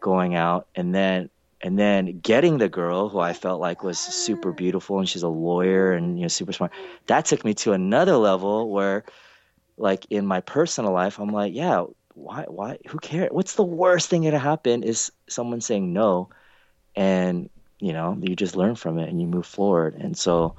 going 0.00 0.34
out 0.34 0.66
and 0.74 0.94
then 0.94 1.30
and 1.60 1.78
then 1.78 2.20
getting 2.20 2.58
the 2.58 2.68
girl 2.68 3.08
who 3.08 3.18
I 3.18 3.32
felt 3.32 3.60
like 3.60 3.82
was 3.82 3.98
super 3.98 4.52
beautiful 4.52 4.98
and 4.98 5.08
she's 5.08 5.22
a 5.22 5.28
lawyer 5.28 5.92
and 5.92 6.18
you 6.18 6.22
know 6.22 6.28
super 6.28 6.52
smart. 6.52 6.72
That 7.06 7.26
took 7.26 7.44
me 7.44 7.54
to 7.54 7.72
another 7.72 8.16
level 8.16 8.70
where 8.70 9.04
like 9.76 10.06
in 10.10 10.26
my 10.26 10.40
personal 10.40 10.92
life 10.92 11.18
I'm 11.18 11.30
like, 11.30 11.54
yeah, 11.54 11.84
why 12.14 12.44
why 12.48 12.78
who 12.88 12.98
cares? 12.98 13.30
What's 13.32 13.54
the 13.54 13.64
worst 13.64 14.08
thing 14.08 14.22
that 14.22 14.34
happen 14.34 14.82
is 14.82 15.12
someone 15.28 15.60
saying 15.60 15.92
no 15.92 16.30
and 16.96 17.50
you 17.80 17.92
know, 17.92 18.16
you 18.20 18.36
just 18.36 18.56
learn 18.56 18.74
from 18.74 18.98
it 18.98 19.08
and 19.08 19.20
you 19.20 19.26
move 19.26 19.46
forward. 19.46 19.94
And 19.94 20.16
so, 20.16 20.54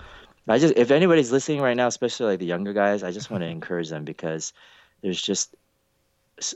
I 0.48 0.58
just 0.58 0.74
if 0.76 0.92
anybody's 0.92 1.32
listening 1.32 1.62
right 1.62 1.78
now, 1.78 1.88
especially 1.88 2.26
like 2.26 2.40
the 2.40 2.46
younger 2.46 2.74
guys, 2.74 3.04
I 3.04 3.12
just 3.12 3.30
want 3.30 3.42
to 3.42 3.46
mm-hmm. 3.46 3.54
encourage 3.54 3.90
them 3.90 4.04
because 4.04 4.54
there's 5.02 5.22
just 5.22 5.56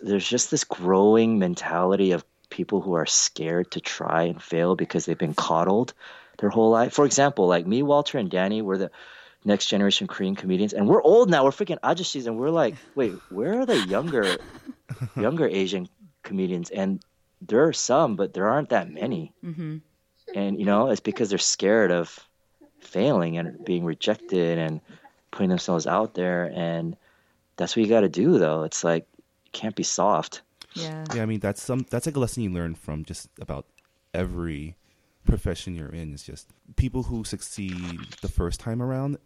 there's 0.01 0.27
just 0.27 0.51
this 0.51 0.63
growing 0.63 1.37
mentality 1.39 2.11
of 2.11 2.25
people 2.45 2.81
who 2.81 2.93
are 2.93 3.05
scared 3.05 3.71
to 3.71 3.79
try 3.79 4.23
and 4.23 4.41
fail 4.41 4.75
because 4.75 5.05
they've 5.05 5.17
been 5.17 5.33
coddled 5.33 5.93
their 6.37 6.49
whole 6.49 6.69
life. 6.69 6.93
For 6.93 7.05
example, 7.05 7.47
like 7.47 7.65
me, 7.65 7.83
Walter, 7.83 8.17
and 8.17 8.29
Danny, 8.29 8.61
we're 8.61 8.77
the 8.77 8.91
next 9.43 9.67
generation 9.67 10.07
Korean 10.07 10.35
comedians, 10.35 10.73
and 10.73 10.87
we're 10.87 11.01
old 11.01 11.29
now. 11.29 11.43
We're 11.43 11.51
freaking 11.51 11.79
ajashis, 11.79 12.27
and 12.27 12.37
we're 12.37 12.49
like, 12.49 12.75
wait, 12.95 13.13
where 13.29 13.61
are 13.61 13.65
the 13.65 13.77
younger, 13.77 14.37
younger 15.15 15.47
Asian 15.47 15.87
comedians? 16.23 16.69
And 16.71 17.01
there 17.41 17.65
are 17.67 17.73
some, 17.73 18.15
but 18.15 18.33
there 18.33 18.49
aren't 18.49 18.69
that 18.69 18.89
many. 18.89 19.33
Mm-hmm. 19.43 19.77
And 20.33 20.59
you 20.59 20.65
know, 20.65 20.89
it's 20.89 21.01
because 21.01 21.29
they're 21.29 21.37
scared 21.37 21.91
of 21.91 22.19
failing 22.79 23.37
and 23.37 23.63
being 23.63 23.85
rejected 23.85 24.57
and 24.57 24.81
putting 25.31 25.49
themselves 25.49 25.87
out 25.87 26.13
there. 26.13 26.51
And 26.53 26.97
that's 27.57 27.75
what 27.75 27.83
you 27.83 27.89
got 27.89 28.01
to 28.01 28.09
do, 28.09 28.39
though. 28.39 28.63
It's 28.63 28.83
like 28.83 29.07
you 29.17 29.51
can't 29.51 29.75
be 29.75 29.83
soft. 29.83 30.41
Yeah. 30.75 31.05
Yeah, 31.13 31.23
I 31.23 31.25
mean 31.25 31.39
that's 31.39 31.61
some 31.61 31.85
that's 31.89 32.05
like 32.05 32.15
a 32.15 32.19
lesson 32.19 32.43
you 32.43 32.49
learn 32.49 32.75
from 32.75 33.05
just 33.05 33.29
about 33.39 33.65
every 34.13 34.75
profession 35.25 35.75
you're 35.75 35.89
in. 35.89 36.13
Is 36.13 36.23
just 36.23 36.49
people 36.75 37.03
who 37.03 37.23
succeed 37.23 38.15
the 38.21 38.27
first 38.29 38.59
time 38.59 38.81
around 38.81 39.17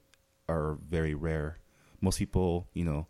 are 0.47 0.77
very 0.87 1.13
rare. 1.13 1.57
Most 2.01 2.17
people, 2.19 2.67
you 2.73 2.85
know, 2.85 3.07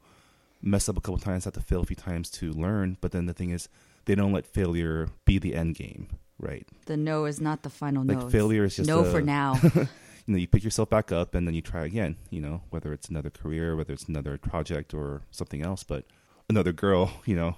mess 0.61 0.89
up 0.89 0.97
a 0.97 1.01
couple 1.01 1.19
times, 1.19 1.45
have 1.45 1.53
to 1.53 1.61
fail 1.61 1.81
a 1.81 1.85
few 1.85 1.95
times 1.95 2.29
to 2.31 2.51
learn. 2.51 2.97
But 3.01 3.11
then 3.11 3.25
the 3.27 3.33
thing 3.33 3.51
is, 3.51 3.69
they 4.05 4.15
don't 4.15 4.31
let 4.33 4.45
failure 4.45 5.09
be 5.25 5.37
the 5.39 5.53
end 5.55 5.75
game, 5.75 6.07
right? 6.39 6.67
The 6.85 6.97
no 6.97 7.25
is 7.25 7.39
not 7.39 7.63
the 7.63 7.69
final 7.69 8.03
Like 8.03 8.17
no. 8.17 8.23
It's 8.23 8.31
failure 8.31 8.63
is 8.65 8.75
just 8.75 8.87
no 8.87 9.01
a- 9.01 9.11
for 9.11 9.21
now. 9.21 9.59
you 9.73 9.87
know, 10.27 10.37
you 10.37 10.47
pick 10.47 10.63
yourself 10.63 10.89
back 10.89 11.11
up 11.11 11.35
and 11.35 11.45
then 11.47 11.53
you 11.53 11.61
try 11.61 11.85
again, 11.85 12.17
you 12.29 12.41
know, 12.41 12.61
whether 12.69 12.91
it's 12.93 13.09
another 13.09 13.29
career, 13.29 13.75
whether 13.75 13.93
it's 13.93 14.05
another 14.05 14.37
project 14.37 14.93
or 14.93 15.21
something 15.31 15.61
else, 15.61 15.83
but 15.83 16.05
another 16.49 16.71
girl, 16.71 17.11
you 17.25 17.35
know, 17.35 17.57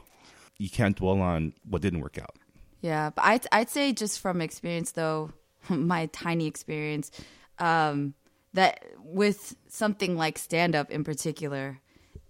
you 0.61 0.69
can't 0.69 0.95
dwell 0.95 1.19
on 1.21 1.53
what 1.67 1.81
didn't 1.81 2.01
work 2.01 2.19
out. 2.19 2.37
Yeah, 2.81 3.09
but 3.09 3.25
I'd 3.25 3.47
I'd 3.51 3.69
say 3.69 3.93
just 3.93 4.19
from 4.19 4.41
experience 4.41 4.91
though, 4.91 5.31
my 5.69 6.05
tiny 6.07 6.45
experience, 6.45 7.11
um, 7.57 8.13
that 8.53 8.85
with 9.03 9.55
something 9.67 10.15
like 10.15 10.37
stand 10.37 10.75
up 10.75 10.91
in 10.91 11.03
particular, 11.03 11.79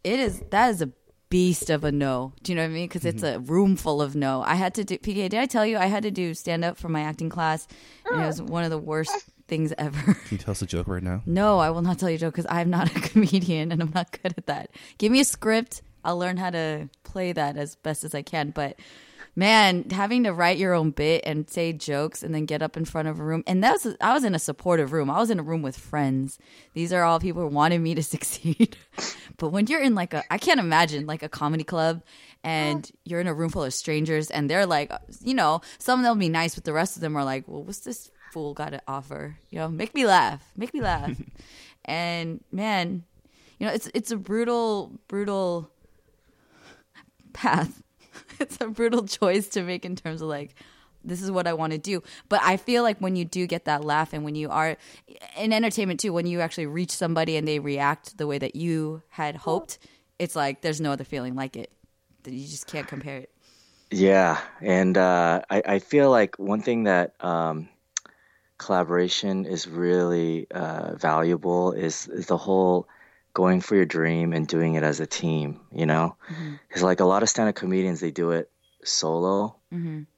it 0.04 0.20
is 0.20 0.42
that 0.52 0.70
is 0.70 0.82
a 0.82 0.92
beast 1.30 1.70
of 1.70 1.84
a 1.84 1.92
no. 1.92 2.34
Do 2.44 2.52
you 2.52 2.56
know 2.56 2.64
what 2.64 2.72
I 2.72 2.74
mean? 2.74 2.88
Because 2.88 3.06
it's 3.06 3.24
a 3.24 3.40
room 3.40 3.76
full 3.76 4.02
of 4.02 4.16
no. 4.16 4.44
I 4.44 4.56
had 4.56 4.74
to 4.76 4.84
do 4.84 4.98
PK. 4.98 5.30
Did 5.30 5.36
I 5.36 5.46
tell 5.46 5.66
you 5.66 5.78
I 5.78 5.86
had 5.86 6.04
to 6.04 6.12
do 6.12 6.34
stand 6.34 6.64
up 6.64 6.78
for 6.78 6.90
my 6.90 7.02
acting 7.02 7.30
class, 7.30 7.68
and 8.10 8.22
it 8.22 8.26
was 8.26 8.42
one 8.42 8.64
of 8.64 8.70
the 8.70 8.78
worst 8.78 9.12
things 9.48 9.74
ever. 9.78 10.14
Can 10.14 10.24
you 10.30 10.38
tell 10.38 10.52
us 10.52 10.62
a 10.62 10.66
joke 10.66 10.88
right 10.88 11.04
now? 11.04 11.22
No, 11.26 11.60
I 11.60 11.70
will 11.70 11.82
not 11.82 12.00
tell 12.00 12.10
you, 12.10 12.16
a 12.16 12.20
joke 12.20 12.36
because 12.36 12.48
I'm 12.50 12.70
not 12.70 12.96
a 12.96 13.00
comedian 13.10 13.74
and 13.74 13.82
I'm 13.82 13.92
not 13.94 14.18
good 14.24 14.34
at 14.38 14.46
that. 14.46 14.72
Give 14.98 15.12
me 15.12 15.20
a 15.20 15.26
script. 15.26 15.82
I'll 16.04 16.18
learn 16.18 16.38
how 16.38 16.50
to 16.50 16.90
play 17.04 17.32
that 17.34 17.58
as 17.58 17.76
best 17.76 18.04
as 18.04 18.16
I 18.16 18.22
can. 18.22 18.52
But 18.52 18.78
man, 19.36 19.90
having 19.90 20.24
to 20.24 20.34
write 20.34 20.58
your 20.58 20.74
own 20.74 20.92
bit 20.92 21.24
and 21.26 21.50
say 21.50 21.74
jokes 21.74 22.24
and 22.24 22.34
then 22.34 22.46
get 22.46 22.62
up 22.62 22.76
in 22.76 22.86
front 22.86 23.08
of 23.08 23.20
a 23.20 23.24
room, 23.24 23.44
and 23.48 23.64
that 23.64 23.74
was 23.84 23.96
I 24.02 24.14
was 24.14 24.24
in 24.24 24.36
a 24.36 24.40
supportive 24.40 24.92
room. 24.92 25.10
I 25.10 25.20
was 25.20 25.30
in 25.30 25.40
a 25.40 25.44
room 25.44 25.62
with 25.62 25.78
friends. 25.78 26.38
These 26.74 26.92
are 26.94 27.04
all 27.04 27.20
people 27.20 27.42
who 27.42 27.48
wanted 27.48 27.80
me 27.80 27.96
to 27.96 28.04
succeed. 28.16 28.78
but 29.38 29.50
when 29.50 29.68
you're 29.68 29.82
in 29.82 29.96
like 29.96 30.14
a, 30.14 30.24
I 30.32 30.38
can't 30.38 30.60
imagine 30.60 31.06
like 31.06 31.24
a 31.24 31.30
comedy 31.30 31.64
club. 31.64 32.04
And 32.44 32.90
you're 33.04 33.22
in 33.22 33.28
a 33.28 33.36
room 33.36 33.52
full 33.52 33.64
of 33.64 33.72
strangers, 33.72 34.32
and 34.32 34.50
they're 34.50 34.66
like, 34.66 34.92
you 35.22 35.36
know, 35.36 35.62
some 35.78 36.00
of 36.00 36.04
them 36.04 36.18
will 36.18 36.22
be 36.22 36.28
nice, 36.28 36.56
but 36.56 36.64
the 36.64 36.74
rest 36.74 36.96
of 36.96 37.02
them 37.04 37.16
are 37.16 37.24
like, 37.24 37.48
well, 37.48 37.62
what's 37.62 37.82
this 37.82 38.10
fool 38.32 38.56
got 38.56 38.70
to 38.70 38.82
offer? 38.88 39.38
You 39.52 39.60
know, 39.60 39.70
make 39.70 39.94
me 39.94 40.08
laugh, 40.08 40.44
make 40.58 40.74
me 40.74 40.82
laugh. 40.82 41.16
and 41.86 42.44
man, 42.52 43.04
you 43.60 43.68
know, 43.68 43.74
it's 43.74 43.92
it's 43.94 44.10
a 44.10 44.18
brutal, 44.18 45.00
brutal 45.08 45.70
path. 47.34 47.82
it's 48.40 48.58
a 48.62 48.68
brutal 48.68 49.06
choice 49.08 49.48
to 49.50 49.64
make 49.64 49.86
in 49.86 49.96
terms 49.96 50.22
of 50.22 50.28
like 50.28 50.56
this 51.04 51.22
is 51.22 51.32
what 51.32 51.48
I 51.48 51.54
want 51.54 51.74
to 51.74 51.80
do. 51.80 52.04
But 52.30 52.42
I 52.44 52.58
feel 52.58 52.84
like 52.84 53.00
when 53.00 53.16
you 53.16 53.26
do 53.26 53.48
get 53.48 53.66
that 53.66 53.84
laugh 53.84 54.14
and 54.14 54.24
when 54.24 54.36
you 54.36 54.50
are 54.50 54.78
in 55.38 55.54
entertainment 55.54 56.00
too, 56.00 56.14
when 56.14 56.28
you 56.28 56.42
actually 56.42 56.68
reach 56.68 56.92
somebody 56.92 57.38
and 57.38 57.48
they 57.48 57.60
react 57.60 58.18
the 58.18 58.28
way 58.28 58.38
that 58.38 58.56
you 58.56 59.02
had 59.10 59.36
hoped, 59.36 59.80
it's 60.20 60.36
like 60.36 60.62
there's 60.62 60.82
no 60.82 60.92
other 60.92 61.04
feeling 61.04 61.36
like 61.36 61.56
it. 61.56 61.72
You 62.26 62.48
just 62.48 62.68
can't 62.68 62.88
compare 62.88 63.18
it. 63.18 63.32
Yeah, 63.90 64.40
and 64.62 64.98
uh, 64.98 65.42
I, 65.50 65.64
I 65.66 65.80
feel 65.80 66.12
like 66.12 66.38
one 66.38 66.62
thing 66.62 66.84
that 66.84 67.14
um, 67.20 67.68
kollaboration 68.58 69.46
is 69.46 69.68
really 69.68 70.48
uh, 70.52 70.96
valuable 70.96 71.74
is, 71.74 72.08
is 72.08 72.28
the 72.28 72.38
whole 72.38 72.88
going 73.34 73.62
for 73.62 73.76
your 73.76 73.86
dream 73.86 74.34
and 74.34 74.48
doing 74.48 74.76
it 74.76 74.84
as 74.84 75.00
a 75.00 75.08
team. 75.08 75.60
You 75.74 75.86
know, 75.86 76.16
because 76.68 76.84
like 76.84 77.00
a 77.00 77.06
lot 77.06 77.24
of 77.24 77.30
stand-up 77.30 77.56
comedians, 77.56 78.00
they 78.00 78.12
do 78.12 78.32
it 78.32 78.50
solo, 78.84 79.56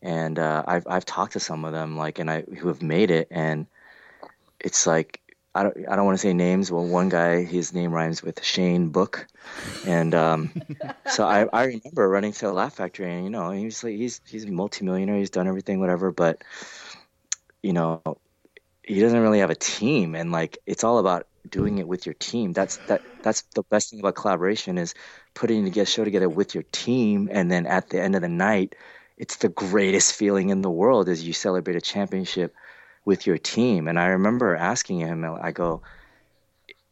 and 0.01 0.39
uh, 0.39 0.63
I've 0.67 0.87
I've 0.87 1.05
talked 1.05 1.33
to 1.33 1.39
some 1.39 1.65
of 1.65 1.73
them 1.73 1.97
like 1.97 2.19
and 2.19 2.29
I 2.29 2.41
who 2.41 2.67
have 2.69 2.81
made 2.81 3.11
it, 3.11 3.27
and 3.31 3.67
it's 4.59 4.87
like. 4.87 5.19
I 5.55 5.61
don't, 5.61 5.77
I 5.87 5.95
don't 5.95 6.05
want 6.05 6.17
to 6.17 6.21
say 6.21 6.33
names. 6.33 6.71
Well, 6.71 6.83
one 6.83 7.09
guy, 7.09 7.43
his 7.43 7.75
name 7.75 7.91
rhymes 7.91 8.23
with 8.23 8.43
Shane 8.43 8.89
Book, 8.89 9.27
and 9.85 10.15
um, 10.15 10.51
so 11.05 11.27
I, 11.27 11.45
I 11.53 11.65
remember 11.65 12.09
running 12.09 12.31
to 12.31 12.47
the 12.47 12.53
Laugh 12.53 12.73
Factory, 12.73 13.13
and 13.13 13.23
you 13.23 13.29
know, 13.29 13.51
he's 13.51 13.83
like 13.83 13.93
he's 13.93 14.19
he's 14.25 14.45
a 14.45 14.51
multimillionaire, 14.51 15.15
he's 15.15 15.29
done 15.29 15.47
everything, 15.47 15.79
whatever, 15.79 16.11
but 16.11 16.43
you 17.61 17.71
know, 17.71 18.01
he 18.81 18.99
doesn't 18.99 19.19
really 19.19 19.39
have 19.39 19.51
a 19.51 19.55
team, 19.55 20.15
and 20.15 20.31
like 20.31 20.57
it's 20.65 20.83
all 20.83 20.97
about 20.97 21.27
doing 21.49 21.77
it 21.77 21.87
with 21.87 22.05
your 22.05 22.13
team. 22.15 22.53
That's 22.53 22.77
that 22.87 23.01
that's 23.21 23.41
the 23.55 23.63
best 23.63 23.89
thing 23.89 23.99
about 23.99 24.15
kollaboration 24.15 24.77
is 24.77 24.93
putting 25.33 25.77
a 25.77 25.85
show 25.85 26.03
together 26.03 26.29
with 26.29 26.53
your 26.53 26.63
team, 26.71 27.29
and 27.31 27.51
then 27.51 27.65
at 27.65 27.89
the 27.89 28.01
end 28.01 28.15
of 28.15 28.21
the 28.21 28.29
night, 28.29 28.75
it's 29.17 29.37
the 29.37 29.49
greatest 29.49 30.13
feeling 30.15 30.49
in 30.49 30.61
the 30.61 30.69
world 30.69 31.09
as 31.09 31.23
you 31.23 31.33
celebrate 31.33 31.75
a 31.75 31.81
championship 31.81 32.55
with 33.05 33.27
your 33.27 33.37
team. 33.37 33.87
And 33.87 33.99
I 33.99 34.07
remember 34.07 34.55
asking 34.55 34.99
him, 34.99 35.25
I 35.25 35.51
go, 35.51 35.81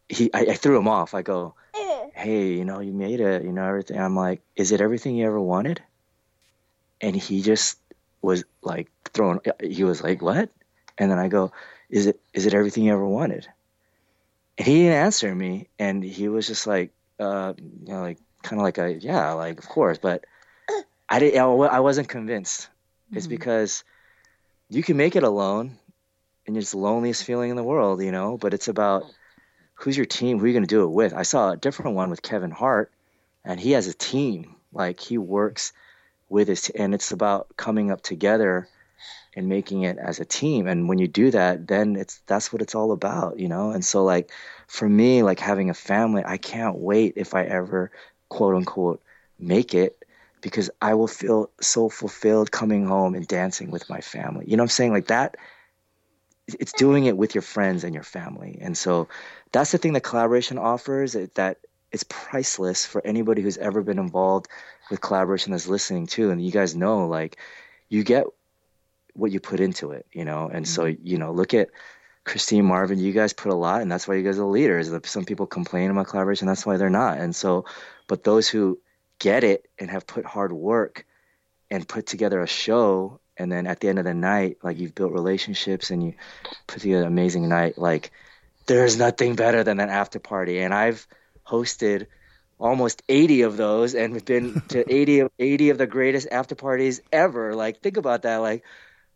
he 0.08 0.30
I, 0.34 0.40
I 0.50 0.54
threw 0.54 0.78
him 0.78 0.88
off. 0.88 1.14
I 1.14 1.22
go, 1.22 1.54
hey, 2.14 2.52
you 2.52 2.64
know, 2.64 2.80
you 2.80 2.92
made 2.92 3.20
it, 3.20 3.44
you 3.44 3.52
know, 3.52 3.66
everything. 3.66 3.98
I'm 3.98 4.16
like, 4.16 4.42
is 4.56 4.72
it 4.72 4.80
everything 4.80 5.16
you 5.16 5.26
ever 5.26 5.40
wanted? 5.40 5.82
And 7.00 7.16
he 7.16 7.42
just 7.42 7.78
was 8.20 8.44
like 8.62 8.88
thrown. 9.12 9.40
He 9.60 9.84
was 9.84 10.02
like, 10.02 10.22
what? 10.22 10.50
And 10.98 11.10
then 11.10 11.18
I 11.18 11.28
go, 11.28 11.52
is 11.90 12.06
it 12.06 12.20
is 12.32 12.46
it 12.46 12.54
everything 12.54 12.84
you 12.84 12.92
ever 12.92 13.06
wanted? 13.06 13.48
And 14.62 14.68
he 14.68 14.84
didn't 14.84 14.92
answer 14.92 15.34
me, 15.34 15.66
and 15.76 16.04
he 16.04 16.28
was 16.28 16.46
just 16.46 16.68
like, 16.68 16.92
uh, 17.18 17.52
you 17.58 17.92
know, 17.92 18.00
like 18.00 18.18
kind 18.44 18.60
of 18.60 18.62
like 18.62 18.78
a 18.78 18.92
yeah, 18.92 19.32
like 19.32 19.58
of 19.58 19.68
course, 19.68 19.98
but 19.98 20.24
I 21.08 21.18
didn't. 21.18 21.40
I 21.40 21.80
wasn't 21.80 22.08
convinced. 22.08 22.68
It's 23.10 23.26
because 23.26 23.82
you 24.68 24.84
can 24.84 24.96
make 24.96 25.16
it 25.16 25.24
alone, 25.24 25.78
and 26.46 26.56
it's 26.56 26.70
the 26.70 26.78
loneliest 26.78 27.24
feeling 27.24 27.50
in 27.50 27.56
the 27.56 27.64
world, 27.64 28.04
you 28.04 28.12
know. 28.12 28.38
But 28.38 28.54
it's 28.54 28.68
about 28.68 29.02
who's 29.74 29.96
your 29.96 30.06
team, 30.06 30.38
who 30.38 30.44
are 30.44 30.46
you 30.46 30.54
going 30.54 30.62
to 30.62 30.68
do 30.68 30.84
it 30.84 30.92
with. 30.92 31.12
I 31.12 31.22
saw 31.22 31.50
a 31.50 31.56
different 31.56 31.96
one 31.96 32.08
with 32.08 32.22
Kevin 32.22 32.52
Hart, 32.52 32.92
and 33.44 33.58
he 33.58 33.72
has 33.72 33.88
a 33.88 33.94
team. 33.94 34.54
Like 34.72 35.00
he 35.00 35.18
works 35.18 35.72
with 36.28 36.46
his, 36.46 36.62
t- 36.62 36.74
and 36.76 36.94
it's 36.94 37.10
about 37.10 37.48
coming 37.56 37.90
up 37.90 38.00
together 38.00 38.68
and 39.34 39.48
making 39.48 39.82
it 39.82 39.98
as 39.98 40.20
a 40.20 40.24
team. 40.24 40.66
And 40.66 40.88
when 40.88 40.98
you 40.98 41.08
do 41.08 41.30
that, 41.30 41.66
then 41.66 41.96
it's 41.96 42.20
that's 42.26 42.52
what 42.52 42.62
it's 42.62 42.74
all 42.74 42.92
about, 42.92 43.38
you 43.38 43.48
know. 43.48 43.70
And 43.70 43.84
so 43.84 44.04
like 44.04 44.30
for 44.66 44.88
me, 44.88 45.22
like 45.22 45.40
having 45.40 45.70
a 45.70 45.74
family, 45.74 46.22
I 46.24 46.36
can't 46.36 46.78
wait 46.78 47.14
if 47.16 47.34
I 47.34 47.44
ever 47.44 47.90
quote 48.28 48.54
unquote 48.54 49.02
make 49.38 49.74
it 49.74 50.04
because 50.40 50.70
I 50.80 50.94
will 50.94 51.08
feel 51.08 51.50
so 51.60 51.88
fulfilled 51.88 52.50
coming 52.50 52.86
home 52.86 53.14
and 53.14 53.26
dancing 53.26 53.70
with 53.70 53.88
my 53.88 54.00
family. 54.00 54.44
You 54.46 54.56
know 54.56 54.62
what 54.62 54.70
I'm 54.70 54.70
saying? 54.70 54.92
Like 54.92 55.06
that 55.08 55.36
it's 56.48 56.72
doing 56.72 57.06
it 57.06 57.16
with 57.16 57.34
your 57.34 57.42
friends 57.42 57.84
and 57.84 57.94
your 57.94 58.02
family. 58.02 58.58
And 58.60 58.76
so 58.76 59.08
that's 59.52 59.72
the 59.72 59.78
thing 59.78 59.92
that 59.94 60.02
kollaboration 60.02 60.58
offers 60.58 61.12
that 61.12 61.58
it's 61.92 62.04
priceless 62.08 62.86
for 62.86 63.04
anybody 63.06 63.42
who's 63.42 63.58
ever 63.58 63.82
been 63.82 63.98
involved 63.98 64.48
with 64.90 65.00
kollaboration 65.00 65.52
that's 65.52 65.68
listening 65.68 66.06
too. 66.06 66.30
And 66.30 66.44
you 66.44 66.50
guys 66.50 66.74
know, 66.74 67.06
like, 67.06 67.36
you 67.88 68.02
get 68.02 68.26
what 69.14 69.30
you 69.30 69.40
put 69.40 69.60
into 69.60 69.92
it, 69.92 70.06
you 70.12 70.24
know? 70.24 70.48
And 70.52 70.66
so, 70.66 70.84
mm-hmm. 70.84 71.06
you 71.06 71.18
know, 71.18 71.32
look 71.32 71.54
at 71.54 71.70
Christine 72.24 72.64
Marvin, 72.64 72.98
you 72.98 73.12
guys 73.12 73.32
put 73.32 73.52
a 73.52 73.56
lot, 73.56 73.82
and 73.82 73.90
that's 73.90 74.06
why 74.06 74.14
you 74.14 74.22
guys 74.22 74.38
are 74.38 74.44
leaders. 74.44 74.90
Some 75.04 75.24
people 75.24 75.46
complain 75.46 75.90
about 75.90 76.06
kollaboration, 76.06 76.46
that's 76.46 76.64
why 76.64 76.76
they're 76.76 76.90
not. 76.90 77.18
And 77.18 77.34
so, 77.34 77.64
but 78.06 78.24
those 78.24 78.48
who 78.48 78.78
get 79.18 79.44
it 79.44 79.68
and 79.78 79.90
have 79.90 80.06
put 80.06 80.24
hard 80.24 80.52
work 80.52 81.06
and 81.70 81.88
put 81.88 82.06
together 82.06 82.40
a 82.40 82.46
show 82.46 83.20
and 83.36 83.50
then 83.50 83.66
at 83.66 83.80
the 83.80 83.88
end 83.88 83.98
of 83.98 84.04
the 84.04 84.14
night 84.14 84.58
like 84.62 84.78
you've 84.78 84.94
built 84.94 85.12
relationships 85.12 85.90
and 85.90 86.02
you 86.02 86.14
put 86.66 86.82
together 86.82 87.02
an 87.02 87.08
amazing 87.08 87.48
night 87.48 87.78
like 87.78 88.10
there's 88.66 88.98
nothing 88.98 89.36
better 89.36 89.64
than 89.64 89.80
an 89.80 89.88
after 89.88 90.18
party 90.18 90.58
and 90.58 90.74
i've 90.74 91.06
hosted 91.46 92.06
almost 92.58 93.02
80 93.08 93.42
of 93.42 93.56
those 93.56 93.94
and 93.94 94.12
we've 94.12 94.24
been 94.24 94.60
to 94.68 94.92
80 94.92 95.20
of 95.20 95.30
80 95.38 95.70
of 95.70 95.78
the 95.78 95.86
greatest 95.86 96.28
after 96.30 96.54
parties 96.54 97.00
ever 97.12 97.54
like 97.54 97.80
think 97.80 97.96
about 97.96 98.22
that 98.22 98.38
like 98.38 98.64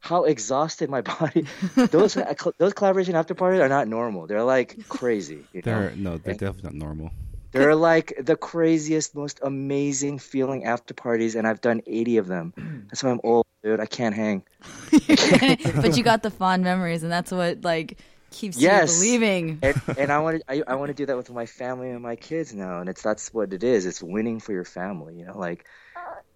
how 0.07 0.25
exhausted 0.25 0.89
my 0.89 1.01
body. 1.19 1.47
those 1.91 2.17
uh, 2.17 2.35
those 2.59 2.73
kollaboration 2.73 3.15
after 3.15 3.35
parties 3.35 3.61
are 3.61 3.69
not 3.69 3.89
normal. 3.89 4.27
They're 4.27 4.45
like 4.45 4.89
crazy. 4.89 5.49
You? 5.53 5.63
They're 5.63 5.93
no, 5.97 6.19
they're 6.19 6.35
definitely 6.35 6.71
not 6.71 6.75
normal. 6.75 7.11
They're 7.53 7.75
like 7.75 8.13
the 8.19 8.37
craziest, 8.37 9.15
most 9.15 9.41
amazing 9.43 10.19
feeling 10.19 10.65
after 10.65 10.93
parties, 10.93 11.37
and 11.37 11.47
I've 11.47 11.61
done 11.61 11.81
80 11.87 12.19
of 12.19 12.27
them. 12.27 12.53
That's 12.91 13.03
why 13.03 13.11
I'm 13.11 13.21
old, 13.25 13.47
dude. 13.63 13.81
I 13.81 13.87
can't 13.87 14.15
hang. 14.15 14.43
but 14.91 15.97
you 15.97 16.03
got 16.03 16.23
the 16.23 16.31
fond 16.31 16.65
memories, 16.65 17.03
and 17.03 17.11
that's 17.11 17.33
what 17.33 17.63
like 17.65 17.99
keeps 18.31 18.59
Yes. 18.59 18.91
you 18.91 18.99
believing. 18.99 19.59
And, 19.63 19.83
and 19.99 20.13
I 20.13 20.19
want 20.19 20.41
to, 20.41 20.53
I, 20.53 20.63
I 20.67 20.75
want 20.77 20.91
to 20.91 20.95
do 20.95 21.07
that 21.07 21.17
with 21.17 21.31
my 21.31 21.47
family 21.47 21.91
and 21.91 22.03
my 22.03 22.17
kids 22.17 22.55
now, 22.55 22.81
and 22.81 22.89
it's 22.89 23.03
that's 23.03 23.33
what 23.33 23.53
it 23.53 23.65
is. 23.65 23.87
It's 23.87 24.03
winning 24.03 24.41
for 24.41 24.53
your 24.53 24.65
family, 24.65 25.17
you 25.17 25.25
know. 25.27 25.39
Like, 25.39 25.67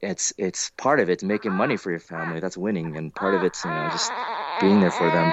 it's 0.01 0.33
it's 0.39 0.71
part 0.79 1.01
of 1.01 1.09
it's 1.11 1.23
making 1.23 1.57
money 1.57 1.77
for 1.77 1.91
your 1.91 2.01
family. 2.01 2.41
That's 2.41 2.57
winning, 2.57 2.97
and 2.97 3.15
part 3.15 3.35
of 3.35 3.43
it's 3.45 3.65
you 3.65 3.71
know 3.71 3.89
just 3.93 4.11
being 4.61 4.81
there 4.81 4.91
for 4.91 5.11
them. 5.11 5.31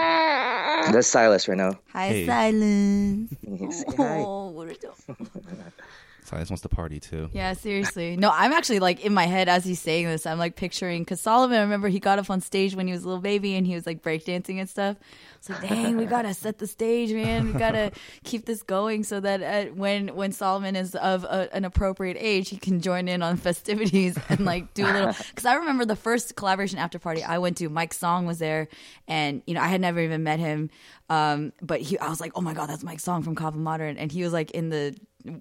That's 0.94 1.08
Silas 1.08 1.48
right 1.48 1.58
now. 1.58 1.80
Hi, 1.94 2.10
Hey. 2.10 2.26
silence. 2.26 3.30
Say 3.72 3.96
hi. 3.98 4.22
Oh, 4.26 4.68
Silas 6.28 6.50
wants 6.50 6.62
to 6.62 6.70
party 6.70 7.00
too. 7.00 7.30
Yeah, 7.32 7.54
seriously. 7.54 8.18
No, 8.18 8.30
I'm 8.34 8.52
actually 8.52 8.80
like 8.80 9.06
in 9.06 9.14
my 9.14 9.26
head 9.26 9.48
as 9.48 9.64
he's 9.64 9.80
saying 9.80 10.08
this. 10.08 10.26
I'm 10.26 10.38
like 10.38 10.58
picturing 10.58 11.04
because 11.04 11.22
Solomon. 11.22 11.58
I 11.58 11.62
remember 11.62 11.88
he 11.88 12.00
got 12.00 12.20
up 12.20 12.30
on 12.30 12.42
stage 12.42 12.76
when 12.76 12.86
he 12.86 12.94
was 12.94 13.04
a 13.04 13.08
little 13.08 13.22
baby 13.22 13.56
and 13.56 13.66
he 13.66 13.74
was 13.74 13.86
like 13.86 14.04
breakdancing 14.04 14.60
and 14.60 14.70
stuff. 14.70 14.98
It's 15.38 15.50
like, 15.50 15.62
dang, 15.62 15.96
we 15.96 16.06
gotta 16.06 16.34
set 16.34 16.58
the 16.58 16.68
stage, 16.68 17.14
man. 17.14 17.54
We 17.54 17.54
gotta 17.54 17.92
keep 18.26 18.46
this 18.46 18.62
going 18.62 19.06
so 19.06 19.22
that 19.22 19.42
uh, 19.42 19.72
when 19.74 20.10
when 20.16 20.34
Solomon 20.34 20.76
is 20.76 20.96
of 20.96 21.24
a, 21.24 21.48
an 21.56 21.64
appropriate 21.64 22.18
age, 22.20 22.50
he 22.50 22.58
can 22.58 22.82
join 22.82 23.08
in 23.08 23.22
on 23.22 23.38
festivities 23.38 24.18
and 24.30 24.42
like 24.46 24.74
do 24.74 24.84
a 24.84 24.92
little. 24.92 25.14
Because 25.30 25.46
I 25.46 25.56
remember 25.56 25.86
the 25.86 25.96
first 25.96 26.36
kollaboration 26.36 26.80
after 26.80 27.00
party 27.00 27.24
I 27.24 27.38
went 27.38 27.58
to. 27.58 27.70
Mike 27.70 27.94
Song 27.94 28.26
was 28.26 28.40
there, 28.40 28.68
and 29.08 29.42
you 29.46 29.54
know 29.54 29.62
I 29.62 29.68
had 29.68 29.80
never 29.80 30.00
even 30.00 30.24
met 30.24 30.40
him, 30.40 30.70
um, 31.10 31.54
but 31.62 31.80
he 31.80 31.98
I 32.00 32.10
was 32.10 32.20
like, 32.20 32.34
oh 32.36 32.42
my 32.42 32.54
god, 32.54 32.68
that's 32.68 32.84
Mike 32.84 33.00
Song 33.00 33.24
from 33.24 33.36
Kaba 33.36 33.58
Modern, 33.58 33.98
and 33.98 34.12
he 34.12 34.24
was 34.24 34.34
like 34.34 34.52
in 34.52 34.70
the 34.70 34.96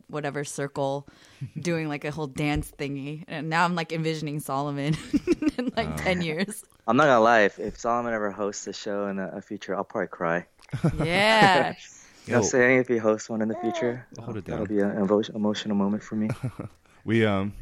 whatever 0.09 0.45
circle 0.45 1.07
doing 1.61 1.89
like 1.89 2.05
a 2.05 2.11
whole 2.11 2.27
dance 2.27 2.73
thingy 2.79 3.25
and 3.29 3.49
now 3.49 3.65
i'm 3.65 3.75
like 3.75 3.93
envisioning 3.93 4.41
solomon 4.41 4.97
in 5.59 5.73
like 5.77 5.97
10 6.03 6.23
years 6.23 6.65
I'm 6.89 6.97
not 6.97 7.07
gonna 7.07 7.21
lie. 7.21 7.41
If, 7.41 7.59
if 7.59 7.79
Solomon 7.81 8.15
ever 8.15 8.31
hosts 8.31 8.67
a 8.69 8.73
show 8.73 9.09
in 9.09 9.19
a, 9.19 9.29
a 9.39 9.43
future, 9.43 9.75
I'll 9.75 9.83
probably 9.83 10.07
cry. 10.07 10.47
yeah 11.03 11.75
You 12.27 12.33
know, 12.35 12.39
Yo. 12.39 12.43
saying 12.45 12.79
if 12.79 12.89
he 12.89 12.97
hosts 12.97 13.29
one 13.29 13.43
in 13.43 13.49
the 13.49 13.57
future, 13.57 14.07
Hold 14.21 14.37
it 14.37 14.45
that'll 14.45 14.67
be 14.67 14.79
an 14.79 14.93
evo- 14.93 15.35
emotional 15.35 15.77
moment 15.77 16.03
for 16.03 16.15
me. 16.15 16.29
We 17.05 17.25
um, 17.25 17.55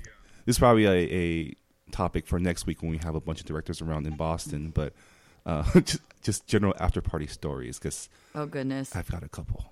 this 0.44 0.56
is 0.56 0.58
probably 0.58 0.86
a, 0.86 1.14
a 1.14 1.54
topic 1.90 2.26
for 2.26 2.38
next 2.38 2.66
week 2.66 2.82
when 2.82 2.90
we 2.90 2.98
have 2.98 3.14
a 3.14 3.20
bunch 3.20 3.40
of 3.40 3.46
directors 3.46 3.82
around 3.82 4.06
in 4.06 4.16
Boston, 4.16 4.70
but 4.74 4.92
uh, 5.46 5.64
just, 5.80 6.00
just 6.22 6.46
general 6.46 6.74
after 6.78 7.02
party 7.02 7.26
stories 7.26 7.78
because 7.78 8.08
oh 8.34 8.46
goodness 8.46 8.94
I've 8.96 9.10
got 9.10 9.22
a 9.22 9.28
couple. 9.28 9.66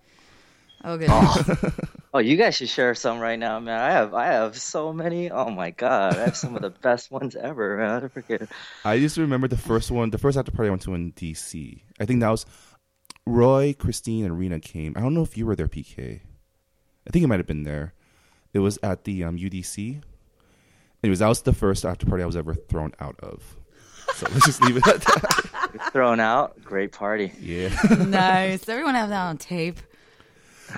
Oh 0.85 0.97
goodness 0.97 1.73
Oh, 2.15 2.19
you 2.19 2.37
guys 2.37 2.57
should 2.57 2.69
share 2.69 2.95
some 2.95 3.21
right 3.21 3.39
now, 3.39 3.59
man. 3.59 3.81
I 3.81 3.91
have 3.91 4.13
I 4.13 4.27
have 4.27 4.59
so 4.59 4.93
many. 4.93 5.31
Oh 5.31 5.49
my 5.49 5.71
god, 5.71 6.15
I 6.15 6.25
have 6.25 6.37
some 6.37 6.55
of 6.55 6.61
the 6.61 6.69
best 6.83 7.11
ones 7.11 7.35
ever, 7.35 7.79
man. 7.79 8.05
I 8.05 8.09
forget. 8.09 8.51
I 8.85 8.99
just 8.99 9.17
remember 9.17 9.49
the 9.49 9.57
first 9.57 9.91
one, 9.91 10.11
the 10.11 10.19
first 10.19 10.37
after 10.37 10.53
party 10.53 10.69
I 10.69 10.71
went 10.73 10.83
to 10.83 10.95
in 10.95 11.13
DC. 11.13 11.81
I 11.99 12.05
think 12.05 12.21
that 12.21 12.29
was 12.29 12.45
Roy, 13.25 13.75
Christine, 13.79 14.27
and 14.27 14.39
Rena 14.39 14.61
came. 14.61 14.93
I 14.95 15.01
don't 15.01 15.15
know 15.15 15.23
if 15.23 15.39
you 15.39 15.47
were 15.47 15.57
there, 15.57 15.69
PK. 15.69 16.21
I 17.07 17.11
think 17.11 17.25
it 17.25 17.29
might 17.29 17.41
have 17.41 17.47
been 17.47 17.63
there. 17.63 17.95
It 18.53 18.59
was 18.59 18.79
at 18.83 19.05
the 19.05 19.25
um, 19.25 19.39
UDC. 19.39 20.03
Anyways, 21.03 21.21
that 21.21 21.29
was 21.29 21.41
the 21.43 21.55
first 21.55 21.87
after 21.87 22.05
party 22.05 22.23
I 22.23 22.27
was 22.27 22.37
ever 22.37 22.53
thrown 22.53 22.93
out 23.01 23.19
of. 23.21 23.57
So 24.15 24.27
let's 24.33 24.45
just 24.45 24.61
leave 24.61 24.77
it 24.77 24.87
at 24.87 25.01
that. 25.01 25.89
Thrown 25.93 26.21
out, 26.21 26.63
great 26.63 26.93
party. 26.93 27.33
Yeah. 27.41 27.71
nice 28.07 28.69
everyone 28.69 28.95
have 28.95 29.09
that 29.09 29.23
on 29.23 29.39
tape 29.39 29.81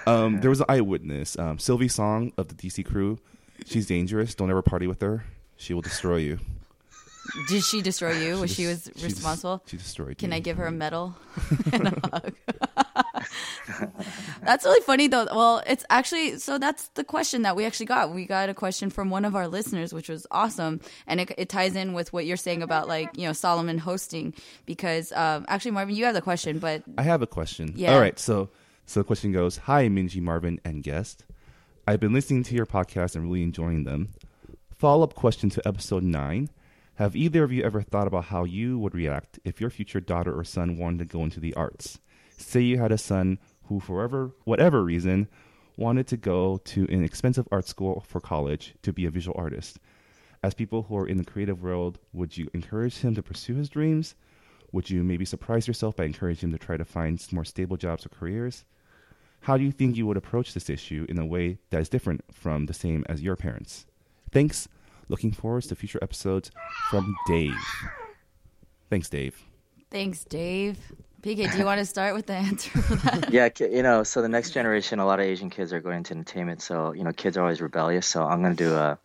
Um, 0.06 0.40
there 0.40 0.50
was 0.50 0.60
an 0.60 0.66
eyewitness, 0.68 1.38
um, 1.38 1.58
Sylvie 1.58 1.88
Song 1.88 2.32
of 2.36 2.48
the 2.48 2.54
DC 2.54 2.84
crew. 2.84 3.18
She's 3.66 3.86
dangerous. 3.86 4.34
Don't 4.34 4.50
ever 4.50 4.62
party 4.62 4.86
with 4.86 5.00
her. 5.00 5.24
She 5.56 5.72
will 5.74 5.82
destroy 5.82 6.16
you. 6.16 6.38
did 7.48 7.62
she 7.62 7.80
destroy 7.80 8.12
you 8.12 8.38
was 8.40 8.52
she 8.52 8.66
was 8.66 8.90
She 8.94 9.00
des- 9.00 9.06
responsible 9.06 9.62
She 9.66 9.76
destroyed. 9.78 10.10
You. 10.10 10.14
Can 10.16 10.30
me. 10.30 10.36
I 10.36 10.40
give 10.40 10.56
her 10.58 10.66
a 10.66 10.72
medal 10.72 11.14
and 11.72 11.88
a 11.88 12.08
hug? 12.12 12.34
that's 14.42 14.64
really 14.64 14.80
funny 14.82 15.06
though. 15.08 15.26
Well, 15.30 15.62
it's 15.66 15.84
actually 15.88 16.38
so 16.38 16.58
that's 16.58 16.88
the 16.88 17.04
question 17.04 17.42
that 17.42 17.56
we 17.56 17.64
actually 17.64 17.86
got. 17.86 18.12
We 18.12 18.26
got 18.26 18.48
a 18.48 18.54
question 18.54 18.90
from 18.90 19.08
one 19.10 19.24
of 19.24 19.34
our 19.34 19.48
listeners, 19.48 19.94
which 19.94 20.08
was 20.08 20.26
awesome, 20.30 20.80
and 21.06 21.20
it, 21.20 21.32
it 21.38 21.48
ties 21.48 21.76
in 21.76 21.92
with 21.94 22.12
what 22.12 22.26
you're 22.26 22.36
saying 22.36 22.62
about 22.62 22.88
like 22.88 23.16
you 23.16 23.26
know 23.26 23.32
Solomon 23.32 23.78
hosting 23.78 24.34
because 24.66 25.12
um, 25.12 25.44
actually 25.48 25.70
Marvin, 25.70 25.94
you 25.94 26.04
have 26.04 26.14
the 26.14 26.20
question, 26.22 26.58
but 26.58 26.82
I 26.98 27.02
have 27.02 27.22
a 27.22 27.26
question. 27.26 27.72
Yeah. 27.76 27.94
All 27.94 28.00
right. 28.00 28.18
So, 28.18 28.50
so 28.86 29.00
the 29.00 29.04
question 29.04 29.32
goes: 29.32 29.56
Hi, 29.58 29.88
Minji, 29.88 30.20
Marvin, 30.20 30.60
and 30.64 30.82
guest. 30.82 31.24
I've 31.86 32.00
been 32.00 32.12
listening 32.12 32.42
to 32.44 32.54
your 32.54 32.66
podcast 32.66 33.14
and 33.14 33.24
really 33.24 33.42
enjoying 33.42 33.84
them. 33.84 34.10
Follow 34.74 35.04
up 35.04 35.14
question 35.14 35.50
to 35.50 35.66
episode 35.68 36.02
nine: 36.02 36.50
Have 36.96 37.16
either 37.16 37.44
of 37.44 37.52
you 37.52 37.62
ever 37.62 37.82
thought 37.82 38.06
about 38.06 38.26
how 38.26 38.44
you 38.44 38.78
would 38.78 38.94
react 38.94 39.38
if 39.44 39.60
your 39.60 39.70
future 39.70 40.00
daughter 40.00 40.36
or 40.36 40.44
son 40.44 40.76
wanted 40.76 40.98
to 41.00 41.04
go 41.04 41.24
into 41.24 41.40
the 41.40 41.54
arts? 41.54 41.98
Say 42.36 42.60
you 42.60 42.78
had 42.78 42.92
a 42.92 42.98
son 42.98 43.38
who, 43.64 43.80
for 43.80 44.32
whatever 44.44 44.82
reason, 44.82 45.28
wanted 45.76 46.06
to 46.08 46.16
go 46.16 46.58
to 46.58 46.86
an 46.90 47.04
expensive 47.04 47.48
art 47.50 47.66
school 47.66 48.04
for 48.06 48.20
college 48.20 48.74
to 48.82 48.92
be 48.92 49.06
a 49.06 49.10
visual 49.10 49.36
artist. 49.38 49.78
As 50.42 50.54
people 50.54 50.82
who 50.82 50.96
are 50.98 51.06
in 51.06 51.16
the 51.16 51.24
creative 51.24 51.62
world, 51.62 51.98
would 52.12 52.36
you 52.36 52.48
encourage 52.52 52.98
him 52.98 53.14
to 53.14 53.22
pursue 53.22 53.54
his 53.54 53.70
dreams? 53.70 54.14
Would 54.74 54.90
you 54.90 55.04
maybe 55.04 55.24
surprise 55.24 55.68
yourself 55.68 55.94
by 55.94 56.02
encouraging 56.02 56.48
him 56.48 56.58
to 56.58 56.58
try 56.58 56.76
to 56.76 56.84
find 56.84 57.24
more 57.30 57.44
stable 57.44 57.76
jobs 57.76 58.04
or 58.04 58.08
careers? 58.08 58.64
How 59.42 59.56
do 59.56 59.62
you 59.62 59.70
think 59.70 59.96
you 59.96 60.04
would 60.04 60.16
approach 60.16 60.52
this 60.52 60.68
issue 60.68 61.06
in 61.08 61.16
a 61.16 61.24
way 61.24 61.58
that 61.70 61.80
is 61.80 61.88
different 61.88 62.24
from 62.32 62.66
the 62.66 62.74
same 62.74 63.04
as 63.08 63.22
your 63.22 63.36
parents? 63.36 63.86
Thanks. 64.32 64.66
Looking 65.08 65.30
forward 65.30 65.62
to 65.62 65.76
future 65.76 66.00
episodes 66.02 66.50
from 66.90 67.14
Dave. 67.28 67.54
Thanks, 68.90 69.08
Dave. 69.08 69.40
thanks, 69.92 70.24
Dave. 70.24 70.76
PK, 71.22 71.52
do 71.52 71.58
you 71.58 71.64
want 71.64 71.78
to 71.78 71.86
start 71.86 72.12
with 72.16 72.26
the 72.26 72.34
answer 72.34 72.70
for 72.82 72.96
that? 73.08 73.32
Yeah, 73.32 73.50
you 73.60 73.84
know, 73.84 74.02
so 74.02 74.22
the 74.22 74.28
next 74.28 74.50
generation, 74.50 74.98
a 74.98 75.06
lot 75.06 75.20
of 75.20 75.26
Asian 75.26 75.50
kids 75.50 75.72
are 75.72 75.80
going 75.80 75.98
into 75.98 76.14
entertainment. 76.14 76.62
So 76.62 76.92
you 76.94 77.04
know, 77.04 77.12
kids 77.12 77.36
are 77.36 77.42
always 77.42 77.60
rebellious. 77.60 78.08
So 78.08 78.24
I'm 78.24 78.42
gonna 78.42 78.56
do 78.56 78.74
a 78.74 78.98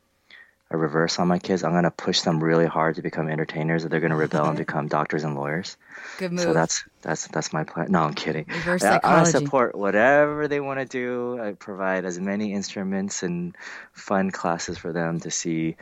a 0.71 0.77
reverse 0.77 1.17
on 1.17 1.27
my 1.27 1.39
kids. 1.39 1.63
I'm 1.63 1.73
gonna 1.73 1.91
push 1.91 2.21
them 2.21 2.43
really 2.43 2.67
hard 2.67 2.95
to 2.95 3.01
become 3.01 3.27
entertainers, 3.27 3.83
or 3.83 3.89
they're 3.89 3.99
gonna 3.99 4.15
rebel 4.15 4.45
and 4.45 4.57
become 4.65 4.87
doctors 4.87 5.23
and 5.23 5.35
lawyers. 5.35 5.77
Good 6.17 6.31
move. 6.31 6.41
So 6.41 6.53
that's 6.53 6.83
that's 7.01 7.27
that's 7.27 7.51
my 7.51 7.63
plan. 7.63 7.91
No, 7.91 8.01
I'm 8.01 8.13
kidding. 8.13 8.45
Reverse 8.47 8.83
I, 8.83 8.99
I 9.03 9.23
support 9.23 9.75
whatever 9.75 10.47
they 10.47 10.59
want 10.59 10.79
to 10.79 10.85
do. 10.85 11.41
I 11.41 11.53
provide 11.53 12.05
as 12.05 12.19
many 12.19 12.53
instruments 12.53 13.23
and 13.23 13.55
fun 13.93 14.29
classes 14.29 14.77
for 14.77 14.93
them 14.93 15.19
to 15.21 15.31
see, 15.31 15.75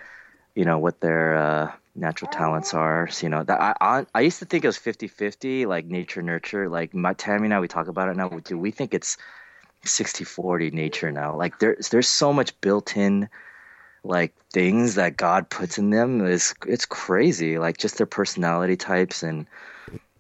you 0.56 0.64
know, 0.64 0.80
what 0.80 1.02
their 1.02 1.36
uh, 1.36 1.72
natural 1.94 2.32
talents 2.32 2.74
are. 2.74 3.10
So, 3.10 3.26
you 3.26 3.30
know, 3.30 3.44
that 3.44 3.60
I, 3.60 3.74
I 3.82 4.06
I 4.16 4.22
used 4.22 4.40
to 4.40 4.46
think 4.46 4.64
it 4.64 4.68
was 4.68 4.78
50-50, 4.78 5.68
like 5.68 5.86
nature 5.86 6.22
nurture. 6.22 6.70
Like 6.70 6.94
my 6.94 7.14
Tammy 7.14 7.46
and 7.46 7.54
I, 7.54 7.60
we 7.60 7.68
talk 7.68 7.90
about 7.90 8.08
it 8.08 8.16
now. 8.16 8.30
We 8.30 8.40
do 8.40 8.58
we 8.58 8.72
think 8.72 8.94
it's 8.94 9.18
60-40 9.84 10.72
nature 10.72 11.12
now. 11.12 11.36
Like 11.36 11.60
there's 11.60 11.90
there's 11.90 12.08
so 12.08 12.32
much 12.32 12.60
built 12.62 12.96
in 12.96 13.28
like 14.04 14.34
things 14.54 14.96
that 14.96 15.18
God 15.18 15.50
puts 15.50 15.78
in 15.78 15.90
them 15.90 16.26
is 16.26 16.54
it's 16.66 16.86
crazy. 16.86 17.58
Like 17.58 17.78
just 17.78 17.98
their 17.98 18.08
personality 18.08 18.76
types 18.78 19.24
and 19.24 19.48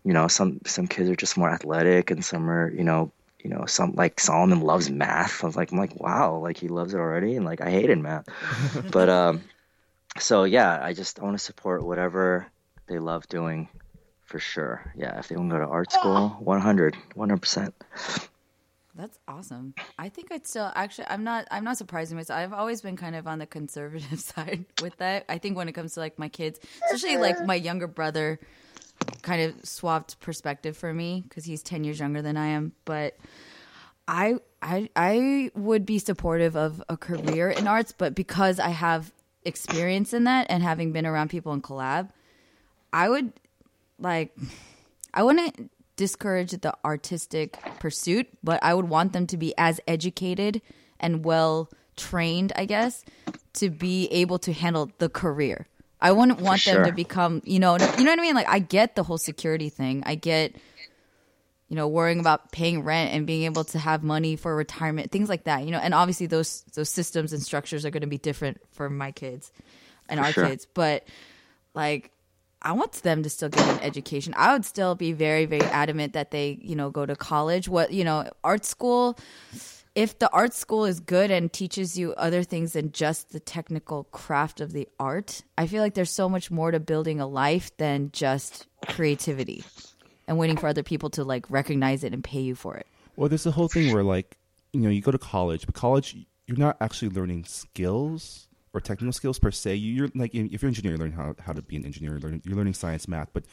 you 0.03 0.13
know 0.13 0.27
some 0.27 0.59
some 0.65 0.87
kids 0.87 1.09
are 1.09 1.15
just 1.15 1.37
more 1.37 1.49
athletic 1.49 2.11
and 2.11 2.23
some 2.23 2.49
are 2.49 2.71
you 2.71 2.83
know 2.83 3.11
you 3.43 3.49
know 3.49 3.65
some 3.65 3.93
like 3.93 4.19
Solomon 4.19 4.61
loves 4.61 4.89
math. 4.89 5.43
I 5.43 5.47
was 5.47 5.55
like 5.55 5.71
I'm 5.71 5.77
like 5.77 5.99
wow 5.99 6.37
like 6.37 6.57
he 6.57 6.67
loves 6.67 6.93
it 6.93 6.97
already 6.99 7.35
and 7.35 7.45
like 7.45 7.61
I 7.61 7.69
hated 7.69 7.99
math, 7.99 8.25
but 8.91 9.09
um 9.09 9.43
so 10.19 10.43
yeah 10.43 10.79
I 10.81 10.93
just 10.93 11.19
I 11.19 11.23
want 11.23 11.37
to 11.37 11.43
support 11.43 11.83
whatever 11.83 12.47
they 12.87 12.99
love 12.99 13.27
doing 13.27 13.69
for 14.23 14.39
sure. 14.39 14.91
Yeah, 14.95 15.17
if 15.19 15.29
they 15.29 15.37
want 15.37 15.49
to 15.51 15.57
go 15.57 15.65
to 15.65 15.67
art 15.69 15.91
school, 15.91 16.29
100 16.39 16.95
100 17.15 17.41
percent. 17.41 17.73
That's 18.97 19.19
awesome. 19.27 19.75
I 19.99 20.09
think 20.09 20.31
I'd 20.31 20.47
still 20.47 20.71
actually 20.75 21.05
I'm 21.09 21.23
not 21.23 21.47
I'm 21.51 21.63
not 21.63 21.77
surprising 21.77 22.17
myself. 22.17 22.39
I've 22.39 22.53
always 22.53 22.81
been 22.81 22.97
kind 22.97 23.15
of 23.15 23.27
on 23.27 23.37
the 23.37 23.45
conservative 23.45 24.19
side 24.19 24.65
with 24.81 24.97
that. 24.97 25.25
I 25.29 25.37
think 25.37 25.55
when 25.55 25.69
it 25.69 25.73
comes 25.73 25.93
to 25.93 25.99
like 25.99 26.17
my 26.17 26.29
kids, 26.29 26.59
especially 26.85 27.17
like 27.17 27.45
my 27.45 27.55
younger 27.55 27.87
brother 27.87 28.39
kind 29.21 29.43
of 29.43 29.63
swapped 29.63 30.19
perspective 30.19 30.75
for 30.75 30.91
me 30.91 31.23
cuz 31.29 31.45
he's 31.45 31.61
10 31.61 31.83
years 31.83 31.99
younger 31.99 32.23
than 32.23 32.37
I 32.37 32.47
am, 32.47 32.73
but 32.85 33.15
I 34.07 34.39
I 34.63 34.89
I 34.95 35.51
would 35.53 35.85
be 35.85 35.99
supportive 35.99 36.55
of 36.55 36.83
a 36.89 36.97
career 36.97 37.51
in 37.51 37.67
arts, 37.67 37.93
but 37.95 38.15
because 38.15 38.59
I 38.59 38.69
have 38.69 39.13
experience 39.45 40.11
in 40.11 40.23
that 40.23 40.47
and 40.49 40.63
having 40.63 40.91
been 40.91 41.05
around 41.05 41.29
people 41.29 41.53
in 41.53 41.61
collab, 41.61 42.09
I 42.91 43.09
would 43.09 43.31
like 43.99 44.35
I 45.13 45.21
wouldn't 45.21 45.69
discourage 45.97 46.51
the 46.51 46.73
artistic 46.85 47.57
pursuit, 47.79 48.27
but 48.43 48.63
I 48.63 48.73
would 48.73 48.87
want 48.87 49.11
them 49.11 49.27
to 49.27 49.37
be 49.37 49.53
as 49.57 49.81
educated 49.87 50.61
and 50.99 51.25
well 51.25 51.69
trained, 51.97 52.53
I 52.55 52.65
guess, 52.65 53.03
to 53.53 53.69
be 53.69 54.07
able 54.07 54.39
to 54.39 54.53
handle 54.53 54.91
the 54.99 55.09
career. 55.09 55.67
I 55.99 56.11
wouldn't 56.11 56.39
want 56.39 56.63
them 56.63 56.85
to 56.85 56.91
become, 56.91 57.41
you 57.43 57.59
know, 57.59 57.73
you 57.73 58.03
know 58.03 58.11
what 58.11 58.19
I 58.19 58.21
mean? 58.21 58.35
Like 58.35 58.47
I 58.47 58.59
get 58.59 58.95
the 58.95 59.03
whole 59.03 59.17
security 59.17 59.69
thing. 59.69 60.03
I 60.05 60.15
get 60.15 60.55
you 61.69 61.75
know, 61.75 61.87
worrying 61.87 62.19
about 62.19 62.51
paying 62.51 62.83
rent 62.83 63.13
and 63.13 63.27
being 63.27 63.43
able 63.43 63.65
to 63.65 63.77
have 63.79 64.01
money 64.01 64.37
for 64.37 64.55
retirement, 64.55 65.11
things 65.11 65.27
like 65.27 65.43
that, 65.43 65.65
you 65.65 65.71
know. 65.71 65.79
And 65.79 65.93
obviously 65.93 66.25
those 66.25 66.61
those 66.73 66.89
systems 66.89 67.33
and 67.33 67.41
structures 67.41 67.85
are 67.85 67.89
going 67.89 68.01
to 68.01 68.07
be 68.07 68.17
different 68.17 68.61
for 68.71 68.89
my 68.89 69.11
kids 69.11 69.51
and 70.07 70.19
our 70.19 70.31
sure. 70.31 70.47
kids, 70.47 70.65
but 70.73 71.05
like 71.73 72.11
I 72.67 72.73
want 72.73 72.91
them 72.91 73.23
to 73.23 73.29
still 73.29 73.47
get 73.47 73.65
an 73.65 73.79
education. 73.79 74.33
I 74.35 74.51
would 74.51 74.65
still 74.65 74.93
be 74.93 75.13
very, 75.13 75.45
very 75.45 75.65
adamant 75.67 76.11
that 76.11 76.31
they, 76.31 76.59
you 76.61 76.75
know, 76.75 76.89
go 76.89 77.05
to 77.05 77.15
college. 77.15 77.69
What, 77.69 77.93
you 77.93 78.03
know, 78.03 78.29
art 78.43 78.65
school, 78.65 79.17
if 79.95 80.19
the 80.19 80.29
art 80.33 80.53
school 80.53 80.83
is 80.83 80.99
good 80.99 81.31
and 81.31 81.51
teaches 81.53 81.97
you 81.97 82.13
other 82.15 82.43
things 82.43 82.73
than 82.73 82.91
just 82.91 83.31
the 83.31 83.39
technical 83.39 84.03
craft 84.11 84.59
of 84.59 84.73
the 84.73 84.85
art, 84.99 85.43
I 85.57 85.65
feel 85.65 85.81
like 85.81 85.93
there's 85.93 86.11
so 86.11 86.27
much 86.27 86.51
more 86.51 86.71
to 86.71 86.81
building 86.81 87.21
a 87.21 87.25
life 87.25 87.71
than 87.77 88.11
just 88.11 88.67
creativity 88.85 89.63
and 90.27 90.37
waiting 90.37 90.57
for 90.57 90.67
other 90.67 90.83
people 90.83 91.09
to 91.11 91.23
like 91.23 91.49
recognize 91.49 92.03
it 92.03 92.11
and 92.11 92.21
pay 92.21 92.41
you 92.41 92.53
for 92.53 92.75
it. 92.75 92.87
Well, 93.15 93.29
there's 93.29 93.45
the 93.45 93.51
whole 93.51 93.69
thing 93.69 93.93
where 93.93 94.03
like 94.03 94.35
you 94.73 94.81
know 94.81 94.89
you 94.89 95.01
go 95.01 95.11
to 95.11 95.17
college, 95.17 95.65
but 95.65 95.73
college 95.73 96.17
you're 96.47 96.57
not 96.57 96.75
actually 96.81 97.11
learning 97.11 97.45
skills 97.45 98.46
or 98.77 98.81
technical 98.81 99.11
skills 99.11 99.39
per 99.39 99.51
se. 99.51 99.75
You- 99.75 99.93
You're 99.97 100.09
like 100.15 100.33
if 100.33 100.61
you're 100.61 100.69
an 100.69 100.75
engineer, 100.75 100.93
you 100.93 100.99
learn 100.99 101.11
how 101.13 101.35
how 101.45 101.53
to 101.53 101.61
be 101.61 101.75
an 101.75 101.85
engineer. 101.85 102.11
You're 102.11 102.21
learning, 102.21 102.41
you're 102.45 102.55
learning 102.55 102.73
science, 102.75 103.07
math, 103.07 103.29
but 103.33 103.43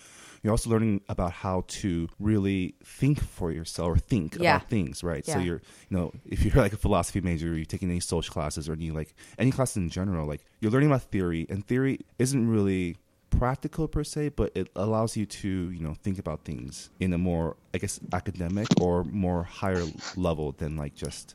you're 0.43 0.51
also 0.53 0.69
learning 0.71 1.01
about 1.09 1.33
how 1.45 1.65
to 1.81 2.09
really 2.21 2.75
think 2.85 3.19
for 3.37 3.51
yourself 3.51 3.89
or 3.89 3.97
think 3.99 4.37
Yeah. 4.39 4.57
about 4.57 4.69
things, 4.69 5.03
right? 5.03 5.25
So 5.25 5.39
you're 5.39 5.63
you 5.91 5.97
know 5.97 6.13
if 6.35 6.45
you're 6.45 6.55
like 6.67 6.75
a 6.75 6.83
philosophy 6.87 7.21
major, 7.21 7.49
you're 7.57 7.65
taking 7.77 7.91
any 7.91 8.01
social 8.01 8.33
classes 8.33 8.69
or 8.69 8.73
any 8.75 8.91
like 8.91 9.15
any 9.39 9.51
classes 9.51 9.77
in 9.79 9.89
general, 9.89 10.27
like 10.33 10.43
you're 10.61 10.71
learning 10.75 10.91
about 10.91 11.03
theory, 11.15 11.47
and 11.49 11.67
theory 11.67 12.01
isn't 12.19 12.49
really 12.57 12.97
practical 13.31 13.89
per 13.89 14.05
se, 14.05 14.29
but 14.41 14.53
it 14.55 14.69
allows 14.77 15.17
you 15.17 15.27
to 15.27 15.49
you 15.71 15.83
know 15.87 15.95
think 16.05 16.19
about 16.19 16.45
things 16.45 16.91
in 17.01 17.13
a 17.13 17.19
more 17.19 17.57
I 17.75 17.79
guess 17.79 17.99
academic 18.13 18.69
or 18.81 19.03
more 19.05 19.43
higher 19.45 19.85
level 20.17 20.53
than 20.53 20.77
like 20.77 20.95
just 20.95 21.35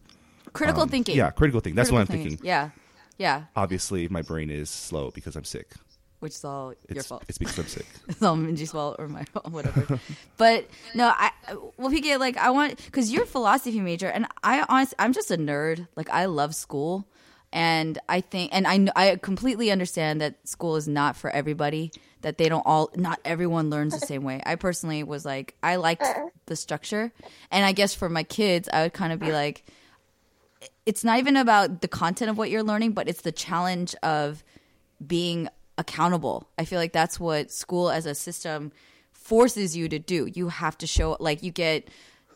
Critical 0.53 0.83
um, 0.83 0.89
thinking. 0.89 1.15
Yeah, 1.15 1.29
critical 1.29 1.59
thinking. 1.61 1.75
That's 1.75 1.91
what 1.91 1.99
I'm 2.01 2.07
Critical 2.07 2.29
thinking. 2.31 2.45
Yeah. 2.47 2.69
Yeah. 3.19 3.43
Obviously, 3.55 4.07
my 4.07 4.23
brain 4.23 4.49
is 4.49 4.69
slow 4.71 5.11
because 5.11 5.35
I'm 5.35 5.43
sick. 5.43 5.73
Which 6.21 6.33
is 6.33 6.43
all 6.43 6.71
It's, 6.71 6.95
your 6.95 7.03
fault. 7.03 7.23
It's 7.29 7.37
because 7.37 7.57
I'm 7.59 7.67
sick. 7.67 7.85
it's 8.07 8.21
all 8.23 8.35
Minji's 8.35 8.71
fault 8.71 8.95
or 8.97 9.07
my 9.07 9.23
fault, 9.25 9.49
whatever. 9.51 9.99
but 10.37 10.67
no, 10.95 11.13
I 11.15 11.31
well, 11.77 11.89
we 11.89 12.01
get 12.01 12.19
like 12.19 12.35
I 12.37 12.49
want 12.49 12.83
because 12.83 13.11
you're 13.11 13.23
a 13.23 13.27
philosophy 13.27 13.79
major, 13.79 14.07
and 14.07 14.25
I 14.43 14.65
honestly 14.67 14.95
I'm 14.99 15.13
just 15.13 15.31
a 15.31 15.37
nerd. 15.37 15.87
Like 15.95 16.09
I 16.09 16.25
love 16.25 16.55
school, 16.55 17.07
and 17.53 17.97
I 18.09 18.19
think 18.19 18.51
and 18.53 18.67
I 18.67 18.87
I 18.95 19.15
completely 19.15 19.71
understand 19.71 20.19
that 20.19 20.45
school 20.47 20.75
is 20.75 20.87
not 20.89 21.15
for 21.15 21.29
everybody. 21.29 21.91
That 22.21 22.37
they 22.37 22.49
don't 22.49 22.65
all 22.65 22.89
not 22.95 23.21
everyone 23.23 23.69
learns 23.69 23.97
the 23.97 24.05
same 24.05 24.23
way. 24.23 24.41
I 24.45 24.55
personally 24.55 25.03
was 25.03 25.23
like 25.23 25.55
I 25.63 25.77
liked 25.77 26.05
the 26.47 26.55
structure, 26.57 27.13
and 27.49 27.63
I 27.63 27.71
guess 27.71 27.95
for 27.95 28.09
my 28.09 28.23
kids, 28.23 28.67
I 28.73 28.83
would 28.83 28.93
kind 28.93 29.13
of 29.13 29.19
be 29.19 29.31
like 29.31 29.63
it's 30.89 31.03
not 31.03 31.19
even 31.19 31.37
about 31.37 31.81
the 31.81 31.87
content 31.87 32.31
of 32.31 32.37
what 32.39 32.49
you're 32.49 32.63
learning, 32.63 32.93
but 32.93 33.07
it's 33.07 33.21
the 33.21 33.31
challenge 33.31 33.93
of 34.01 34.43
being 35.05 35.47
accountable. 35.77 36.49
I 36.57 36.65
feel 36.65 36.79
like 36.79 36.93
that's 36.93 37.19
what 37.19 37.51
school 37.51 37.91
as 37.91 38.07
a 38.07 38.15
system 38.15 38.71
forces 39.11 39.77
you 39.77 39.87
to 39.87 39.99
do. 39.99 40.27
You 40.33 40.47
have 40.47 40.79
to 40.79 40.87
show 40.87 41.15
like 41.19 41.43
you 41.43 41.51
get 41.51 41.89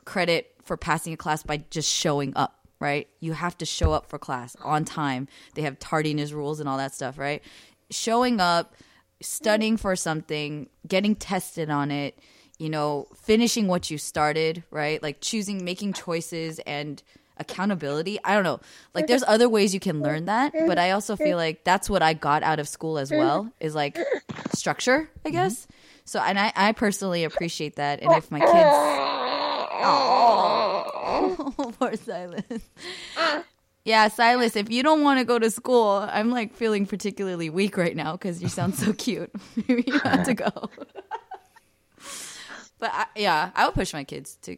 credit 0.06 0.54
for 0.62 0.78
passing 0.78 1.14
a 1.14 1.18
class 1.18 1.42
by 1.42 1.64
just 1.72 1.92
showing 1.92 2.32
up, 2.36 2.68
right? 2.80 3.08
You 3.22 3.34
have 3.34 3.58
to 3.58 3.66
show 3.66 3.92
up 3.92 4.06
for 4.06 4.20
class 4.20 4.56
on 4.62 4.86
time. 4.86 5.28
They 5.56 5.64
have 5.64 5.80
tardiness 5.80 6.32
rules 6.32 6.60
and 6.60 6.70
all 6.70 6.78
that 6.78 6.94
stuff, 6.94 7.18
right? 7.18 7.42
Showing 7.90 8.40
up, 8.40 8.76
studying 9.20 9.78
for 9.78 9.96
something, 9.96 10.70
getting 10.88 11.16
tested 11.16 11.72
on 11.72 11.90
it, 11.90 12.20
you 12.60 12.70
know, 12.70 13.08
finishing 13.16 13.68
what 13.68 13.90
you 13.90 13.98
started, 13.98 14.64
right? 14.70 15.02
Like 15.02 15.22
choosing, 15.22 15.66
making 15.66 15.94
choices 15.94 16.60
and 16.68 17.02
accountability. 17.38 18.20
I 18.24 18.34
don't 18.34 18.44
know. 18.44 18.60
Like 18.94 19.08
there's 19.10 19.24
other 19.24 19.50
ways 19.50 19.74
you 19.74 19.80
can 19.80 20.02
learn 20.02 20.26
that, 20.26 20.54
but 20.54 20.78
I 20.78 20.92
also 20.92 21.16
feel 21.16 21.38
like 21.38 21.64
that's 21.64 21.90
what 21.90 22.02
I 22.02 22.14
got 22.14 22.44
out 22.44 22.60
of 22.60 22.68
school 22.68 22.98
as 22.98 23.12
well 23.12 23.52
is 23.60 23.76
like 23.76 23.98
structure, 24.54 25.10
I 25.26 25.30
mm-hmm. 25.30 25.38
guess. 25.38 25.68
So 26.06 26.20
and 26.20 26.38
I, 26.38 26.52
I 26.56 26.72
personally 26.74 27.24
appreciate 27.24 27.78
that. 27.78 28.02
And 28.02 28.12
if 28.14 28.30
my 28.30 28.40
kids 28.54 29.14
Oh 29.86 31.74
poor 31.80 31.96
Silas. 31.96 32.44
Yeah, 33.86 34.08
Silas, 34.08 34.56
if 34.56 34.72
you 34.72 34.82
don't 34.82 35.04
want 35.04 35.20
to 35.20 35.26
go 35.26 35.38
to 35.38 35.52
school, 35.52 36.08
I'm 36.10 36.30
like 36.30 36.54
feeling 36.54 36.86
particularly 36.86 37.50
weak 37.50 37.76
right 37.76 37.96
now 37.96 38.14
because 38.14 38.42
you 38.42 38.48
sound 38.48 38.76
so 38.76 38.94
cute. 38.94 39.30
Maybe 39.68 39.84
you 39.86 40.00
have 40.00 40.26
to 40.26 40.34
go. 40.34 40.50
but 42.80 42.92
I, 42.94 43.08
yeah, 43.18 43.52
I 43.54 43.66
would 43.66 43.74
push 43.74 43.94
my 43.94 44.06
kids 44.06 44.38
to 44.44 44.56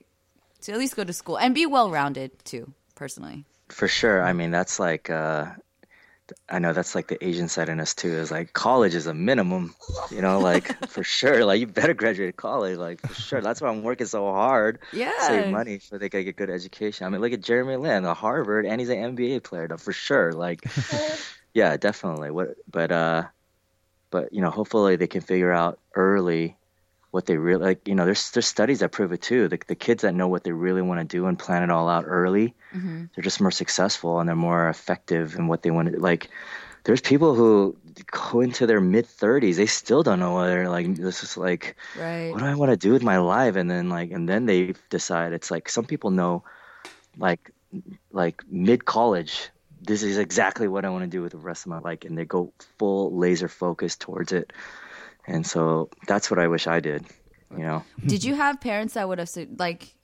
to 0.65 0.71
at 0.73 0.77
least 0.79 0.95
go 0.95 1.03
to 1.03 1.13
school 1.13 1.37
and 1.37 1.55
be 1.55 1.65
well 1.65 1.89
rounded 1.89 2.31
too, 2.45 2.73
personally. 2.95 3.45
For 3.69 3.87
sure. 3.87 4.21
I 4.21 4.33
mean, 4.33 4.51
that's 4.51 4.79
like, 4.79 5.09
uh, 5.09 5.45
I 6.49 6.57
know 6.57 6.73
that's 6.73 6.95
like 6.95 7.07
the 7.07 7.23
Asian 7.23 7.47
side 7.49 7.69
in 7.69 7.79
us 7.79 7.93
too. 7.93 8.09
Is 8.13 8.31
like 8.31 8.51
college 8.53 8.95
is 8.95 9.05
a 9.07 9.13
minimum, 9.13 9.75
you 10.09 10.21
know, 10.21 10.39
like 10.39 10.65
for 10.89 11.03
sure. 11.03 11.45
Like 11.45 11.59
you 11.59 11.67
better 11.67 11.93
graduate 11.93 12.35
college, 12.35 12.77
like 12.77 12.99
for 13.01 13.13
sure. 13.13 13.41
That's 13.41 13.61
why 13.61 13.69
I'm 13.69 13.83
working 13.83 14.07
so 14.07 14.25
hard, 14.25 14.79
Yeah. 14.91 15.11
save 15.19 15.51
money 15.51 15.79
so 15.79 15.97
they 15.97 16.09
can 16.09 16.23
get 16.23 16.35
good 16.35 16.49
education. 16.49 17.05
I 17.05 17.09
mean, 17.09 17.21
look 17.21 17.33
at 17.33 17.41
Jeremy 17.41 17.75
Lin, 17.77 18.05
a 18.05 18.13
Harvard, 18.15 18.65
and 18.65 18.79
he's 18.81 18.89
an 18.89 19.15
NBA 19.15 19.43
player, 19.43 19.67
though, 19.67 19.77
for 19.77 19.93
sure. 19.93 20.33
Like, 20.33 20.63
yeah, 21.53 21.77
definitely. 21.77 22.31
What, 22.31 22.55
but 22.71 22.91
uh, 22.91 23.23
but 24.09 24.33
you 24.33 24.41
know, 24.41 24.49
hopefully 24.49 24.95
they 24.95 25.07
can 25.07 25.21
figure 25.21 25.51
out 25.51 25.79
early 25.93 26.57
what 27.15 27.25
they 27.25 27.37
really 27.37 27.63
like. 27.63 27.87
You 27.87 27.95
know, 27.95 28.03
there's 28.03 28.31
there's 28.31 28.45
studies 28.45 28.79
that 28.79 28.91
prove 28.91 29.13
it 29.13 29.21
too. 29.21 29.47
The 29.47 29.57
the 29.65 29.73
kids 29.75 30.01
that 30.03 30.13
know 30.13 30.27
what 30.27 30.43
they 30.43 30.51
really 30.51 30.81
want 30.81 30.99
to 30.99 31.05
do 31.05 31.27
and 31.27 31.39
plan 31.39 31.63
it 31.63 31.71
all 31.71 31.87
out 31.87 32.03
early, 32.05 32.53
mm-hmm. 32.75 33.05
they're 33.15 33.23
just 33.23 33.39
more 33.39 33.51
successful 33.51 34.19
and 34.19 34.27
they're 34.27 34.35
more 34.35 34.67
effective 34.67 35.35
in 35.35 35.47
what 35.47 35.63
they 35.63 35.71
want 35.71 35.93
to 35.93 35.97
like. 35.97 36.29
There's 36.83 36.99
people 36.99 37.33
who 37.33 37.77
go 38.11 38.41
into 38.41 38.67
their 38.67 38.81
mid 38.81 39.05
30s, 39.05 39.55
they 39.55 39.65
still 39.65 40.03
don't 40.03 40.19
know 40.19 40.33
what 40.33 40.47
they're 40.47 40.69
like. 40.69 40.93
This 40.93 41.23
is 41.23 41.37
like, 41.37 41.77
Right. 41.97 42.31
what 42.31 42.39
do 42.39 42.45
I 42.45 42.53
want 42.53 42.71
to 42.71 42.77
do 42.77 42.91
with 42.91 43.01
my 43.01 43.17
life? 43.17 43.55
And 43.55 43.71
then 43.71 43.89
like, 43.89 44.11
and 44.11 44.27
then 44.27 44.45
they 44.45 44.75
decide. 44.89 45.31
It's 45.31 45.49
like 45.49 45.69
some 45.69 45.85
people 45.85 46.11
know, 46.11 46.43
like, 47.17 47.49
like 48.11 48.43
mid 48.51 48.83
college. 48.83 49.49
This 49.81 50.03
is 50.03 50.17
exactly 50.17 50.67
what 50.67 50.83
I 50.83 50.89
want 50.89 51.05
to 51.05 51.09
do 51.09 51.21
with 51.21 51.31
the 51.31 51.37
rest 51.37 51.65
of 51.65 51.69
my 51.69 51.79
life, 51.79 52.03
and 52.03 52.17
they 52.17 52.25
go 52.25 52.51
full 52.77 53.15
laser 53.15 53.47
focus 53.47 53.95
towards 53.95 54.31
it. 54.31 54.51
And 55.27 55.45
so 55.45 55.89
that's 56.07 56.29
what 56.29 56.39
I 56.39 56.47
wish 56.47 56.67
I 56.67 56.79
did. 56.79 57.05
You 57.51 57.63
know, 57.63 57.83
Did 58.05 58.23
you 58.23 58.35
have 58.35 58.59
parents 58.59 58.95
that 58.95 59.07
would 59.07 59.19
have 59.19 59.29
like? 59.57 59.95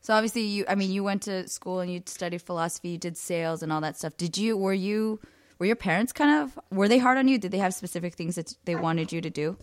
So 0.00 0.14
obviously, 0.14 0.42
you. 0.42 0.64
I 0.68 0.74
mean, 0.74 0.90
you 0.90 1.04
went 1.04 1.22
to 1.22 1.48
school 1.48 1.80
and 1.80 1.92
you 1.92 2.02
studied 2.06 2.42
philosophy. 2.42 2.90
You 2.90 2.98
did 2.98 3.16
sales 3.16 3.62
and 3.62 3.72
all 3.72 3.80
that 3.80 3.96
stuff. 3.96 4.16
Did 4.16 4.38
you? 4.38 4.56
Were 4.56 4.72
you? 4.72 5.20
Were 5.58 5.66
your 5.66 5.76
parents 5.76 6.12
kind 6.12 6.42
of? 6.42 6.58
Were 6.70 6.88
they 6.88 6.98
hard 6.98 7.18
on 7.18 7.28
you? 7.28 7.38
Did 7.38 7.52
they 7.52 7.58
have 7.58 7.74
specific 7.74 8.14
things 8.14 8.36
that 8.36 8.54
they 8.64 8.76
wanted 8.76 9.12
you 9.12 9.20
to 9.20 9.30
do? 9.30 9.56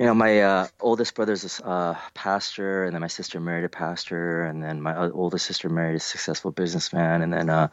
You 0.00 0.06
know, 0.06 0.14
my 0.14 0.40
uh, 0.40 0.66
oldest 0.80 1.14
brother's 1.14 1.60
a 1.60 1.66
uh, 1.66 1.98
pastor, 2.14 2.84
and 2.84 2.94
then 2.94 3.02
my 3.02 3.06
sister 3.06 3.38
married 3.38 3.64
a 3.66 3.68
pastor, 3.68 4.44
and 4.44 4.62
then 4.62 4.80
my 4.80 4.96
oldest 5.10 5.44
sister 5.44 5.68
married 5.68 5.96
a 5.96 6.00
successful 6.00 6.50
businessman, 6.52 7.20
and 7.20 7.30
then 7.30 7.50
uh, 7.50 7.68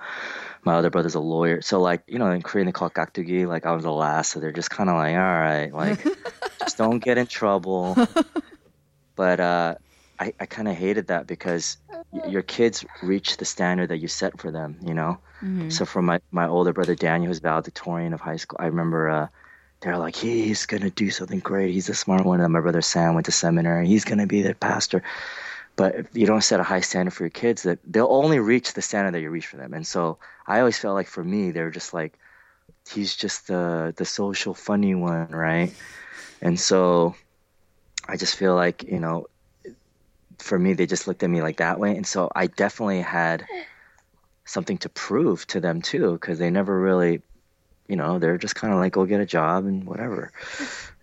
my 0.65 0.75
other 0.75 0.89
brother's 0.89 1.15
a 1.15 1.21
lawyer. 1.21 1.61
So, 1.61 1.79
like, 1.79 2.03
you 2.05 2.19
know, 2.19 2.29
in 2.31 2.41
Korean 2.41 2.65
they 2.65 2.73
call 2.73 2.89
it 2.89 2.93
gakdugi, 2.93 3.47
like 3.47 3.65
I 3.65 3.71
was 3.71 3.85
the 3.85 3.93
last, 3.93 4.33
so 4.33 4.41
they're 4.41 4.51
just 4.51 4.69
kind 4.69 4.89
of 4.89 4.97
like, 4.97 5.15
all 5.15 5.21
right, 5.21 5.73
like, 5.73 6.05
just 6.59 6.77
don't 6.77 6.99
get 6.99 7.17
in 7.17 7.27
trouble. 7.27 7.95
But 9.15 9.39
uh, 9.39 9.75
I, 10.19 10.33
I 10.37 10.45
kind 10.47 10.67
of 10.67 10.75
hated 10.75 11.07
that 11.07 11.27
because 11.27 11.77
y- 12.11 12.23
your 12.25 12.41
kids 12.41 12.85
reach 13.01 13.37
the 13.37 13.45
standard 13.45 13.87
that 13.87 13.99
you 13.99 14.09
set 14.09 14.41
for 14.41 14.51
them, 14.51 14.79
you 14.85 14.93
know. 14.93 15.21
So 15.69 15.85
for 15.85 16.01
my 16.01 16.19
my 16.31 16.47
older 16.49 16.73
brother 16.73 16.95
Daniel, 16.95 17.29
who's 17.29 17.39
valedictorian 17.39 18.13
of 18.13 18.19
high 18.19 18.35
school, 18.35 18.57
I 18.59 18.65
remember. 18.65 19.29
They're 19.81 19.97
like, 19.97 20.15
he's 20.15 20.65
gonna 20.65 20.89
do 20.89 21.11
something 21.11 21.39
great. 21.39 21.73
He's 21.73 21.87
the 21.87 21.93
smart 21.93 22.25
one. 22.25 22.41
And 22.41 22.51
my 22.51 22.61
brother 22.61 22.81
Sam 22.81 23.13
went 23.13 23.25
to 23.25 23.31
seminary. 23.31 23.87
He's 23.87 24.05
gonna 24.05 24.27
be 24.27 24.41
the 24.41 24.55
pastor. 24.55 25.03
But 25.75 25.95
if 25.95 26.07
you 26.13 26.25
don't 26.25 26.43
set 26.43 26.59
a 26.59 26.63
high 26.63 26.81
standard 26.81 27.13
for 27.13 27.23
your 27.23 27.29
kids, 27.29 27.61
that 27.63 27.77
they'll 27.85 28.07
only 28.09 28.39
reach 28.39 28.73
the 28.73 28.81
standard 28.81 29.13
that 29.13 29.21
you 29.21 29.29
reach 29.29 29.45
for 29.45 29.57
them. 29.57 29.75
And 29.75 29.85
so 29.85 30.17
I 30.47 30.59
always 30.59 30.79
felt 30.79 30.95
like 30.95 31.07
for 31.07 31.23
me, 31.23 31.51
they 31.51 31.61
were 31.61 31.69
just 31.69 31.93
like, 31.93 32.17
he's 32.89 33.15
just 33.15 33.47
the 33.47 33.93
the 33.95 34.05
social 34.05 34.55
funny 34.55 34.95
one, 34.95 35.29
right? 35.29 35.71
And 36.41 36.59
so 36.59 37.15
I 38.07 38.17
just 38.17 38.35
feel 38.35 38.55
like 38.55 38.83
you 38.83 38.99
know, 38.99 39.27
for 40.39 40.57
me, 40.57 40.73
they 40.73 40.87
just 40.87 41.07
looked 41.07 41.21
at 41.21 41.29
me 41.29 41.43
like 41.43 41.57
that 41.57 41.79
way. 41.79 41.95
And 41.95 42.07
so 42.07 42.31
I 42.35 42.47
definitely 42.47 43.01
had 43.01 43.45
something 44.45 44.79
to 44.79 44.89
prove 44.89 45.45
to 45.47 45.59
them 45.59 45.81
too, 45.81 46.13
because 46.13 46.39
they 46.39 46.49
never 46.49 46.79
really 46.79 47.21
you 47.87 47.95
know, 47.95 48.19
they're 48.19 48.37
just 48.37 48.55
kind 48.55 48.73
of 48.73 48.79
like 48.79 48.93
go 48.93 49.05
get 49.05 49.21
a 49.21 49.25
job 49.25 49.65
and 49.65 49.85
whatever. 49.85 50.31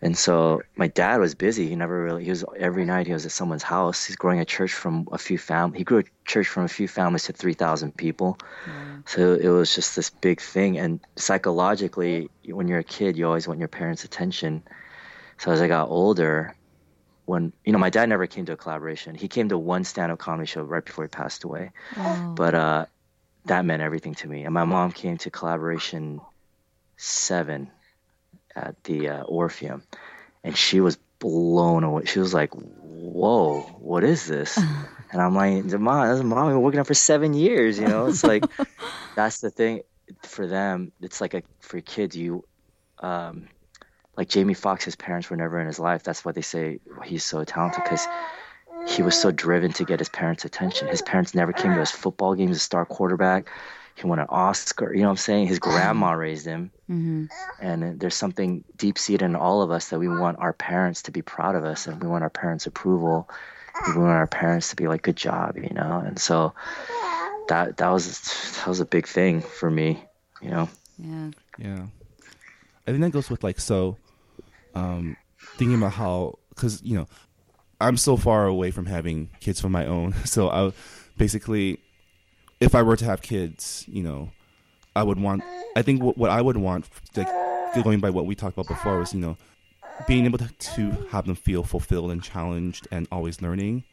And 0.03 0.17
so 0.19 0.63
my 0.77 0.89
dad 0.89 1.19
was 1.19 1.35
busy. 1.35 1.69
He 1.69 1.77
never 1.77 2.03
really. 2.03 2.25
He 2.25 2.31
was 2.31 2.45
every 2.59 2.85
night. 2.85 3.07
He 3.07 3.15
was 3.15 3.25
at 3.25 3.33
someone's 3.33 3.63
house. 3.63 4.05
He's 4.05 4.17
growing 4.17 4.41
a 4.41 4.45
church 4.45 4.75
from 4.75 5.09
a 5.11 5.17
few 5.17 5.39
fam. 5.39 5.73
He 5.73 5.83
grew 5.83 6.01
a 6.01 6.05
church 6.27 6.47
from 6.47 6.65
a 6.65 6.69
few 6.69 6.89
families 6.89 7.25
to 7.25 7.33
three 7.33 7.55
thousand 7.55 7.97
people. 7.97 8.39
So 9.07 9.35
it 9.35 9.49
was 9.49 9.75
just 9.75 9.97
this 9.97 10.11
big 10.11 10.41
thing. 10.43 10.77
And 10.79 11.01
psychologically, 11.17 12.29
when 12.47 12.69
you're 12.69 12.81
a 12.81 12.85
kid, 12.85 13.17
you 13.17 13.27
always 13.27 13.49
want 13.49 13.61
your 13.61 13.69
parents' 13.69 14.05
attention. 14.05 14.63
So 15.39 15.51
as 15.53 15.63
I 15.63 15.69
got 15.69 15.89
older, 15.89 16.55
when 17.25 17.55
you 17.65 17.73
know, 17.73 17.79
my 17.79 17.91
dad 17.91 18.11
never 18.11 18.27
came 18.27 18.45
to 18.47 18.53
a 18.53 18.57
kollaboration. 18.57 19.15
He 19.15 19.29
came 19.29 19.49
to 19.49 19.57
one 19.57 19.85
stand-up 19.85 20.19
comedy 20.19 20.47
show 20.47 20.63
right 20.63 20.85
before 20.85 21.05
he 21.05 21.09
passed 21.09 21.45
away. 21.45 21.71
But 22.35 22.55
uh, 22.55 22.87
that 23.47 23.65
meant 23.65 23.83
everything 23.83 24.15
to 24.17 24.29
me. 24.29 24.45
And 24.45 24.53
my 24.53 24.65
mom 24.65 24.93
came 24.93 25.17
to 25.19 25.31
kollaboration 25.31 26.21
seven 26.97 27.71
at 28.55 28.83
the 28.85 29.09
uh, 29.09 29.23
Orpheum, 29.23 29.83
and 30.43 30.57
she 30.57 30.81
was 30.81 30.99
blown 31.19 31.85
away. 31.85 32.05
She 32.05 32.19
was 32.19 32.35
like, 32.35 32.53
"Whoa, 32.55 33.63
what 33.81 34.05
is 34.05 34.27
this?" 34.27 34.59
And 35.13 35.23
I'm 35.23 35.37
like, 35.37 35.65
"Mom, 35.79 36.09
that's 36.09 36.25
mom. 36.25 36.49
I've 36.49 36.55
been 36.55 36.63
working 36.63 36.81
on 36.81 36.87
for 36.87 36.95
seven 36.95 37.35
years. 37.35 37.79
You 37.79 37.87
know, 37.87 38.07
it's 38.07 38.25
like 38.33 38.45
that's 39.15 39.41
the 39.41 39.51
thing 39.51 39.83
for 40.25 40.49
them. 40.49 40.91
It's 41.01 41.21
like 41.21 41.35
a 41.35 41.43
for 41.61 41.81
kids. 41.81 42.17
You, 42.17 42.43
um, 42.99 43.49
like 44.17 44.29
Jamie 44.29 44.55
Foxx, 44.55 44.85
his 44.85 44.97
parents 44.97 45.31
were 45.31 45.37
never 45.37 45.61
in 45.61 45.69
his 45.69 45.79
life. 45.79 46.03
That's 46.03 46.25
why 46.25 46.33
they 46.33 46.43
say 46.43 46.81
he's 47.05 47.25
so 47.25 47.45
talented 47.45 47.85
because." 47.85 48.07
He 48.87 49.03
was 49.03 49.17
so 49.17 49.31
driven 49.31 49.73
to 49.75 49.85
get 49.85 49.99
his 49.99 50.11
parents' 50.11 50.45
attention. 50.45 50.89
His 50.89 51.01
parents 51.01 51.35
never 51.35 51.55
came 51.55 51.73
to 51.73 51.81
his 51.81 51.91
football 51.91 52.35
games, 52.35 52.59
a 52.59 52.61
star 52.61 52.85
quarterback. 52.85 53.49
He 53.95 54.07
won 54.07 54.19
an 54.19 54.27
Oscar. 54.29 54.93
You 54.93 55.03
know 55.03 55.07
what 55.07 55.13
I'm 55.13 55.17
saying? 55.19 55.47
His 55.47 55.59
grandma 55.59 56.13
raised 56.13 56.47
him. 56.47 56.71
And 57.61 57.85
uh, 57.85 57.93
there's 57.97 58.15
something 58.15 58.65
deep 58.77 58.99
seated 58.99 59.25
in 59.25 59.37
all 59.37 59.63
of 59.63 59.71
us 59.71 59.89
that 59.89 59.99
we 59.99 60.09
want 60.09 60.39
our 60.39 60.53
parents 60.53 61.03
to 61.03 61.13
be 61.13 61.23
proud 61.23 61.55
of 61.55 61.65
us 61.65 61.87
and 61.87 62.03
we 62.03 62.09
want 62.09 62.23
our 62.25 62.31
parents 62.31 62.67
approval. 62.67 63.29
We 63.87 63.95
want 63.95 64.11
our 64.11 64.27
parents 64.27 64.71
to 64.71 64.77
be 64.77 64.89
like 64.89 65.03
good 65.03 65.17
job 65.17 65.57
you 65.57 65.71
know? 65.75 66.03
And 66.05 66.19
so 66.19 66.55
that 67.49 67.77
that 67.79 67.89
was 67.89 68.21
that 68.57 68.67
was 68.67 68.81
a 68.81 68.85
big 68.87 69.07
thing 69.07 69.41
for 69.41 69.71
me 69.71 70.05
you 70.45 70.51
know? 70.51 70.69
Yeah. 70.99 71.31
Yeah, 71.59 71.87
I 72.87 72.91
think 72.91 73.01
that 73.01 73.13
goes 73.13 73.31
with 73.31 73.45
like 73.45 73.61
so, 73.61 73.97
um, 74.75 75.17
thinking 75.57 75.77
about 75.79 75.93
how 75.93 76.39
because 76.49 76.83
you 76.83 76.97
know 76.97 77.09
I'm 77.81 77.97
so 77.97 78.17
far 78.17 78.47
away 78.47 78.71
from 78.71 78.87
having 78.87 79.31
kids 79.41 79.63
of 79.63 79.71
my 79.71 79.87
own, 79.87 80.15
so 80.25 80.51
I 80.51 80.73
basically, 81.17 81.79
if 82.65 82.75
I 82.75 82.83
were 82.83 82.97
to 82.97 83.05
have 83.05 83.21
kids, 83.21 83.85
you 83.87 84.03
know, 84.03 84.31
I 84.97 85.03
would 85.03 85.21
want. 85.21 85.45
I 85.77 85.83
think 85.83 86.03
what, 86.03 86.17
what 86.17 86.31
I 86.31 86.41
would 86.41 86.57
want, 86.57 86.89
like 87.15 87.29
going 87.83 88.01
by 88.01 88.11
what 88.11 88.25
we 88.25 88.35
talked 88.35 88.55
about 88.55 88.69
before, 88.69 88.99
was 88.99 89.13
you 89.13 89.21
know, 89.21 89.37
being 90.07 90.25
able 90.25 90.39
to, 90.39 90.49
to 90.49 90.91
have 91.11 91.27
them 91.27 91.35
feel 91.35 91.63
fulfilled 91.63 92.11
and 92.11 92.23
challenged 92.23 92.89
and 92.91 93.07
always 93.13 93.43
learning, 93.43 93.85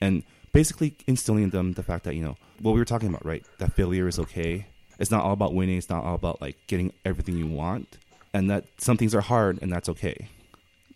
and 0.00 0.24
basically 0.52 0.94
instilling 1.06 1.44
in 1.44 1.50
them 1.50 1.72
the 1.72 1.82
fact 1.82 2.04
that 2.04 2.14
you 2.14 2.22
know 2.22 2.36
what 2.60 2.72
we 2.72 2.78
were 2.78 2.84
talking 2.84 3.08
about, 3.08 3.24
right? 3.24 3.44
That 3.58 3.74
failure 3.74 4.06
is 4.06 4.18
okay. 4.18 4.66
It's 4.98 5.10
not 5.10 5.24
all 5.24 5.32
about 5.32 5.54
winning. 5.54 5.78
It's 5.78 5.88
not 5.88 6.04
all 6.04 6.14
about 6.14 6.42
like 6.42 6.56
getting 6.66 6.92
everything 7.06 7.38
you 7.38 7.46
want, 7.46 7.96
and 8.34 8.50
that 8.50 8.66
some 8.76 8.98
things 8.98 9.14
are 9.14 9.22
hard, 9.22 9.58
and 9.62 9.72
that's 9.72 9.88
okay. 9.88 10.28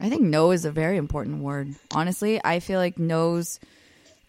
I 0.00 0.10
think 0.10 0.22
no 0.22 0.50
is 0.50 0.64
a 0.66 0.70
very 0.70 0.98
important 0.98 1.42
word. 1.42 1.76
Honestly, 1.94 2.40
I 2.44 2.60
feel 2.60 2.78
like 2.78 2.98
no's. 2.98 3.58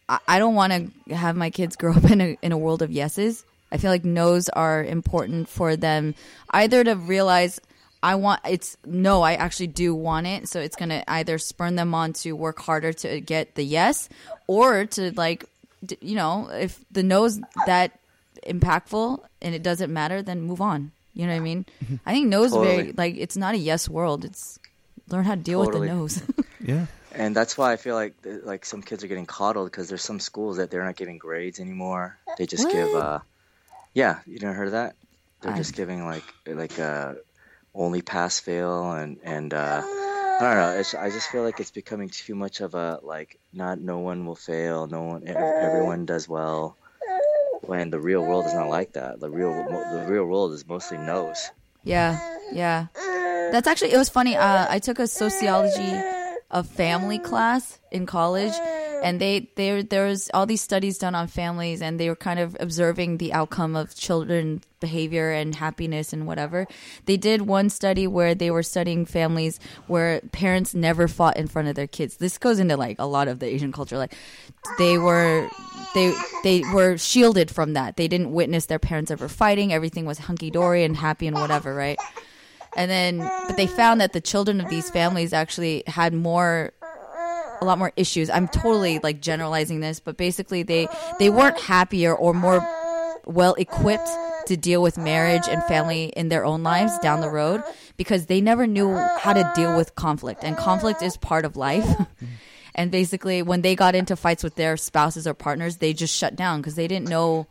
I, 0.09 0.19
I 0.27 0.39
don't 0.39 0.55
want 0.55 0.91
to 1.07 1.15
have 1.15 1.35
my 1.35 1.49
kids 1.49 1.75
grow 1.75 1.93
up 1.95 2.09
in 2.09 2.21
a 2.21 2.37
in 2.41 2.51
a 2.51 2.57
world 2.57 2.81
of 2.81 2.91
yeses. 2.91 3.43
I 3.71 3.77
feel 3.77 3.89
like 3.89 4.05
no's 4.05 4.49
are 4.49 4.83
important 4.83 5.49
for 5.49 5.75
them 5.75 6.13
either 6.51 6.83
to 6.83 6.93
realize 6.95 7.59
I 8.03 8.15
want 8.15 8.41
it's 8.47 8.77
no, 8.85 9.21
I 9.21 9.33
actually 9.35 9.67
do 9.67 9.95
want 9.95 10.27
it, 10.27 10.49
so 10.49 10.59
it's 10.59 10.75
gonna 10.75 11.03
either 11.07 11.37
spurn 11.37 11.75
them 11.75 11.95
on 11.95 12.13
to 12.13 12.33
work 12.33 12.59
harder 12.59 12.91
to 12.93 13.21
get 13.21 13.55
the 13.55 13.63
yes, 13.63 14.09
or 14.45 14.85
to 14.85 15.11
like, 15.15 15.45
you 16.01 16.15
know, 16.15 16.49
if 16.51 16.83
the 16.91 17.01
no's 17.01 17.39
that 17.65 17.97
impactful 18.45 19.23
and 19.41 19.55
it 19.55 19.63
doesn't 19.63 19.91
matter, 19.91 20.21
then 20.21 20.41
move 20.41 20.59
on. 20.59 20.91
You 21.13 21.27
know 21.27 21.31
what 21.33 21.37
I 21.37 21.43
mean? 21.43 21.65
I 22.05 22.11
think 22.11 22.27
no's 22.27 22.51
very 22.51 22.91
like 22.91 23.15
it's 23.17 23.37
not 23.37 23.55
a 23.55 23.57
yes 23.57 23.87
world. 23.87 24.25
It's 24.25 24.59
learn 25.09 25.23
how 25.23 25.35
to 25.35 25.41
deal 25.41 25.63
Totally. 25.63 25.89
with 25.89 25.89
the 25.89 25.95
no's. 25.95 26.23
Yeah, 26.59 26.85
and 27.13 27.35
that's 27.35 27.57
why 27.57 27.71
i 27.71 27.77
feel 27.77 27.95
like 27.95 28.13
like 28.43 28.65
some 28.65 28.81
kids 28.81 29.03
are 29.03 29.07
getting 29.07 29.25
coddled 29.25 29.69
because 29.69 29.87
there's 29.89 30.01
some 30.03 30.19
schools 30.19 30.57
that 30.57 30.69
they're 30.71 30.83
not 30.83 30.95
giving 30.95 31.17
grades 31.17 31.59
anymore 31.59 32.17
they 32.37 32.45
just 32.45 32.69
give 32.69 32.93
uh 32.95 33.19
yeah 33.93 34.19
you 34.25 34.39
never 34.39 34.53
heard 34.53 34.67
of 34.67 34.71
that 34.73 34.95
they're 35.41 35.53
I- 35.53 35.57
just 35.57 35.75
giving 35.75 36.05
like 36.05 36.23
like 36.47 36.79
uh 36.79 37.13
only 37.75 38.01
pass 38.01 38.39
fail 38.39 38.91
and 38.93 39.19
and 39.23 39.53
uh 39.53 39.81
I 40.33 40.39
don't 40.55 40.55
know. 40.55 40.79
It's, 40.79 40.95
I 40.95 41.09
just 41.11 41.29
feel 41.29 41.43
like 41.43 41.59
it's 41.59 41.69
becoming 41.69 42.09
too 42.09 42.33
much 42.33 42.59
of 42.61 42.73
a 42.73 42.99
like 43.03 43.39
not 43.53 43.79
no 43.79 43.99
one 43.99 44.25
will 44.25 44.35
fail, 44.35 44.87
no 44.87 45.03
one 45.03 45.27
everyone 45.27 46.05
does 46.05 46.27
well. 46.27 46.75
When 47.61 47.91
the 47.91 47.99
real 47.99 48.25
world 48.25 48.47
is 48.47 48.53
not 48.53 48.67
like 48.67 48.93
that. 48.93 49.19
The 49.19 49.29
real 49.29 49.53
the 49.53 50.05
real 50.09 50.25
world 50.25 50.53
is 50.53 50.67
mostly 50.67 50.97
no's. 50.97 51.51
Yeah, 51.83 52.17
yeah. 52.51 52.87
That's 53.51 53.67
actually 53.67 53.93
it 53.93 53.97
was 53.97 54.09
funny. 54.09 54.35
Uh, 54.35 54.65
I 54.67 54.79
took 54.79 54.97
a 54.97 55.07
sociology 55.07 55.93
of 56.53 56.67
family 56.67 57.17
class 57.17 57.79
in 57.91 58.05
college, 58.05 58.53
and 59.03 59.19
they 59.19 59.49
there 59.55 59.83
there 59.83 60.05
was 60.05 60.29
all 60.33 60.45
these 60.45 60.61
studies 60.61 60.97
done 60.97 61.15
on 61.15 61.27
families, 61.27 61.81
and 61.81 61.99
they 61.99 62.07
were 62.07 62.15
kind 62.15 62.39
of 62.39 62.55
observing 62.59 63.17
the 63.17 63.33
outcome 63.33 63.75
of 63.75 63.95
children 63.95 64.61
behavior 64.79 65.31
and 65.31 65.55
happiness 65.55 66.13
and 66.13 66.27
whatever. 66.27 66.67
They 67.05 67.17
did 67.17 67.41
one 67.41 67.69
study 67.69 68.05
where 68.05 68.35
they 68.35 68.51
were 68.51 68.63
studying 68.63 69.05
families 69.05 69.59
where 69.87 70.21
parents 70.31 70.75
never 70.75 71.07
fought 71.07 71.37
in 71.37 71.47
front 71.47 71.69
of 71.69 71.75
their 71.75 71.87
kids. 71.87 72.17
This 72.17 72.37
goes 72.37 72.59
into 72.59 72.77
like 72.77 72.99
a 72.99 73.05
lot 73.05 73.27
of 73.27 73.39
the 73.39 73.47
Asian 73.47 73.71
culture, 73.71 73.97
like 73.97 74.13
they 74.77 74.97
were 74.97 75.49
they 75.95 76.13
they 76.43 76.61
were 76.73 76.97
shielded 76.97 77.49
from 77.49 77.73
that. 77.73 77.97
They 77.97 78.07
didn't 78.07 78.31
witness 78.31 78.67
their 78.67 78.79
parents 78.79 79.09
ever 79.09 79.27
fighting. 79.27 79.73
Everything 79.73 80.05
was 80.05 80.19
hunky 80.19 80.51
dory 80.51 80.83
and 80.83 80.95
happy 80.95 81.25
and 81.25 81.35
whatever, 81.35 81.73
right? 81.73 81.97
And 82.75 82.89
then, 82.89 83.19
but 83.47 83.57
they 83.57 83.67
found 83.67 84.01
that 84.01 84.13
the 84.13 84.21
children 84.21 84.59
of 84.59 84.69
these 84.69 84.89
families 84.89 85.33
actually 85.33 85.83
had 85.87 86.13
more, 86.13 86.71
a 87.61 87.65
lot 87.65 87.77
more 87.77 87.91
issues. 87.95 88.29
I'm 88.29 88.47
totally 88.47 88.99
like 88.99 89.21
generalizing 89.21 89.79
this, 89.79 89.99
but 89.99 90.17
basically 90.17 90.63
they 90.63 90.87
they 91.19 91.29
weren't 91.29 91.59
happier 91.59 92.15
or 92.15 92.33
more 92.33 92.67
well 93.25 93.53
equipped 93.55 94.09
to 94.47 94.57
deal 94.57 94.81
with 94.81 94.97
marriage 94.97 95.47
and 95.47 95.63
family 95.63 96.05
in 96.17 96.29
their 96.29 96.43
own 96.45 96.63
lives 96.63 96.97
down 96.99 97.21
the 97.21 97.29
road 97.29 97.63
because 97.95 98.25
they 98.25 98.41
never 98.41 98.67
knew 98.67 98.93
how 99.19 99.33
to 99.33 99.49
deal 99.55 99.77
with 99.77 99.95
conflict, 99.95 100.43
and 100.43 100.57
conflict 100.57 101.01
is 101.01 101.15
part 101.17 101.45
of 101.45 101.55
life. 101.55 101.87
And 102.75 102.91
basically, 102.91 103.41
when 103.41 103.61
they 103.61 103.75
got 103.75 103.93
into 103.95 104.15
fights 104.15 104.43
with 104.43 104.55
their 104.55 104.77
spouses 104.77 105.27
or 105.27 105.33
partners, 105.33 105.77
they 105.77 105.93
just 105.93 106.15
shut 106.15 106.35
down 106.35 106.59
because 106.59 106.75
they 106.75 106.87
didn't 106.87 107.07
know 107.07 107.47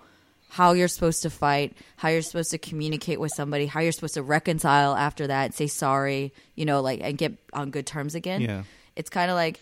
how 0.53 0.72
you're 0.74 0.86
supposed 0.86 1.22
to 1.22 1.30
fight, 1.30 1.74
how 1.96 2.11
you're 2.11 2.20
supposed 2.20 2.50
to 2.50 2.59
communicate 2.59 3.18
with 3.18 3.32
somebody, 3.32 3.64
how 3.64 3.80
you're 3.80 3.90
supposed 3.90 4.12
to 4.12 4.22
reconcile 4.22 4.94
after 4.94 5.28
that, 5.28 5.55
say 5.55 5.66
sorry, 5.66 6.30
you 6.57 6.66
know, 6.66 6.82
like 6.82 7.00
and 7.03 7.16
get 7.16 7.32
on 7.55 7.70
good 7.70 7.86
terms 7.86 8.14
again. 8.14 8.42
Yeah. 8.42 8.64
It's 8.94 9.09
kind 9.09 9.30
of 9.30 9.34
like 9.34 9.61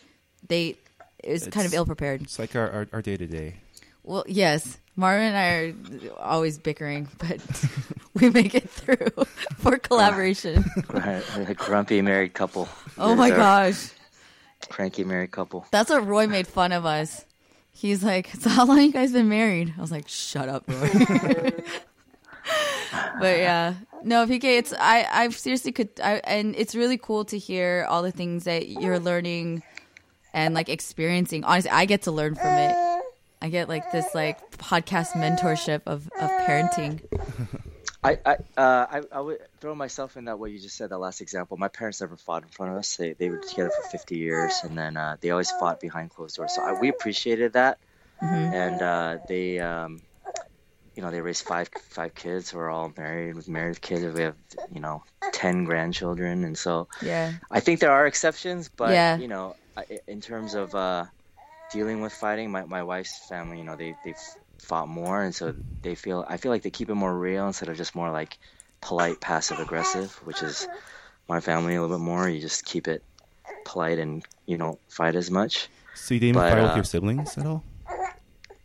they 0.48 0.74
it's, 1.22 1.46
kind 1.46 1.64
of 1.64 1.72
ill 1.74 1.86
prepared. 1.86 2.22
it's 2.22 2.40
like 2.40 2.56
our 2.56 2.88
our 2.92 3.02
day 3.02 3.16
to 3.16 3.26
day. 3.28 3.54
Well, 4.02 4.24
yes, 4.26 4.78
Marvin 4.96 5.32
and 5.32 5.36
I 5.36 6.08
are 6.08 6.18
always 6.18 6.58
bickering, 6.58 7.06
but 7.18 7.38
we 8.14 8.28
make 8.30 8.56
it 8.56 8.68
through 8.68 9.24
for 9.58 9.78
kollaboration. 9.78 10.64
A 10.88 11.54
grumpy 11.54 12.02
married 12.02 12.34
couple. 12.34 12.68
oh 12.98 13.14
my 13.14 13.28
There's 13.28 13.40
our 13.40 13.70
gosh. 13.70 13.90
cranky 14.68 15.04
married 15.04 15.30
couple. 15.30 15.66
That's 15.70 15.88
what 15.88 16.04
Roy 16.04 16.26
made 16.26 16.48
fun 16.48 16.72
of 16.72 16.84
us. 16.84 17.24
He's 17.80 18.04
like, 18.04 18.28
"So 18.38 18.50
how 18.50 18.66
long 18.66 18.82
you 18.82 18.92
guys 18.92 19.10
been 19.12 19.30
married?" 19.30 19.72
I 19.78 19.80
was 19.80 19.90
like, 19.90 20.06
"Shut 20.06 20.50
up, 20.50 20.64
Roy." 20.68 20.90
but 23.18 23.38
yeah, 23.38 23.74
no, 24.04 24.26
PK, 24.26 24.44
it's 24.58 24.74
I 24.78 25.06
I 25.10 25.28
seriously 25.30 25.72
could 25.72 25.88
I 26.04 26.20
and 26.24 26.54
it's 26.56 26.74
really 26.74 26.98
cool 26.98 27.24
to 27.24 27.38
hear 27.38 27.86
all 27.88 28.02
the 28.02 28.12
things 28.12 28.44
that 28.44 28.68
you're 28.68 28.98
learning 28.98 29.62
and 30.34 30.52
like 30.52 30.68
experiencing. 30.68 31.42
Honestly, 31.44 31.70
I 31.70 31.86
get 31.86 32.02
to 32.02 32.10
learn 32.10 32.34
from 32.34 32.52
it. 32.58 32.76
I 33.40 33.48
get 33.48 33.70
like 33.70 33.90
this 33.92 34.14
like 34.14 34.58
podcast 34.58 35.12
mentorship 35.12 35.80
of 35.86 36.10
of 36.20 36.30
parenting. 36.44 37.00
I 38.02 38.18
I, 38.24 38.32
uh, 38.56 38.86
I 38.90 39.02
I 39.12 39.20
would 39.20 39.38
throw 39.60 39.74
myself 39.74 40.16
in 40.16 40.24
that 40.26 40.38
what 40.38 40.50
you 40.50 40.58
just 40.58 40.76
said. 40.76 40.90
That 40.90 40.98
last 40.98 41.20
example. 41.20 41.56
My 41.56 41.68
parents 41.68 42.00
never 42.00 42.16
fought 42.16 42.42
in 42.42 42.48
front 42.48 42.72
of 42.72 42.78
us. 42.78 42.96
They 42.96 43.12
they 43.14 43.30
were 43.30 43.38
together 43.38 43.70
for 43.70 43.82
50 43.88 44.16
years, 44.18 44.60
and 44.64 44.76
then 44.76 44.96
uh, 44.96 45.16
they 45.20 45.30
always 45.30 45.50
fought 45.52 45.80
behind 45.80 46.10
closed 46.10 46.36
doors. 46.36 46.54
So 46.54 46.62
I, 46.62 46.72
we 46.80 46.88
appreciated 46.88 47.54
that, 47.54 47.78
and 48.20 48.80
uh, 48.82 49.18
they. 49.28 49.58
Um, 49.60 50.02
you 50.96 51.02
know, 51.02 51.10
they 51.10 51.20
raised 51.20 51.44
five 51.44 51.70
five 51.90 52.14
kids. 52.14 52.52
We're 52.52 52.70
all 52.70 52.92
married 52.96 53.34
with 53.36 53.48
married 53.48 53.80
kids. 53.80 54.04
We 54.14 54.22
have, 54.22 54.36
you 54.72 54.80
know, 54.80 55.04
ten 55.32 55.64
grandchildren, 55.64 56.44
and 56.44 56.58
so 56.58 56.88
Yeah. 57.00 57.32
I 57.50 57.60
think 57.60 57.80
there 57.80 57.92
are 57.92 58.06
exceptions, 58.06 58.70
but 58.76 58.92
Yeah. 58.92 59.16
you 59.16 59.28
know, 59.28 59.54
in 60.06 60.20
terms 60.20 60.54
of 60.54 60.74
uh, 60.74 61.06
dealing 61.70 62.00
with 62.02 62.12
fighting, 62.12 62.50
my, 62.50 62.64
my 62.64 62.82
wife's 62.82 63.18
family, 63.28 63.58
you 63.58 63.64
know, 63.64 63.76
they 63.76 63.96
they 64.02 64.14
fought 64.60 64.88
more, 64.88 65.22
and 65.22 65.34
so 65.34 65.54
they 65.82 65.94
feel 65.94 66.24
I 66.28 66.36
feel 66.36 66.52
like 66.52 66.62
they 66.62 66.70
keep 66.70 66.90
it 66.90 66.94
more 66.94 67.16
real 67.16 67.46
instead 67.46 67.68
of 67.68 67.76
just 67.76 67.94
more 67.94 68.10
like 68.10 68.38
polite 68.80 69.20
passive 69.20 69.58
aggressive, 69.58 70.12
which 70.24 70.42
is 70.42 70.68
my 71.28 71.40
family 71.40 71.74
a 71.74 71.82
little 71.82 71.96
bit 71.96 72.02
more. 72.02 72.28
You 72.28 72.40
just 72.40 72.64
keep 72.64 72.88
it 72.88 73.02
polite 73.64 73.98
and 73.98 74.24
you 74.46 74.56
don't 74.56 74.78
fight 74.88 75.16
as 75.16 75.30
much. 75.30 75.68
So 75.94 76.14
you 76.14 76.20
didn't 76.20 76.36
But, 76.36 76.52
fight 76.52 76.62
with 76.62 76.70
uh, 76.72 76.74
your 76.76 76.84
siblings 76.84 77.36
at 77.36 77.46
all? 77.46 77.64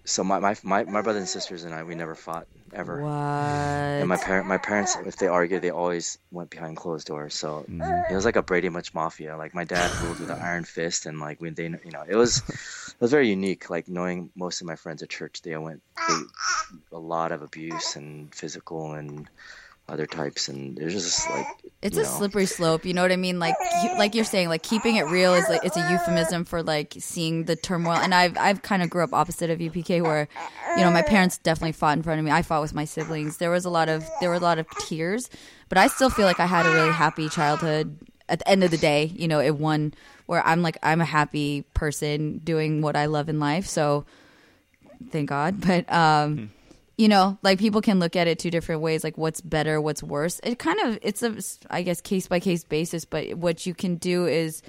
So 0.05 0.23
my, 0.23 0.39
my 0.39 0.55
my 0.63 0.83
my 0.85 1.01
brothers 1.01 1.21
and 1.21 1.29
sisters 1.29 1.63
and 1.63 1.73
I 1.73 1.83
we 1.83 1.95
never 1.95 2.15
fought 2.15 2.47
ever. 2.73 3.03
What? 3.03 3.99
And 3.99 4.09
my 4.09 4.17
parent 4.17 4.47
my 4.47 4.57
parents 4.57 4.95
if 5.05 5.17
they 5.17 5.27
argued 5.27 5.61
they 5.61 5.69
always 5.71 6.17
went 6.31 6.49
behind 6.49 6.77
closed 6.77 7.07
doors. 7.07 7.35
So 7.35 7.67
Mm-hmm. 7.69 8.01
it 8.09 8.15
was 8.15 8.25
like 8.25 8.35
a 8.37 8.43
Brady 8.43 8.69
Bunch 8.69 8.93
mafia. 8.93 9.37
Like 9.37 9.53
my 9.53 9.63
dad 9.65 9.99
ruled 9.99 10.19
with 10.19 10.29
an 10.29 10.37
iron 10.39 10.63
fist 10.65 11.05
and 11.05 11.19
like 11.19 11.41
when 11.41 11.53
they 11.55 11.65
you 11.65 11.91
know 11.91 12.03
it 12.07 12.15
was 12.15 12.37
it 12.47 13.01
was 13.01 13.11
very 13.11 13.29
unique. 13.29 13.69
Like 13.69 13.87
knowing 13.87 14.31
most 14.35 14.61
of 14.61 14.67
my 14.67 14.75
friends 14.75 15.03
at 15.03 15.09
church 15.09 15.41
they 15.41 15.57
went 15.57 15.81
they, 16.07 16.23
a 16.91 16.99
lot 16.99 17.31
of 17.31 17.41
abuse 17.41 17.95
and 17.95 18.33
physical 18.33 18.93
and 18.93 19.29
other 19.87 20.05
types 20.07 20.47
and 20.49 20.79
it 20.79 20.85
was 20.85 20.93
just 20.95 21.29
like 21.29 21.45
It's 21.83 21.95
a 21.95 22.01
know, 22.01 22.07
slippery 22.07 22.47
slope. 22.47 22.85
You 22.85 22.93
know 22.95 23.03
what 23.03 23.11
I 23.11 23.17
mean? 23.17 23.37
Like, 23.37 23.53
you- 23.83 23.97
like 23.99 24.15
you're 24.15 24.25
saying, 24.25 24.49
like 24.49 24.63
keeping 24.63 24.95
it 24.95 25.03
real 25.03 25.35
is 25.35 25.47
like 25.47 25.63
it's 25.63 25.77
a 25.77 25.91
euphemism 25.91 26.43
for 26.45 26.63
like 26.63 26.95
seeing 26.99 27.43
the 27.43 27.55
turmoil. 27.55 27.93
And 27.97 28.13
I've 28.15 28.35
I've 28.37 28.61
kind 28.63 28.81
of 28.81 28.89
grew 28.89 29.03
up 29.03 29.13
opposite 29.13 29.49
of 29.51 29.59
UPK, 29.59 30.01
where 30.01 30.27
you 30.75 30.83
know 30.83 30.89
my 30.91 31.03
parents 31.03 31.37
definitely 31.37 31.73
fought 31.73 31.97
in 31.97 32.03
front 32.03 32.17
of 32.19 32.25
me. 32.25 32.31
I 32.31 32.41
fought 32.41 32.61
with 32.61 32.73
my 32.73 32.85
siblings. 32.85 33.37
There 33.37 33.51
was 33.51 33.63
a 33.65 33.69
lot 33.69 33.87
of 33.89 34.03
there 34.21 34.29
were 34.29 34.35
a 34.35 34.39
lot 34.39 34.57
of 34.57 34.65
tears, 34.87 35.29
but 35.69 35.77
I 35.77 35.85
still 35.87 36.09
feel 36.09 36.25
like 36.25 36.39
I 36.39 36.47
had 36.47 36.65
a 36.65 36.71
really 36.73 36.91
happy 36.91 37.29
childhood. 37.29 37.95
At 38.27 38.39
the 38.39 38.49
end 38.49 38.63
of 38.63 38.71
the 38.71 38.77
day, 38.77 39.11
you 39.15 39.27
know, 39.27 39.39
it 39.39 39.55
won 39.55 39.93
where 40.25 40.41
I'm 40.47 40.63
like 40.63 40.77
I'm 40.81 40.99
a 40.99 41.05
happy 41.05 41.61
person 41.75 42.39
doing 42.39 42.81
what 42.81 42.95
I 42.95 43.05
love 43.05 43.29
in 43.29 43.39
life. 43.39 43.67
So 43.67 44.05
thank 45.11 45.29
God. 45.29 45.61
But 45.61 45.91
um, 45.93 46.49
you 46.97 47.07
know, 47.07 47.37
like 47.41 47.59
people 47.59 47.81
can 47.81 47.99
look 47.99 48.15
at 48.15 48.27
it 48.27 48.39
two 48.39 48.51
different 48.51 48.81
ways, 48.81 49.03
like 49.03 49.17
what's 49.17 49.41
better, 49.41 49.81
what's 49.81 50.01
worse. 50.01 50.39
It 50.43 50.59
kind 50.59 50.79
of 50.81 50.99
it's 51.01 51.23
a 51.23 51.35
I 51.69 51.81
guess 51.81 52.01
case 52.01 52.27
by 52.27 52.39
case 52.39 52.63
basis, 52.63 53.05
but 53.05 53.33
what 53.35 53.65
you 53.65 53.73
can 53.73 53.95
do 53.95 54.25
is 54.25 54.61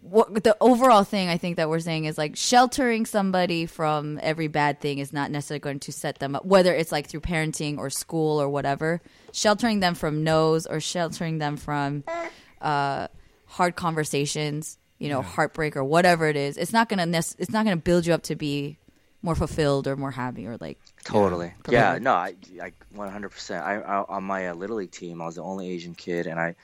what 0.00 0.44
the 0.44 0.56
overall 0.60 1.04
thing 1.04 1.28
I 1.28 1.38
think 1.38 1.56
that 1.56 1.68
we're 1.68 1.80
saying 1.80 2.04
is 2.04 2.16
like 2.16 2.36
sheltering 2.36 3.04
somebody 3.04 3.66
from 3.66 4.20
every 4.22 4.46
bad 4.46 4.80
thing 4.80 4.98
is 4.98 5.12
not 5.12 5.30
necessarily 5.30 5.60
going 5.60 5.80
to 5.80 5.92
set 5.92 6.18
them 6.18 6.36
up, 6.36 6.44
whether 6.44 6.72
it's 6.72 6.92
like 6.92 7.08
through 7.08 7.20
parenting 7.20 7.78
or 7.78 7.90
school 7.90 8.40
or 8.40 8.48
whatever. 8.48 9.00
Sheltering 9.32 9.80
them 9.80 9.94
from 9.94 10.22
no's 10.22 10.66
or 10.66 10.80
sheltering 10.80 11.38
them 11.38 11.56
from 11.56 12.04
uh, 12.60 13.08
hard 13.46 13.74
conversations, 13.74 14.78
you 14.98 15.08
know, 15.08 15.22
heartbreak 15.22 15.76
or 15.76 15.84
whatever 15.84 16.28
it 16.28 16.36
is. 16.36 16.56
It's 16.56 16.72
not 16.72 16.88
gonna 16.88 17.06
nec- 17.06 17.36
it's 17.38 17.50
not 17.50 17.64
gonna 17.64 17.76
build 17.76 18.06
you 18.06 18.14
up 18.14 18.22
to 18.24 18.36
be 18.36 18.78
more 19.22 19.34
fulfilled 19.34 19.86
or 19.86 19.96
more 19.96 20.10
happy 20.10 20.46
or 20.46 20.56
like 20.60 20.78
Totally. 21.04 21.54
Yeah. 21.68 21.94
Yeah. 21.94 21.98
No, 21.98 22.12
I, 22.12 22.34
I 22.62 22.72
100%. 22.94 23.62
I, 23.62 23.76
I 23.80 24.02
on 24.02 24.24
my 24.24 24.48
uh, 24.48 24.54
little 24.54 24.76
league 24.76 24.90
team, 24.90 25.22
I 25.22 25.26
was 25.26 25.36
the 25.36 25.42
only 25.42 25.70
Asian 25.70 25.94
kid, 25.94 26.26
and 26.26 26.38
I, 26.38 26.54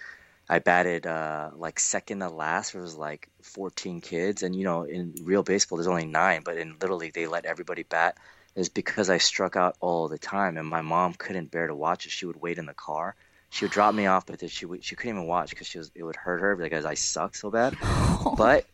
I 0.49 0.59
batted 0.59 1.07
uh, 1.07 1.51
like 1.57 1.81
second 1.81 2.21
to 2.21 2.29
last. 2.29 2.73
There 2.73 2.83
was 2.83 2.97
like 2.97 3.29
14 3.43 4.01
kids, 4.01 4.43
and 4.43 4.55
you 4.55 4.65
know, 4.65 4.83
in 4.83 5.15
real 5.23 5.43
baseball, 5.43 5.79
there's 5.79 5.89
only 5.89 6.07
nine, 6.07 6.43
but 6.45 6.59
in 6.59 6.77
little 6.81 6.99
league, 6.99 7.15
they 7.15 7.27
let 7.27 7.47
everybody 7.47 7.83
bat. 7.85 8.19
Is 8.55 8.69
because 8.69 9.11
I 9.11 9.19
struck 9.19 9.57
out 9.57 9.77
all 9.81 10.07
the 10.07 10.19
time, 10.19 10.57
and 10.59 10.69
my 10.69 10.81
mom 10.81 11.15
couldn't 11.15 11.51
bear 11.51 11.67
to 11.67 11.75
watch 11.75 12.07
it. 12.07 12.13
She 12.13 12.25
would 12.25 12.41
wait 12.41 12.59
in 12.59 12.67
the 12.67 12.75
car. 12.75 13.17
She 13.51 13.65
would 13.65 13.73
drop 13.73 13.95
me 13.95 14.07
off, 14.07 14.27
but 14.27 14.39
then 14.39 14.49
she 14.49 14.65
would, 14.65 14.85
she 14.85 14.95
couldn't 14.95 15.17
even 15.17 15.27
watch 15.27 15.51
because 15.51 15.67
she 15.67 15.79
was 15.79 15.91
it 15.95 16.05
would 16.05 16.15
hurt 16.15 16.41
her 16.41 16.55
because 16.55 16.85
I 16.85 16.95
suck 16.95 17.35
so 17.35 17.51
bad. 17.51 17.77
but 18.37 18.65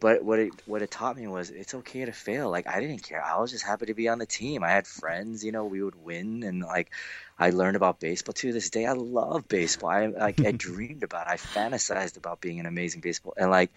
but 0.00 0.22
what 0.22 0.38
it 0.38 0.52
what 0.66 0.82
it 0.82 0.90
taught 0.90 1.16
me 1.16 1.26
was 1.26 1.50
it's 1.50 1.74
okay 1.74 2.04
to 2.04 2.12
fail. 2.12 2.50
Like 2.50 2.66
I 2.66 2.80
didn't 2.80 3.02
care. 3.02 3.22
I 3.22 3.38
was 3.40 3.50
just 3.50 3.64
happy 3.64 3.86
to 3.86 3.94
be 3.94 4.08
on 4.08 4.18
the 4.18 4.26
team. 4.26 4.62
I 4.62 4.70
had 4.70 4.86
friends, 4.86 5.44
you 5.44 5.52
know, 5.52 5.64
we 5.64 5.82
would 5.82 5.94
win, 5.94 6.42
and 6.42 6.62
like 6.62 6.90
I 7.38 7.50
learned 7.50 7.76
about 7.76 8.00
baseball 8.00 8.34
to 8.34 8.52
this 8.52 8.70
day. 8.70 8.86
I 8.86 8.92
love 8.92 9.48
baseball. 9.48 9.90
I 9.90 10.06
like 10.06 10.40
I 10.40 10.52
dreamed 10.56 11.02
about. 11.02 11.26
It. 11.26 11.32
I 11.32 11.36
fantasized 11.36 12.16
about 12.16 12.40
being 12.40 12.60
an 12.60 12.66
amazing 12.66 13.00
baseball, 13.00 13.34
and 13.36 13.50
like 13.50 13.70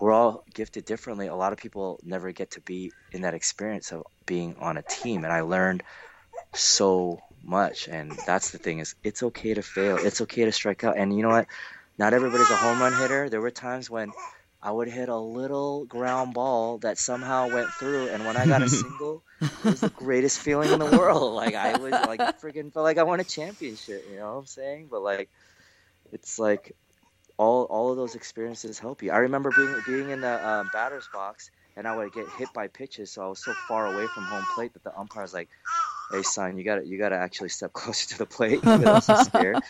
we're 0.00 0.12
all 0.12 0.44
gifted 0.52 0.84
differently. 0.84 1.28
A 1.28 1.36
lot 1.36 1.52
of 1.52 1.58
people 1.58 2.00
never 2.04 2.32
get 2.32 2.52
to 2.52 2.60
be 2.60 2.92
in 3.12 3.22
that 3.22 3.34
experience 3.34 3.92
of 3.92 4.04
being 4.26 4.56
on 4.60 4.76
a 4.76 4.82
team, 4.82 5.24
and 5.24 5.32
I 5.32 5.42
learned 5.42 5.82
so 6.52 7.20
much. 7.42 7.88
And 7.88 8.12
that's 8.26 8.50
the 8.50 8.58
thing 8.58 8.78
is, 8.78 8.94
it's 9.04 9.22
okay 9.22 9.54
to 9.54 9.62
fail. 9.62 9.98
It's 9.98 10.20
okay 10.22 10.44
to 10.44 10.52
strike 10.52 10.84
out. 10.84 10.96
And 10.96 11.16
you 11.16 11.22
know 11.22 11.30
what? 11.30 11.46
Not 11.98 12.12
everybody's 12.12 12.50
a 12.50 12.56
home 12.56 12.80
run 12.80 12.92
hitter. 12.92 13.28
There 13.28 13.40
were 13.40 13.50
times 13.52 13.88
when 13.88 14.12
I 14.64 14.70
would 14.70 14.88
hit 14.88 15.10
a 15.10 15.16
little 15.16 15.84
ground 15.84 16.32
ball 16.32 16.78
that 16.78 16.96
somehow 16.96 17.52
went 17.52 17.68
through, 17.68 18.08
and 18.08 18.24
when 18.24 18.38
I 18.38 18.46
got 18.46 18.62
a 18.62 18.68
single, 18.70 19.22
it 19.42 19.64
was 19.64 19.80
the 19.80 19.90
greatest 19.90 20.38
feeling 20.38 20.72
in 20.72 20.78
the 20.78 20.96
world. 20.96 21.34
Like 21.34 21.54
I 21.54 21.76
was 21.76 21.92
like 21.92 22.18
freaking 22.40 22.72
felt 22.72 22.84
like 22.84 22.96
I 22.96 23.02
won 23.02 23.20
a 23.20 23.24
championship. 23.24 24.02
You 24.10 24.16
know 24.16 24.32
what 24.32 24.38
I'm 24.38 24.46
saying? 24.46 24.88
But 24.90 25.02
like, 25.02 25.28
it's 26.12 26.38
like 26.38 26.74
all 27.36 27.64
all 27.64 27.90
of 27.90 27.98
those 27.98 28.14
experiences 28.14 28.78
help 28.78 29.02
you. 29.02 29.12
I 29.12 29.18
remember 29.18 29.52
being 29.54 29.76
being 29.86 30.08
in 30.08 30.22
the 30.22 30.48
um, 30.48 30.70
batter's 30.72 31.08
box, 31.12 31.50
and 31.76 31.86
I 31.86 31.94
would 31.94 32.14
get 32.14 32.26
hit 32.30 32.48
by 32.54 32.68
pitches, 32.68 33.10
so 33.12 33.22
I 33.22 33.28
was 33.28 33.44
so 33.44 33.52
far 33.68 33.92
away 33.92 34.06
from 34.14 34.24
home 34.24 34.46
plate 34.54 34.72
that 34.72 34.82
the 34.82 34.98
umpire 34.98 35.22
was 35.22 35.34
like, 35.34 35.50
"Hey, 36.14 36.22
son, 36.22 36.58
you 36.58 36.64
got 36.64 36.86
you 36.86 36.98
got 36.98 37.10
to 37.10 37.16
actually 37.16 37.50
step 37.50 37.72
closer 37.80 38.08
to 38.10 38.18
the 38.18 38.26
plate." 38.26 38.62
Because 38.62 38.82
I 38.84 38.90
was 38.90 39.06
scared, 39.06 39.60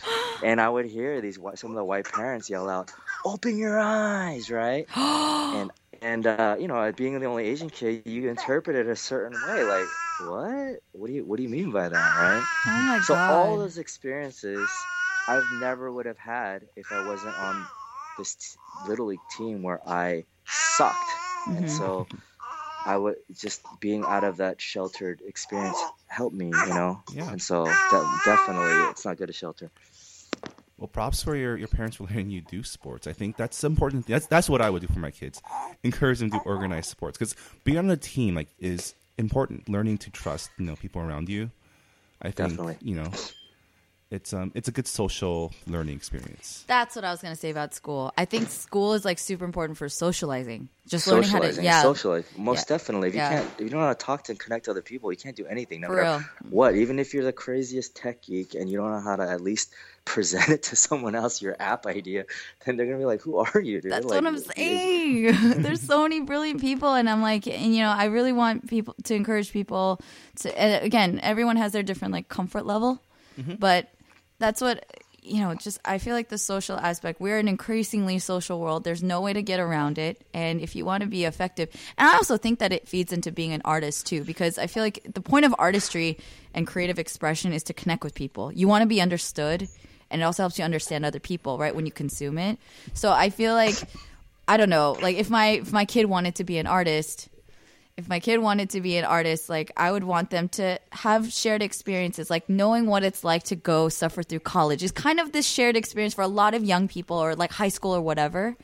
and 0.42 0.60
I 0.60 0.68
would 0.68 0.86
hear 0.86 1.20
these 1.20 1.38
white, 1.38 1.58
some 1.58 1.70
of 1.70 1.76
the 1.76 1.84
white 1.84 2.08
parents 2.08 2.50
yell 2.50 2.68
out, 2.68 2.88
"Open 3.24 3.56
your 3.58 3.78
eyes!" 3.78 4.50
Right? 4.50 4.88
and 5.52 5.70
and 6.02 6.26
uh, 6.26 6.56
you 6.58 6.68
know, 6.68 6.92
being 6.92 7.18
the 7.20 7.26
only 7.26 7.46
Asian 7.46 7.70
kid, 7.70 8.06
you 8.06 8.28
interpret 8.28 8.76
it 8.76 8.88
a 8.88 8.96
certain 8.96 9.40
way. 9.40 9.64
Like, 9.64 9.96
what? 10.16 10.80
What 10.92 11.08
do 11.08 11.12
you 11.14 11.24
what 11.26 11.36
do 11.36 11.42
you 11.42 11.48
mean 11.48 11.72
by 11.72 11.88
that? 11.88 12.14
Right? 12.14 12.48
oh 12.66 13.00
So 13.00 13.22
god. 13.24 13.24
all 13.26 13.58
those 13.58 13.78
experiences 13.78 14.88
I've 15.26 15.50
never 15.50 15.92
would 15.92 16.06
have 16.06 16.18
had 16.18 16.68
if 16.76 16.92
I 16.92 16.98
wasn't 17.00 17.36
on 17.36 17.70
this 18.16 18.36
t- 18.36 18.58
little 18.82 19.06
league 19.06 19.26
team 19.28 19.62
where 19.62 19.80
I 19.88 20.26
sucked, 20.46 21.20
and 21.54 21.68
Mhm. 21.68 21.68
so 21.68 22.08
I 22.84 22.96
would 22.96 23.16
just 23.34 23.62
being 23.80 24.04
out 24.04 24.24
of 24.24 24.38
that 24.38 24.60
sheltered 24.60 25.22
experience 25.26 25.78
helped 26.06 26.36
me, 26.36 26.46
you 26.46 26.68
know. 26.68 27.02
Yeah. 27.12 27.30
And 27.30 27.40
so 27.40 27.64
de- 27.64 28.18
definitely, 28.24 28.90
it's 28.90 29.04
not 29.04 29.16
good 29.16 29.28
to 29.28 29.32
shelter. 29.32 29.70
Well, 30.76 30.88
props 30.88 31.22
for 31.22 31.36
your, 31.36 31.56
your 31.56 31.68
parents 31.68 31.96
for 31.96 32.04
letting 32.04 32.30
you 32.30 32.40
do 32.40 32.62
sports. 32.62 33.06
I 33.06 33.12
think 33.12 33.36
that's 33.36 33.62
important. 33.62 34.06
That's 34.06 34.26
that's 34.26 34.50
what 34.50 34.60
I 34.60 34.70
would 34.70 34.82
do 34.82 34.88
for 34.88 34.98
my 34.98 35.10
kids. 35.10 35.40
Encourage 35.82 36.18
them 36.18 36.30
to 36.30 36.38
organize 36.44 36.88
sports 36.88 37.16
because 37.16 37.36
being 37.62 37.78
on 37.78 37.88
a 37.90 37.96
team 37.96 38.34
like 38.34 38.48
is 38.58 38.94
important. 39.16 39.68
Learning 39.68 39.98
to 39.98 40.10
trust 40.10 40.50
you 40.58 40.66
know 40.66 40.76
people 40.76 41.00
around 41.00 41.28
you. 41.28 41.50
I 42.20 42.30
think 42.30 42.50
Definitely. 42.50 42.76
you 42.80 42.96
know 42.96 43.10
it's 44.14 44.32
um 44.32 44.52
it's 44.54 44.68
a 44.68 44.72
good 44.72 44.86
social 44.86 45.52
learning 45.66 45.96
experience. 45.96 46.64
That's 46.66 46.94
what 46.96 47.04
I 47.04 47.10
was 47.10 47.20
gonna 47.20 47.36
say 47.36 47.50
about 47.50 47.74
school. 47.74 48.12
I 48.16 48.24
think 48.24 48.48
school 48.48 48.94
is 48.94 49.04
like 49.04 49.18
super 49.18 49.44
important 49.44 49.76
for 49.78 49.88
socializing. 49.88 50.68
Just 50.86 51.06
learning 51.06 51.30
how 51.30 51.38
to 51.40 51.62
yeah. 51.62 51.80
socialize, 51.82 52.24
most 52.36 52.68
Yeah. 52.70 52.76
definitely. 52.76 53.08
If 53.08 53.14
you 53.14 53.20
Yeah. 53.20 53.30
can't, 53.40 53.46
if 53.58 53.60
you 53.62 53.70
don't 53.70 53.80
know 53.80 53.86
how 53.86 53.92
to 53.94 54.04
talk 54.10 54.24
to 54.24 54.32
and 54.32 54.38
connect 54.38 54.66
to 54.66 54.70
other 54.70 54.82
people, 54.82 55.10
you 55.10 55.16
can't 55.16 55.34
do 55.36 55.46
anything. 55.46 55.80
No 55.80 55.88
For 55.88 55.96
matter 55.96 56.24
real. 56.42 56.50
what, 56.50 56.74
even 56.76 56.98
if 56.98 57.14
you're 57.14 57.24
the 57.24 57.32
craziest 57.32 57.96
tech 57.96 58.22
geek 58.22 58.54
and 58.54 58.68
you 58.70 58.76
don't 58.78 58.90
know 58.90 59.00
how 59.00 59.16
to 59.16 59.26
at 59.28 59.40
least 59.40 59.70
present 60.04 60.48
it 60.50 60.62
to 60.64 60.76
someone 60.76 61.14
else, 61.14 61.40
your 61.40 61.56
app 61.58 61.86
idea, 61.86 62.26
then 62.64 62.76
they're 62.76 62.84
gonna 62.86 62.98
be 62.98 63.06
like, 63.06 63.22
"Who 63.22 63.38
are 63.38 63.58
you, 63.60 63.80
dude?" 63.80 63.90
That's 63.92 64.04
Like, 64.04 64.22
what 64.22 64.26
I'm 64.26 64.38
saying. 64.38 65.32
There's 65.62 65.80
so 65.80 66.02
many 66.02 66.20
brilliant 66.20 66.60
people, 66.60 66.92
and 66.92 67.08
I'm 67.08 67.22
like, 67.22 67.46
and 67.48 67.74
you 67.74 67.80
know, 67.80 67.88
I 67.90 68.04
really 68.16 68.32
want 68.32 68.68
people 68.68 68.94
to 69.04 69.14
encourage 69.14 69.50
people 69.52 69.98
to. 70.40 70.48
Again, 70.84 71.18
everyone 71.22 71.56
has 71.56 71.72
their 71.72 71.82
different 71.82 72.12
like 72.12 72.28
comfort 72.28 72.66
level, 72.66 73.00
but 73.58 73.88
that's 74.38 74.60
what 74.60 74.84
you 75.22 75.40
know. 75.40 75.54
Just 75.54 75.80
I 75.84 75.98
feel 75.98 76.14
like 76.14 76.28
the 76.28 76.38
social 76.38 76.76
aspect. 76.76 77.20
We're 77.20 77.38
an 77.38 77.48
increasingly 77.48 78.18
social 78.18 78.60
world. 78.60 78.84
There's 78.84 79.02
no 79.02 79.20
way 79.20 79.32
to 79.32 79.42
get 79.42 79.60
around 79.60 79.98
it, 79.98 80.24
and 80.34 80.60
if 80.60 80.76
you 80.76 80.84
want 80.84 81.02
to 81.02 81.08
be 81.08 81.24
effective, 81.24 81.68
and 81.98 82.08
I 82.08 82.16
also 82.16 82.36
think 82.36 82.58
that 82.58 82.72
it 82.72 82.88
feeds 82.88 83.12
into 83.12 83.32
being 83.32 83.52
an 83.52 83.62
artist 83.64 84.06
too, 84.06 84.24
because 84.24 84.58
I 84.58 84.66
feel 84.66 84.82
like 84.82 85.06
the 85.12 85.20
point 85.20 85.44
of 85.44 85.54
artistry 85.58 86.18
and 86.54 86.66
creative 86.66 86.98
expression 86.98 87.52
is 87.52 87.62
to 87.64 87.74
connect 87.74 88.04
with 88.04 88.14
people. 88.14 88.52
You 88.52 88.68
want 88.68 88.82
to 88.82 88.88
be 88.88 89.00
understood. 89.00 89.68
And 90.10 90.20
it 90.20 90.24
also 90.24 90.44
helps 90.44 90.58
you 90.58 90.64
understand 90.64 91.04
other 91.04 91.18
people, 91.18 91.58
right? 91.58 91.74
When 91.74 91.86
you 91.86 91.90
consume 91.90 92.38
it. 92.38 92.58
So 92.92 93.10
I 93.10 93.30
feel 93.30 93.54
like 93.54 93.74
I 94.46 94.56
don't 94.56 94.70
know. 94.70 94.96
Like 95.00 95.16
if 95.16 95.30
my 95.30 95.46
if 95.46 95.72
my 95.72 95.84
kid 95.84 96.06
wanted 96.06 96.36
to 96.36 96.44
be 96.44 96.58
an 96.58 96.66
artist, 96.66 97.28
if 97.96 98.08
my 98.08 98.18
kid 98.18 98.38
wanted 98.38 98.70
to 98.70 98.80
be 98.80 98.96
an 98.96 99.04
artist, 99.04 99.48
like 99.48 99.70
I 99.76 99.92
would 99.92 100.04
want 100.04 100.30
them 100.30 100.48
to 100.50 100.80
have 100.90 101.32
shared 101.32 101.62
experiences, 101.62 102.28
like 102.28 102.48
knowing 102.48 102.86
what 102.86 103.04
it's 103.04 103.22
like 103.22 103.44
to 103.44 103.56
go 103.56 103.88
suffer 103.88 104.22
through 104.22 104.40
college 104.40 104.82
is 104.82 104.90
kind 104.90 105.20
of 105.20 105.32
this 105.32 105.46
shared 105.46 105.76
experience 105.76 106.14
for 106.14 106.22
a 106.22 106.28
lot 106.28 106.54
of 106.54 106.64
young 106.64 106.88
people 106.88 107.16
or 107.16 107.36
like 107.36 107.52
high 107.52 107.68
school 107.68 107.94
or 107.94 108.00
whatever. 108.00 108.56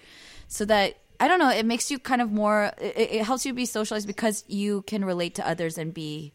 So 0.48 0.64
that 0.64 0.96
I 1.20 1.28
don't 1.28 1.38
know, 1.38 1.50
it 1.50 1.64
makes 1.64 1.90
you 1.90 1.98
kind 2.00 2.20
of 2.20 2.32
more 2.32 2.72
it, 2.80 2.96
it 2.96 3.24
helps 3.24 3.46
you 3.46 3.52
be 3.52 3.66
socialized 3.66 4.08
because 4.08 4.42
you 4.48 4.82
can 4.82 5.04
relate 5.04 5.36
to 5.36 5.46
others 5.46 5.78
and 5.78 5.94
be 5.94 6.32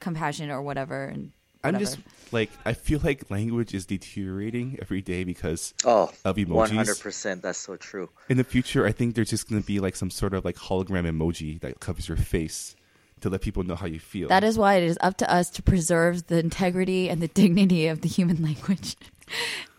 compassionate 0.00 0.50
or 0.50 0.62
whatever 0.62 1.04
and 1.04 1.30
I'm 1.64 1.74
whatever. 1.74 1.96
just 1.96 1.98
like 2.32 2.50
I 2.64 2.72
feel 2.72 3.00
like 3.04 3.30
language 3.30 3.72
is 3.74 3.86
deteriorating 3.86 4.78
every 4.80 5.00
day 5.02 5.24
because 5.24 5.74
Oh, 5.84 6.10
of 6.24 6.36
emojis. 6.36 6.48
one 6.48 6.70
hundred 6.70 6.98
percent. 7.00 7.42
That's 7.42 7.58
so 7.58 7.76
true. 7.76 8.10
in 8.28 8.36
the 8.36 8.44
future, 8.44 8.86
I 8.86 8.92
think 8.92 9.14
there's 9.14 9.30
just 9.30 9.48
going 9.48 9.60
to 9.62 9.66
be 9.66 9.80
like 9.80 9.96
some 9.96 10.10
sort 10.10 10.34
of 10.34 10.44
like 10.44 10.56
hologram 10.56 11.06
emoji 11.08 11.60
that 11.60 11.80
covers 11.80 12.08
your 12.08 12.16
face 12.16 12.74
to 13.20 13.30
let 13.30 13.40
people 13.42 13.62
know 13.62 13.76
how 13.76 13.86
you 13.86 14.00
feel. 14.00 14.28
That 14.28 14.42
is 14.42 14.58
why 14.58 14.74
it 14.76 14.82
is 14.84 14.98
up 15.00 15.16
to 15.18 15.32
us 15.32 15.48
to 15.50 15.62
preserve 15.62 16.26
the 16.26 16.38
integrity 16.40 17.08
and 17.08 17.20
the 17.22 17.28
dignity 17.28 17.86
of 17.86 18.00
the 18.00 18.08
human 18.08 18.42
language 18.48 18.96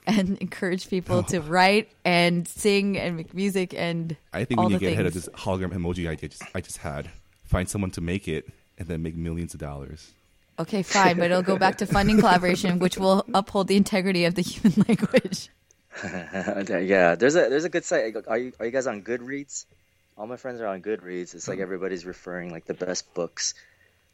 and 0.07 0.37
encourage 0.39 0.89
people 0.89 1.23
to 1.23 1.41
write 1.53 1.89
and 2.05 2.47
sing 2.47 2.97
and 2.97 3.17
make 3.17 3.33
music 3.33 3.73
and 3.73 4.15
I 4.33 4.45
think 4.45 4.59
all 4.59 4.67
we 4.67 4.73
need 4.73 4.79
to 4.79 4.85
get 4.85 4.93
ahead 4.93 5.05
of 5.05 5.13
this 5.13 5.27
hologram 5.29 5.73
emoji 5.73 6.07
idea 6.07 6.29
just, 6.29 6.43
I 6.55 6.61
just 6.61 6.77
had. 6.77 7.09
Find 7.43 7.67
someone 7.69 7.91
to 7.91 8.01
make 8.01 8.27
it 8.27 8.47
and 8.77 8.87
then 8.87 9.03
make 9.03 9.15
millions 9.15 9.53
of 9.53 9.59
dollars. 9.59 10.11
Okay, 10.59 10.83
fine, 10.83 11.17
but 11.17 11.25
it'll 11.31 11.41
go 11.41 11.57
back 11.57 11.77
to 11.77 11.85
funding 11.85 12.19
kollaboration, 12.19 12.79
which 12.79 12.97
will 12.97 13.25
uphold 13.33 13.67
the 13.67 13.75
integrity 13.75 14.25
of 14.25 14.35
the 14.35 14.41
human 14.41 14.85
language. 14.87 15.49
yeah, 16.03 17.15
there's 17.15 17.35
a 17.35 17.49
there's 17.49 17.65
a 17.65 17.69
good 17.69 17.85
site. 17.85 18.15
Are 18.27 18.37
you 18.37 18.53
are 18.59 18.65
you 18.65 18.71
guys 18.71 18.87
on 18.87 19.01
Goodreads? 19.01 19.65
All 20.17 20.27
my 20.27 20.37
friends 20.37 20.61
are 20.61 20.67
on 20.67 20.81
Goodreads. 20.81 21.33
It's 21.33 21.47
like 21.47 21.55
mm-hmm. 21.55 21.63
everybody's 21.63 22.05
referring 22.05 22.51
like 22.51 22.65
the 22.65 22.73
best 22.73 23.13
books 23.13 23.55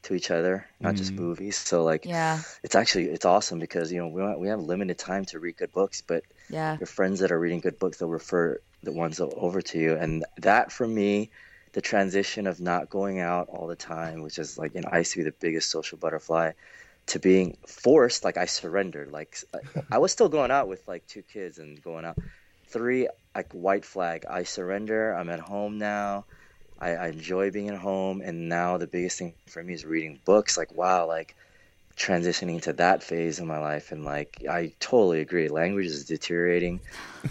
to 0.03 0.13
each 0.13 0.31
other, 0.31 0.65
not 0.79 0.95
just 0.95 1.13
mm-hmm. 1.13 1.23
movies. 1.23 1.57
So 1.57 1.83
like, 1.83 2.05
Yeah. 2.05 2.41
it's 2.63 2.75
actually 2.75 3.05
it's 3.09 3.25
awesome 3.25 3.59
because 3.59 3.91
you 3.91 3.99
know 3.99 4.07
we 4.07 4.23
we 4.35 4.47
have 4.47 4.61
limited 4.61 4.97
time 4.97 5.25
to 5.25 5.39
read 5.39 5.57
good 5.57 5.73
books, 5.73 6.01
but 6.05 6.23
Yeah. 6.49 6.77
your 6.77 6.87
friends 6.87 7.19
that 7.19 7.31
are 7.31 7.39
reading 7.39 7.59
good 7.59 7.79
books, 7.79 7.97
they'll 7.97 8.09
refer 8.09 8.61
the 8.81 8.93
ones 8.93 9.19
over 9.19 9.61
to 9.61 9.77
you, 9.77 9.95
and 9.95 10.25
that 10.37 10.71
for 10.71 10.87
me, 10.87 11.31
the 11.73 11.81
transition 11.81 12.47
of 12.47 12.59
not 12.59 12.89
going 12.89 13.19
out 13.19 13.49
all 13.49 13.67
the 13.67 13.75
time, 13.75 14.21
which 14.21 14.39
is 14.39 14.57
like, 14.57 14.73
you 14.75 14.81
know, 14.81 14.89
I 14.91 14.99
used 14.99 15.11
to 15.13 15.19
be 15.19 15.23
the 15.23 15.33
biggest 15.39 15.69
social 15.69 15.97
butterfly, 15.97 16.51
to 17.07 17.19
being 17.19 17.57
forced, 17.65 18.23
like 18.23 18.37
I 18.37 18.45
surrendered. 18.45 19.11
Like 19.11 19.37
I 19.91 19.97
was 19.97 20.11
still 20.11 20.29
going 20.29 20.51
out 20.51 20.67
with 20.67 20.87
like 20.87 21.07
two 21.07 21.23
kids 21.23 21.57
and 21.57 21.81
going 21.81 22.05
out. 22.05 22.17
Three, 22.67 23.07
like 23.35 23.51
white 23.51 23.83
flag. 23.83 24.25
I 24.29 24.43
surrender. 24.43 25.13
I'm 25.13 25.29
at 25.29 25.39
home 25.39 25.79
now. 25.79 26.25
I, 26.79 26.91
I 26.91 27.07
enjoy 27.07 27.49
being 27.51 27.69
at 27.69 27.77
home, 27.77 28.21
and 28.21 28.47
now 28.47 28.77
the 28.77 28.87
biggest 28.87 29.17
thing 29.17 29.33
for 29.47 29.61
me 29.61 29.73
is 29.73 29.85
reading 29.85 30.19
books. 30.23 30.55
Like 30.55 30.71
wow, 30.75 31.07
like 31.07 31.35
transitioning 31.97 32.61
to 32.61 32.73
that 32.73 33.03
phase 33.03 33.39
in 33.39 33.47
my 33.47 33.59
life 33.59 33.91
and 33.91 34.05
like 34.05 34.41
I 34.49 34.71
totally 34.79 35.19
agree 35.19 35.49
language 35.49 35.87
is 35.87 36.05
deteriorating 36.05 36.79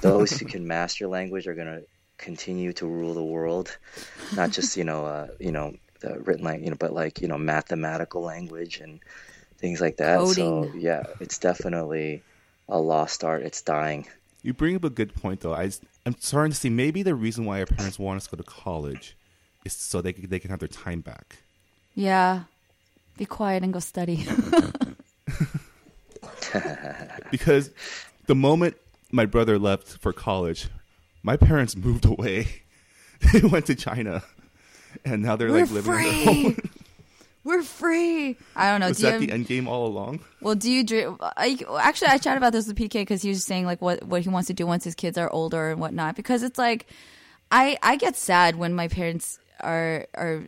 those 0.02 0.38
who 0.38 0.44
can 0.54 0.66
master 0.66 1.08
language 1.08 1.46
are 1.46 1.54
going 1.54 1.68
to 1.68 1.84
continue 2.18 2.72
to 2.72 2.86
rule 2.86 3.14
the 3.14 3.22
world 3.22 3.78
not 4.34 4.50
just 4.50 4.76
you 4.76 4.84
know 4.84 5.06
uh, 5.06 5.28
you 5.38 5.52
know 5.52 5.72
the 6.00 6.18
written 6.20 6.44
language 6.44 6.64
you 6.64 6.70
know 6.70 6.76
but 6.78 6.92
like 6.92 7.20
you 7.22 7.28
know 7.28 7.38
mathematical 7.38 8.22
language 8.22 8.80
and 8.80 9.00
things 9.58 9.80
like 9.80 9.96
that 9.96 10.26
so 10.28 10.70
yeah 10.74 11.04
it's 11.20 11.38
definitely 11.38 12.22
a 12.68 12.78
lost 12.78 13.24
art 13.24 13.42
it's 13.42 13.62
dying 13.62 14.06
You 14.42 14.54
bring 14.54 14.76
up 14.76 14.84
a 14.84 14.90
good 14.90 15.12
point, 15.14 15.40
though. 15.40 15.52
I, 15.52 15.70
I'm 16.06 16.14
starting 16.20 16.52
to 16.52 16.56
see 16.56 16.70
maybe 16.70 17.02
the 17.02 17.14
reason 17.14 17.44
why 17.44 17.58
our 17.58 17.66
parents 17.66 17.98
want 17.98 18.18
us 18.18 18.24
to 18.28 18.36
go 18.36 18.42
to 18.42 18.48
college 18.48 19.16
is 19.64 19.72
so 19.72 20.00
they, 20.00 20.12
they 20.12 20.38
can 20.38 20.50
have 20.50 20.60
their 20.60 20.68
time 20.68 21.00
back. 21.00 21.38
Yeah. 21.96 22.44
Be 23.18 23.26
quiet 23.26 23.64
and 23.64 23.72
go 23.72 23.80
study. 23.80 24.24
Because 27.30 27.70
the 28.26 28.34
moment 28.34 28.76
my 29.10 29.26
brother 29.26 29.58
left 29.58 29.98
for 29.98 30.12
college, 30.12 30.68
my 31.22 31.36
parents 31.36 31.76
moved 31.76 32.04
away. 32.04 32.62
they 33.32 33.40
went 33.40 33.66
to 33.66 33.74
China, 33.74 34.22
and 35.04 35.22
now 35.22 35.36
they're 35.36 35.50
We're 35.50 35.62
like 35.62 35.70
living 35.70 35.92
on 35.92 36.02
their 36.02 36.12
free. 36.24 36.44
own. 36.46 36.56
We're 37.44 37.62
free. 37.62 38.36
I 38.54 38.70
don't 38.70 38.80
know. 38.80 38.88
Was 38.88 38.98
do 38.98 39.04
that 39.04 39.12
have- 39.12 39.20
the 39.22 39.32
end 39.32 39.46
game 39.46 39.68
all 39.68 39.86
along? 39.86 40.20
Well, 40.42 40.54
do 40.54 40.70
you 40.70 40.84
dream? 40.84 41.16
I, 41.20 41.58
actually, 41.80 42.08
I 42.08 42.18
chatted 42.18 42.36
about 42.36 42.52
this 42.52 42.66
with 42.66 42.76
PK 42.76 42.92
because 42.92 43.22
he 43.22 43.30
was 43.30 43.42
saying 43.44 43.64
like 43.64 43.80
what 43.80 44.04
what 44.04 44.22
he 44.22 44.28
wants 44.28 44.48
to 44.48 44.54
do 44.54 44.66
once 44.66 44.84
his 44.84 44.94
kids 44.94 45.16
are 45.16 45.30
older 45.32 45.70
and 45.70 45.80
whatnot. 45.80 46.14
Because 46.14 46.42
it's 46.42 46.58
like, 46.58 46.86
I 47.50 47.78
I 47.82 47.96
get 47.96 48.16
sad 48.16 48.56
when 48.56 48.74
my 48.74 48.88
parents 48.88 49.38
are 49.60 50.06
are. 50.14 50.42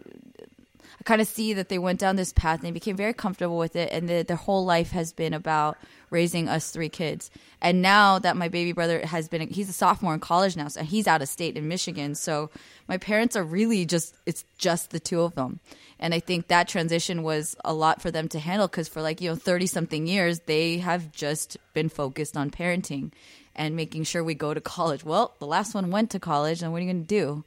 I 1.01 1.03
kind 1.05 1.23
of 1.23 1.29
see 1.29 1.55
that 1.55 1.71
they 1.71 1.79
went 1.79 1.99
down 1.99 2.17
this 2.17 2.33
path 2.33 2.61
and 2.61 2.67
they 2.67 2.73
became 2.73 2.97
very 2.97 3.15
comfortable 3.15 3.57
with 3.57 3.75
it, 3.75 3.91
and 3.91 4.07
the, 4.07 4.23
their 4.23 4.37
whole 4.37 4.67
life 4.67 4.91
has 4.91 5.13
been 5.15 5.33
about 5.33 5.79
raising 6.11 6.47
us 6.47 6.71
three 6.71 6.91
kids. 6.91 7.31
And 7.63 7.81
now 7.81 8.19
that 8.19 8.37
my 8.37 8.49
baby 8.49 8.73
brother 8.73 9.07
has 9.07 9.29
been, 9.29 9.49
he's 9.49 9.71
a 9.71 9.73
sophomore 9.73 10.13
in 10.13 10.21
college 10.21 10.57
now, 10.57 10.69
so 10.69 10.83
he's 10.83 11.07
out 11.07 11.23
of 11.23 11.29
state 11.29 11.57
in 11.57 11.69
Michigan. 11.69 12.15
So 12.15 12.51
my 12.87 12.99
parents 12.99 13.35
are 13.35 13.45
really 13.45 13.87
just, 13.87 14.15
it's 14.27 14.45
just 14.59 14.91
the 14.91 15.01
two 15.01 15.23
of 15.23 15.35
them. 15.37 15.61
And 15.99 16.13
I 16.13 16.21
think 16.21 16.49
that 16.49 16.69
transition 16.69 17.23
was 17.23 17.57
a 17.65 17.73
lot 17.73 18.03
for 18.03 18.11
them 18.11 18.29
to 18.29 18.39
handle 18.39 18.69
because 18.69 18.89
for 18.89 19.01
like, 19.01 19.21
you 19.21 19.31
know, 19.31 19.37
30 19.37 19.67
something 19.67 20.07
years, 20.07 20.41
they 20.41 20.79
have 20.79 21.13
just 21.13 21.57
been 21.73 21.89
focused 21.89 22.37
on 22.37 22.51
parenting 22.51 23.13
and 23.55 23.77
making 23.77 24.05
sure 24.05 24.23
we 24.23 24.35
go 24.35 24.55
to 24.55 24.61
college. 24.61 25.05
Well, 25.05 25.35
the 25.39 25.47
last 25.47 25.75
one 25.75 25.91
went 25.91 26.11
to 26.11 26.21
college, 26.21 26.63
and 26.63 26.73
what 26.73 26.79
are 26.79 26.85
you 26.85 26.93
going 26.93 27.05
to 27.05 27.09
do? 27.09 27.45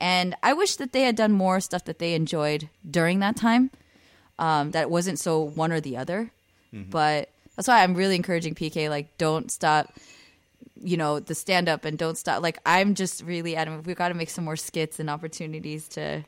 And 0.00 0.34
I 0.42 0.54
wish 0.54 0.76
that 0.76 0.92
they 0.92 1.02
had 1.02 1.14
done 1.14 1.32
more 1.32 1.60
stuff 1.60 1.84
that 1.84 1.98
they 1.98 2.14
enjoyed 2.14 2.68
during 2.88 3.20
that 3.20 3.36
time. 3.36 3.70
Um, 4.38 4.70
that 4.70 4.90
wasn't 4.90 5.18
so 5.18 5.40
one 5.42 5.70
or 5.70 5.80
the 5.80 5.98
other. 5.98 6.30
But 6.90 7.30
that's 7.56 7.68
why 7.68 7.82
I'm 7.82 7.94
really 7.94 8.16
encouraging 8.16 8.54
PK. 8.54 8.88
Like, 8.88 9.18
don't 9.18 9.50
stop. 9.50 9.92
You 10.82 10.96
know 10.96 11.20
the 11.20 11.34
stand 11.34 11.68
up 11.68 11.84
and 11.84 11.98
don't 11.98 12.16
stop. 12.16 12.42
Like 12.42 12.58
I'm 12.64 12.94
just 12.94 13.22
really 13.22 13.54
adamant. 13.54 13.86
We've 13.86 13.96
got 13.96 14.08
to 14.08 14.14
make 14.14 14.30
some 14.30 14.44
more 14.44 14.56
skits 14.56 14.98
and 14.98 15.10
opportunities 15.10 15.86
to 15.88 16.24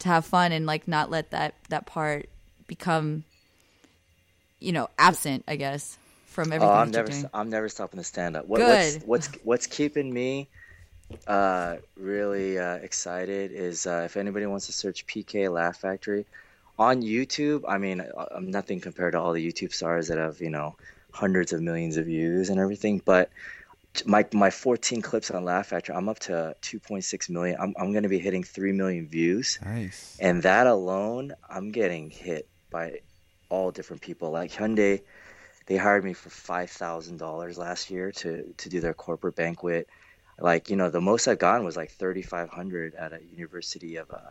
to 0.00 0.08
have 0.08 0.24
fun 0.24 0.50
and 0.50 0.66
like 0.66 0.88
not 0.88 1.10
let 1.10 1.30
that 1.30 1.54
that 1.68 1.86
part 1.86 2.28
become 2.66 3.22
you 4.58 4.72
know 4.72 4.88
absent. 4.98 5.44
I 5.46 5.54
guess 5.54 5.96
from 6.26 6.52
everything 6.52 6.68
Oh, 6.68 6.72
I'm 6.72 6.90
never, 6.90 7.08
doing. 7.08 7.30
I'm 7.32 7.50
never 7.50 7.68
stopping 7.68 7.98
to 7.98 8.04
stand 8.04 8.36
up. 8.36 8.46
What, 8.46 8.58
Good. 8.58 8.94
What's, 8.94 9.06
what's, 9.06 9.28
what's 9.44 9.66
keeping 9.66 10.12
me 10.12 10.48
uh, 11.26 11.76
really 11.96 12.58
uh, 12.58 12.76
excited 12.76 13.52
is 13.52 13.86
uh, 13.86 14.02
if 14.04 14.16
anybody 14.16 14.46
wants 14.46 14.66
to 14.66 14.72
search 14.72 15.06
PK 15.06 15.50
Laugh 15.52 15.78
Factory 15.78 16.26
on 16.78 17.02
YouTube. 17.02 17.62
I 17.68 17.78
mean, 17.78 18.00
I- 18.00 18.28
I'm 18.34 18.50
nothing 18.50 18.80
compared 18.80 19.12
to 19.12 19.20
all 19.20 19.32
the 19.32 19.46
YouTube 19.46 19.72
stars 19.72 20.08
that 20.08 20.18
have 20.18 20.40
you 20.40 20.50
know 20.50 20.76
hundreds 21.12 21.52
of 21.52 21.60
millions 21.60 21.96
of 21.96 22.06
views 22.06 22.50
and 22.50 22.60
everything, 22.60 23.00
but 23.04 23.30
my 24.06 24.26
my 24.32 24.50
14 24.50 25.02
clips 25.02 25.30
on 25.30 25.44
Laugh 25.44 25.68
Factory, 25.68 25.94
I'm 25.94 26.08
up 26.08 26.18
to 26.20 26.54
2.6 26.62 27.30
million. 27.30 27.56
I'm 27.60 27.74
I'm 27.78 27.92
going 27.92 28.02
to 28.04 28.08
be 28.08 28.18
hitting 28.18 28.44
3 28.44 28.72
million 28.72 29.08
views. 29.08 29.58
Nice. 29.64 30.16
And 30.20 30.42
that 30.42 30.66
alone, 30.66 31.32
I'm 31.48 31.70
getting 31.72 32.10
hit 32.10 32.48
by 32.70 33.00
all 33.48 33.70
different 33.70 34.02
people. 34.02 34.30
Like 34.30 34.52
Hyundai, 34.52 35.00
they 35.66 35.76
hired 35.76 36.04
me 36.04 36.12
for 36.12 36.30
five 36.30 36.70
thousand 36.70 37.16
dollars 37.18 37.58
last 37.58 37.90
year 37.90 38.12
to 38.12 38.54
to 38.56 38.68
do 38.68 38.80
their 38.80 38.94
corporate 38.94 39.36
banquet. 39.36 39.88
Like 40.38 40.70
you 40.70 40.76
know, 40.76 40.90
the 40.90 41.00
most 41.00 41.28
I've 41.28 41.38
gotten 41.38 41.64
was 41.64 41.76
like 41.76 41.90
thirty 41.90 42.22
five 42.22 42.48
hundred 42.48 42.94
at 42.94 43.12
a 43.12 43.22
University 43.22 43.96
of 43.96 44.10
uh, 44.10 44.30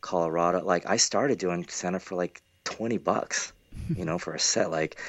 Colorado. 0.00 0.64
Like 0.64 0.86
I 0.86 0.96
started 0.96 1.38
doing 1.38 1.66
stand 1.68 1.96
up 1.96 2.02
for 2.02 2.16
like 2.16 2.42
twenty 2.64 2.98
bucks, 2.98 3.52
you 3.96 4.04
know, 4.04 4.18
for 4.18 4.34
a 4.34 4.40
set. 4.40 4.70
Like 4.70 5.00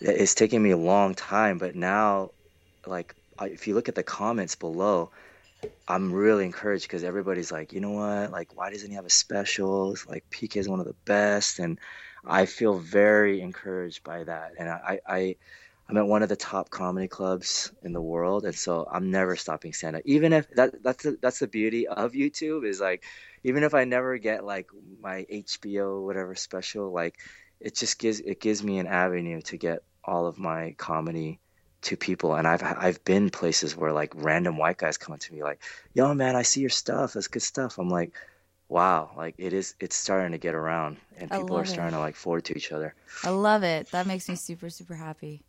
it's 0.00 0.34
taking 0.34 0.62
me 0.62 0.70
a 0.70 0.76
long 0.76 1.14
time, 1.14 1.58
but 1.58 1.74
now, 1.74 2.30
like 2.86 3.14
if 3.42 3.66
you 3.68 3.74
look 3.74 3.88
at 3.88 3.94
the 3.94 4.02
comments 4.02 4.54
below, 4.54 5.10
I'm 5.88 6.12
really 6.12 6.44
encouraged 6.44 6.84
because 6.84 7.04
everybody's 7.04 7.50
like, 7.50 7.72
you 7.72 7.80
know 7.80 7.90
what? 7.90 8.30
Like, 8.30 8.56
why 8.56 8.70
doesn't 8.70 8.88
he 8.88 8.96
have 8.96 9.06
a 9.06 9.10
special? 9.10 9.92
It's 9.92 10.06
Like, 10.06 10.24
PK 10.30 10.56
is 10.56 10.68
one 10.68 10.80
of 10.80 10.86
the 10.86 10.96
best, 11.04 11.58
and 11.58 11.78
I 12.24 12.46
feel 12.46 12.78
very 12.78 13.40
encouraged 13.40 14.04
by 14.04 14.24
that. 14.24 14.52
And 14.58 14.68
I, 14.68 15.00
I, 15.06 15.36
I'm 15.90 15.96
at 15.96 16.06
one 16.06 16.22
of 16.22 16.28
the 16.28 16.36
top 16.36 16.70
comedy 16.70 17.08
clubs 17.08 17.72
in 17.82 17.92
the 17.92 18.00
world, 18.00 18.44
and 18.44 18.54
so 18.54 18.86
I'm 18.88 19.10
never 19.10 19.34
stopping 19.34 19.72
stand 19.72 19.96
up. 19.96 20.02
Even 20.04 20.32
if 20.32 20.48
that, 20.50 20.80
that's 20.84 21.02
the, 21.02 21.18
that's 21.20 21.40
the 21.40 21.48
beauty 21.48 21.88
of 21.88 22.12
YouTube 22.12 22.64
is 22.64 22.80
like, 22.80 23.02
even 23.42 23.64
if 23.64 23.74
I 23.74 23.82
never 23.84 24.16
get 24.18 24.44
like 24.44 24.68
my 25.00 25.26
HBO 25.32 26.04
whatever 26.06 26.36
special, 26.36 26.92
like, 26.92 27.18
it 27.58 27.74
just 27.74 27.98
gives 27.98 28.20
it 28.20 28.40
gives 28.40 28.62
me 28.62 28.78
an 28.78 28.86
avenue 28.86 29.40
to 29.42 29.56
get 29.56 29.80
all 30.04 30.26
of 30.26 30.38
my 30.38 30.76
comedy 30.78 31.40
to 31.82 31.96
people 31.96 32.34
and 32.36 32.46
I've 32.46 32.62
I've 32.62 33.02
been 33.04 33.30
places 33.30 33.76
where 33.76 33.92
like 33.92 34.12
random 34.14 34.58
white 34.58 34.78
guys 34.78 34.96
come 34.96 35.14
up 35.14 35.20
to 35.20 35.32
me 35.34 35.42
like, 35.42 35.60
"Yo 35.92 36.14
man, 36.14 36.36
I 36.36 36.42
see 36.42 36.60
your 36.60 36.70
stuff. 36.70 37.14
That's 37.14 37.26
good 37.26 37.42
stuff." 37.42 37.78
I'm 37.78 37.90
like, 37.90 38.14
"Wow, 38.68 39.10
like 39.16 39.34
it 39.38 39.52
is 39.52 39.74
it's 39.80 39.96
starting 39.96 40.32
to 40.32 40.38
get 40.38 40.54
around 40.54 40.98
and 41.18 41.32
people 41.32 41.58
are 41.58 41.62
it. 41.62 41.66
starting 41.66 41.94
to 41.94 42.00
like 42.00 42.14
forward 42.14 42.44
to 42.44 42.56
each 42.56 42.70
other." 42.70 42.94
I 43.24 43.30
love 43.30 43.64
it. 43.64 43.90
That 43.90 44.06
makes 44.06 44.28
me 44.28 44.36
super 44.36 44.70
super 44.70 44.94
happy. 44.94 45.42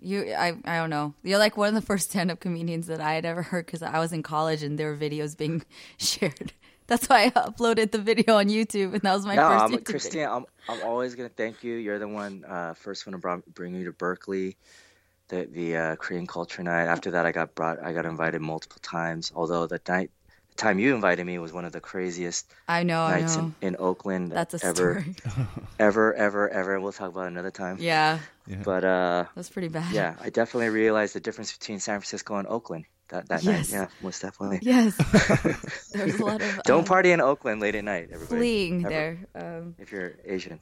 You, 0.00 0.32
I, 0.32 0.56
I 0.64 0.76
don't 0.76 0.90
know. 0.90 1.14
You're 1.22 1.38
like 1.38 1.56
one 1.56 1.68
of 1.68 1.74
the 1.74 1.82
first 1.82 2.10
stand-up 2.10 2.40
comedians 2.40 2.86
that 2.86 3.00
I 3.00 3.14
had 3.14 3.24
ever 3.24 3.42
heard 3.42 3.66
because 3.66 3.82
I 3.82 3.98
was 3.98 4.12
in 4.12 4.22
college 4.22 4.62
and 4.62 4.78
there 4.78 4.90
were 4.90 4.96
videos 4.96 5.36
being 5.36 5.64
shared. 5.98 6.52
That's 6.86 7.06
why 7.06 7.24
I 7.24 7.30
uploaded 7.30 7.90
the 7.90 7.98
video 7.98 8.36
on 8.36 8.46
YouTube, 8.48 8.94
and 8.94 9.02
that 9.02 9.14
was 9.14 9.26
my 9.26 9.34
no, 9.34 9.48
first 9.48 9.74
I'm, 9.74 9.84
Christine. 9.84 10.26
I'm 10.26 10.46
I'm 10.70 10.82
always 10.82 11.14
gonna 11.14 11.28
thank 11.28 11.62
you. 11.62 11.74
You're 11.74 11.98
the 11.98 12.08
one 12.08 12.44
uh, 12.48 12.72
first 12.72 13.06
one 13.06 13.12
to 13.12 13.18
brought, 13.18 13.44
bring 13.54 13.74
you 13.74 13.84
to 13.84 13.92
Berkeley, 13.92 14.56
the 15.28 15.46
the 15.52 15.76
uh, 15.76 15.96
Korean 15.96 16.26
Culture 16.26 16.62
Night. 16.62 16.86
After 16.86 17.10
that, 17.10 17.26
I 17.26 17.32
got 17.32 17.54
brought. 17.54 17.82
I 17.84 17.92
got 17.92 18.06
invited 18.06 18.40
multiple 18.40 18.78
times. 18.80 19.32
Although 19.34 19.66
the 19.66 19.78
night, 19.86 20.10
time 20.58 20.78
you 20.78 20.94
invited 20.94 21.24
me 21.24 21.38
was 21.38 21.52
one 21.52 21.64
of 21.64 21.72
the 21.72 21.80
craziest 21.80 22.44
I 22.68 22.82
know, 22.82 23.02
I 23.02 23.20
nights 23.20 23.36
know. 23.36 23.54
in, 23.62 23.74
in 23.74 23.76
Oakland 23.78 24.32
That's 24.32 24.54
a 24.62 24.66
ever, 24.66 25.00
story. 25.00 25.14
ever, 25.78 26.12
ever, 26.14 26.48
ever. 26.50 26.80
We'll 26.80 26.92
talk 26.92 27.10
about 27.10 27.24
it 27.24 27.32
another 27.32 27.50
time. 27.54 27.78
Yeah, 27.80 28.18
But 28.64 28.84
uh, 28.84 29.24
that's 29.34 29.48
pretty 29.50 29.68
bad. 29.68 29.94
yeah, 29.94 30.16
I 30.20 30.30
definitely 30.30 30.68
realized 30.70 31.14
the 31.14 31.20
difference 31.20 31.56
between 31.56 31.78
San 31.80 32.00
Francisco 32.02 32.36
and 32.36 32.46
Oakland. 32.48 32.84
that 33.08 33.28
that 33.32 33.40
Yes. 33.42 33.72
night. 33.72 33.78
Yeah, 33.78 33.86
most 34.04 34.20
definitely. 34.20 34.58
Yes. 34.60 34.92
There's 35.96 36.20
a 36.20 36.24
lot 36.24 36.42
of 36.42 36.60
Don't 36.68 36.84
um, 36.84 36.84
party 36.84 37.12
in 37.16 37.20
Oakland 37.24 37.60
late 37.64 37.74
at 37.74 37.84
night, 37.84 38.10
everybody. 38.12 38.36
fleeing 38.36 38.84
Ever. 38.84 38.92
there. 38.92 39.14
Um, 39.32 39.74
If 39.80 39.92
you're 39.92 40.12
Asian. 40.28 40.60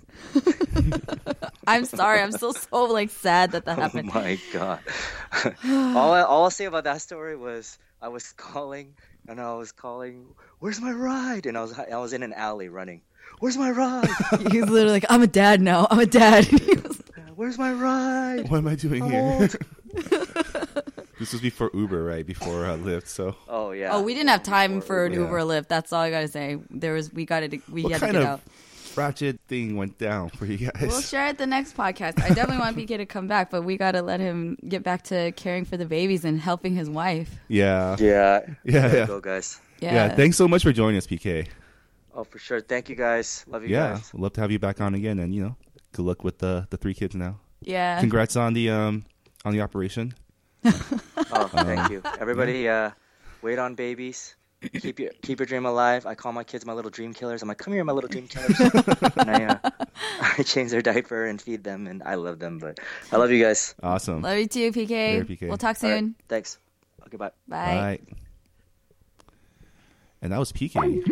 I'm 1.66 1.84
sorry. 1.84 2.20
I'm 2.22 2.30
still 2.32 2.52
so 2.54 2.84
like 2.84 3.10
sad 3.10 3.52
that 3.52 3.64
that 3.66 3.78
happened. 3.78 4.10
Oh 4.14 4.20
happened. 4.20 4.40
my 4.52 4.52
god. 4.54 4.80
all 5.96 6.12
I, 6.12 6.22
all 6.22 6.44
I'll 6.44 6.50
say 6.54 6.66
about 6.66 6.84
that 6.84 7.02
story 7.02 7.36
was 7.36 7.78
I 8.00 8.08
was 8.08 8.30
calling 8.32 8.94
and 9.28 9.40
I 9.40 9.54
was 9.54 9.72
calling, 9.72 10.26
"Where's 10.60 10.80
my 10.80 10.92
ride?" 10.92 11.46
And 11.46 11.56
I 11.58 11.62
was 11.62 11.78
I 11.78 11.96
was 11.98 12.12
in 12.12 12.22
an 12.22 12.32
alley 12.32 12.68
running. 12.68 13.02
Where's 13.40 13.56
my 13.56 13.70
ride? 13.70 14.08
He's 14.50 14.64
literally 14.68 14.92
like, 14.92 15.04
I'm 15.10 15.20
a 15.22 15.26
dad 15.26 15.60
now. 15.60 15.86
I'm 15.90 15.98
a 15.98 16.06
dad. 16.06 16.48
Was- 16.84 17.02
Where's 17.34 17.58
my 17.58 17.70
ride? 17.72 18.48
What 18.50 18.56
am 18.58 18.66
I 18.68 18.76
doing 18.76 19.02
I'm 19.02 19.10
here? 19.10 19.48
this 21.18 21.32
was 21.32 21.40
before 21.42 21.70
Uber, 21.74 22.02
right? 22.02 22.26
Before 22.26 22.64
uh, 22.64 22.76
Lyft. 22.76 23.08
So, 23.08 23.36
Oh 23.48 23.72
yeah. 23.72 23.90
oh, 23.92 24.02
we 24.02 24.14
didn't 24.14 24.30
have 24.30 24.42
time 24.42 24.80
for 24.80 25.04
an 25.04 25.12
Yeah. 25.12 25.18
Uber 25.20 25.38
or 25.38 25.42
Lyft. 25.42 25.68
That's 25.68 25.92
all 25.92 26.00
I 26.00 26.10
gotta 26.10 26.28
say. 26.28 26.58
There 26.70 26.94
was 26.94 27.12
we 27.12 27.26
got 27.26 27.40
to 27.40 27.58
we 27.70 27.82
what 27.82 27.92
had 27.92 27.98
to 28.00 28.06
kind 28.06 28.12
get 28.14 28.22
of 28.22 28.28
out. 28.28 28.40
Ratchet 28.96 29.38
thing 29.48 29.76
went 29.76 29.98
down 29.98 30.30
for 30.30 30.46
you 30.46 30.56
guys? 30.70 30.88
We'll 30.88 31.00
share 31.00 31.28
it 31.28 31.38
the 31.38 31.46
next 31.46 31.76
podcast. 31.76 32.22
I 32.22 32.28
definitely 32.28 32.58
want 32.58 32.76
PK 32.76 32.96
to 32.96 33.06
come 33.06 33.26
back, 33.26 33.50
but 33.50 33.62
we 33.62 33.76
got 33.76 33.92
to 33.92 34.02
let 34.02 34.20
him 34.20 34.56
get 34.68 34.82
back 34.82 35.02
to 35.04 35.32
caring 35.32 35.64
for 35.64 35.76
the 35.76 35.86
babies 35.86 36.24
and 36.24 36.40
helping 36.40 36.74
his 36.74 36.88
wife. 36.88 37.38
yeah. 37.48 37.96
Yeah. 37.98 38.40
Yeah, 38.64 38.92
yeah. 38.94 39.06
Go 39.06 39.20
guys. 39.20 39.60
Yeah. 39.80 39.94
Yeah, 39.94 40.14
thanks 40.14 40.36
so 40.36 40.48
much 40.48 40.62
for 40.62 40.72
joining 40.72 40.96
us, 40.96 41.06
PK. 41.06 41.46
Oh, 42.14 42.24
for 42.24 42.38
sure. 42.38 42.60
Thank 42.60 42.88
you 42.88 42.96
guys. 42.96 43.44
Love 43.46 43.62
you 43.62 43.68
yeah, 43.68 43.92
guys. 43.92 44.12
we'd 44.14 44.22
love 44.22 44.32
to 44.34 44.40
have 44.40 44.50
you 44.50 44.58
back 44.58 44.80
on 44.80 44.94
again, 44.94 45.18
and 45.18 45.34
you 45.34 45.42
know, 45.42 45.56
good 45.92 46.06
luck 46.06 46.24
with 46.24 46.38
the 46.38 46.66
the 46.70 46.78
three 46.78 46.94
kids 46.94 47.14
now. 47.14 47.38
Yeah. 47.60 48.00
Congrats 48.00 48.36
on 48.36 48.54
the 48.54 48.70
um 48.70 49.04
on 49.44 49.52
the 49.52 49.60
operation. 49.60 50.14
Oh, 51.32 51.48
thank 51.48 51.90
you. 51.90 52.02
Everybody, 52.20 52.68
uh, 52.68 52.90
wait 53.42 53.58
on 53.58 53.74
babies. 53.74 54.36
Keep 54.62 54.98
your 54.98 55.10
keep 55.22 55.38
your 55.38 55.46
dream 55.46 55.66
alive. 55.66 56.06
I 56.06 56.14
call 56.14 56.32
my 56.32 56.42
kids 56.42 56.64
my 56.64 56.72
little 56.72 56.90
dream 56.90 57.12
killers. 57.12 57.42
I'm 57.42 57.48
like, 57.48 57.58
come 57.58 57.74
here, 57.74 57.84
my 57.84 57.92
little 57.92 58.08
dream 58.08 58.26
killers. 58.26 58.58
and 59.16 59.30
I, 59.30 59.44
uh, 59.44 59.70
I 60.38 60.42
change 60.42 60.70
their 60.70 60.80
diaper 60.80 61.26
and 61.26 61.40
feed 61.40 61.62
them, 61.62 61.86
and 61.86 62.02
I 62.02 62.14
love 62.14 62.38
them. 62.38 62.58
But 62.58 62.80
I 63.12 63.16
love 63.18 63.30
you 63.30 63.42
guys. 63.42 63.74
Awesome. 63.82 64.22
Love 64.22 64.38
you 64.38 64.46
too, 64.46 64.72
PK. 64.72 64.88
Later, 64.90 65.24
PK. 65.24 65.48
We'll 65.48 65.58
talk 65.58 65.76
All 65.82 65.90
right, 65.90 65.98
soon. 65.98 66.14
thanks. 66.28 66.58
Okay, 67.06 67.16
bye. 67.18 67.30
Bye. 67.46 68.00
Bye. 68.06 68.16
And 70.22 70.32
that 70.32 70.38
was 70.38 70.52
PK. 70.52 71.04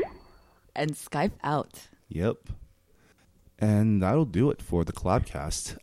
And 0.75 0.93
Skype 0.95 1.33
out. 1.45 1.89
Yep. 2.09 2.49
And 3.59 4.03
that'll 4.03 4.25
do 4.25 4.51
it 4.51 4.61
for 4.61 4.85
the 4.85 4.93
Collabcast. 4.93 5.77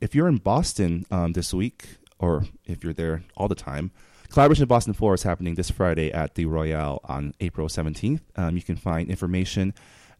If 0.00 0.14
you're 0.14 0.28
in 0.28 0.36
Boston 0.36 1.04
um, 1.10 1.32
this 1.32 1.52
week, 1.52 1.98
or 2.18 2.46
if 2.64 2.82
you're 2.82 2.94
there 2.94 3.24
all 3.36 3.48
the 3.48 3.54
time, 3.54 3.90
Kollaboration 4.30 4.66
Boston 4.66 4.92
4 4.92 5.14
is 5.14 5.22
happening 5.22 5.54
this 5.54 5.70
Friday 5.70 6.12
at 6.12 6.34
the 6.34 6.44
Royale 6.44 7.00
on 7.04 7.34
April 7.40 7.68
17th. 7.68 8.20
Um, 8.36 8.56
you 8.56 8.62
can 8.62 8.76
find 8.76 9.08
information 9.08 9.72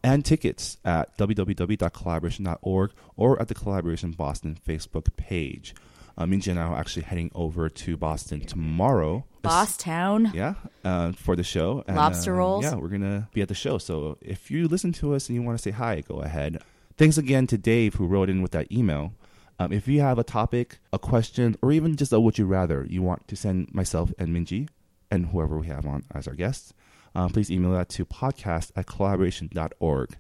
and 0.03 0.25
tickets 0.25 0.79
at 0.85 1.17
www.kollaboration.org 1.19 2.93
or 3.17 3.41
at 3.41 3.49
the 3.49 3.55
Kollaboration 3.55 4.13
Boston 4.13 4.59
Facebook 4.67 5.15
page. 5.17 5.75
Um, 6.17 6.33
Minji 6.33 6.49
and 6.49 6.59
I 6.59 6.65
are 6.65 6.79
actually 6.79 7.03
heading 7.03 7.31
over 7.35 7.69
to 7.69 7.97
Boston 7.97 8.41
tomorrow. 8.41 9.25
Boston. 9.43 10.33
Yeah, 10.35 10.55
uh, 10.85 11.13
for 11.13 11.37
the 11.37 11.45
show. 11.45 11.85
And, 11.87 11.97
Lobster 11.97 12.35
uh, 12.35 12.39
rolls. 12.39 12.65
Yeah, 12.65 12.75
we're 12.75 12.89
gonna 12.89 13.29
be 13.33 13.41
at 13.41 13.49
the 13.49 13.55
show. 13.55 13.79
So 13.79 14.19
if 14.21 14.51
you 14.51 14.67
listen 14.67 14.93
to 14.95 15.15
us 15.15 15.29
and 15.29 15.37
you 15.37 15.43
want 15.43 15.59
to 15.59 15.63
say 15.63 15.71
hi, 15.71 16.01
go 16.01 16.17
ahead. 16.17 16.61
Thanks 16.97 17.19
again 17.19 17.47
to 17.49 17.59
Dave 17.59 17.95
who 17.95 18.07
wrote 18.07 18.29
in 18.29 18.43
with 18.43 18.51
that 18.51 18.73
email. 18.73 19.13
Um, 19.59 19.73
if 19.73 19.89
you 19.89 20.01
have 20.01 20.19
a 20.19 20.25
topic, 20.25 20.79
a 20.93 20.99
question, 20.99 21.57
or 21.63 21.73
even 21.73 21.97
just 21.97 22.13
a 22.13 22.21
would 22.21 22.39
you 22.39 22.47
rather 22.47 22.87
you 22.89 23.03
want 23.03 23.27
to 23.29 23.37
send 23.37 23.75
myself 23.75 24.13
and 24.19 24.29
Minji 24.29 24.69
and 25.11 25.27
whoever 25.27 25.59
we 25.59 25.67
have 25.67 25.85
on 25.87 26.05
as 26.15 26.29
our 26.29 26.35
guests, 26.35 26.73
um, 27.15 27.31
please 27.31 27.51
email 27.51 27.73
that 27.73 27.89
to 27.91 28.05
podcast 28.05 28.71
at 28.77 28.87
kollaboration.org. 28.87 30.17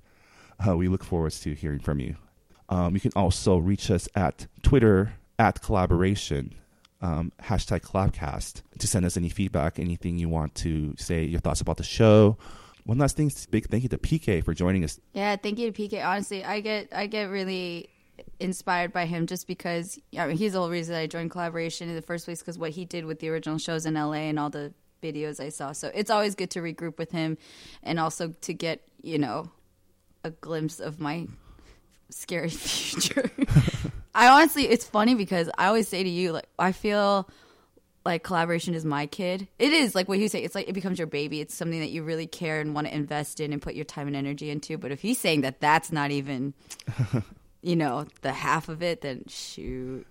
Uh, 0.66 0.76
we 0.76 0.88
look 0.88 1.04
forward 1.04 1.32
to 1.32 1.54
hearing 1.54 1.78
from 1.78 2.00
you. 2.00 2.16
Um, 2.68 2.94
you 2.94 3.00
can 3.00 3.12
also 3.14 3.58
reach 3.58 3.90
us 3.90 4.08
at 4.14 4.46
Twitter 4.62 5.14
at 5.38 5.62
kollaboration, 5.62 6.54
um, 7.00 7.32
hashtag 7.42 7.82
collabcast, 7.82 8.62
to 8.78 8.86
send 8.86 9.06
us 9.06 9.16
any 9.16 9.28
feedback, 9.28 9.78
anything 9.78 10.18
you 10.18 10.28
want 10.28 10.54
to 10.56 10.94
say, 10.98 11.24
your 11.24 11.40
thoughts 11.40 11.60
about 11.60 11.76
the 11.76 11.84
show. 11.84 12.36
One 12.84 12.98
last 12.98 13.16
thing, 13.16 13.30
big 13.50 13.68
thank 13.68 13.84
you 13.84 13.88
to 13.90 13.98
PK 13.98 14.42
for 14.42 14.52
joining 14.52 14.82
us. 14.82 14.98
Yeah, 15.12 15.36
thank 15.36 15.58
you 15.58 15.70
to 15.70 15.82
PK. 15.82 16.04
Honestly, 16.04 16.44
I 16.44 16.60
get 16.60 16.88
I 16.92 17.06
get 17.06 17.24
really 17.24 17.90
inspired 18.40 18.92
by 18.92 19.06
him 19.06 19.26
just 19.26 19.46
because 19.46 19.98
I 20.16 20.26
mean, 20.26 20.36
he's 20.36 20.52
the 20.52 20.58
whole 20.58 20.70
reason 20.70 20.94
I 20.94 21.06
joined 21.06 21.30
kollaboration 21.30 21.88
in 21.88 21.94
the 21.94 22.02
first 22.02 22.24
place 22.24 22.40
because 22.40 22.58
what 22.58 22.70
he 22.70 22.84
did 22.84 23.04
with 23.04 23.20
the 23.20 23.28
original 23.28 23.58
shows 23.58 23.86
in 23.86 23.94
LA 23.94 24.12
and 24.12 24.38
all 24.38 24.50
the 24.50 24.72
videos 25.02 25.40
I 25.40 25.50
saw. 25.50 25.72
So 25.72 25.90
it's 25.94 26.10
always 26.10 26.34
good 26.34 26.50
to 26.50 26.60
regroup 26.60 26.98
with 26.98 27.10
him 27.10 27.38
and 27.82 27.98
also 27.98 28.34
to 28.42 28.54
get, 28.54 28.82
you 29.02 29.18
know, 29.18 29.50
a 30.24 30.30
glimpse 30.30 30.80
of 30.80 31.00
my 31.00 31.26
scary 32.10 32.48
future. 32.50 33.30
I 34.14 34.28
honestly 34.28 34.68
it's 34.68 34.84
funny 34.84 35.14
because 35.14 35.50
I 35.56 35.66
always 35.66 35.88
say 35.88 36.02
to 36.02 36.08
you 36.08 36.32
like 36.32 36.48
I 36.58 36.72
feel 36.72 37.28
like 38.08 38.22
kollaboration 38.22 38.74
is 38.74 38.84
my 38.84 39.06
kid. 39.06 39.48
It 39.58 39.72
is 39.72 39.94
like 39.94 40.08
what 40.08 40.18
you 40.18 40.28
say. 40.28 40.42
It's 40.42 40.54
like 40.54 40.68
it 40.68 40.72
becomes 40.72 40.98
your 40.98 41.06
baby. 41.06 41.40
It's 41.40 41.54
something 41.54 41.80
that 41.80 41.90
you 41.90 42.02
really 42.02 42.26
care 42.26 42.60
and 42.60 42.74
want 42.74 42.86
to 42.86 42.94
invest 42.94 43.38
in 43.38 43.52
and 43.52 43.60
put 43.60 43.74
your 43.74 43.84
time 43.84 44.06
and 44.06 44.16
energy 44.16 44.50
into. 44.50 44.78
But 44.78 44.92
if 44.92 45.00
he's 45.00 45.18
saying 45.18 45.42
that 45.42 45.60
that's 45.60 45.92
not 45.92 46.10
even, 46.10 46.54
you 47.62 47.76
know, 47.76 48.06
the 48.22 48.32
half 48.32 48.68
of 48.68 48.82
it, 48.82 49.00
then 49.00 49.24
shoot. 49.28 50.06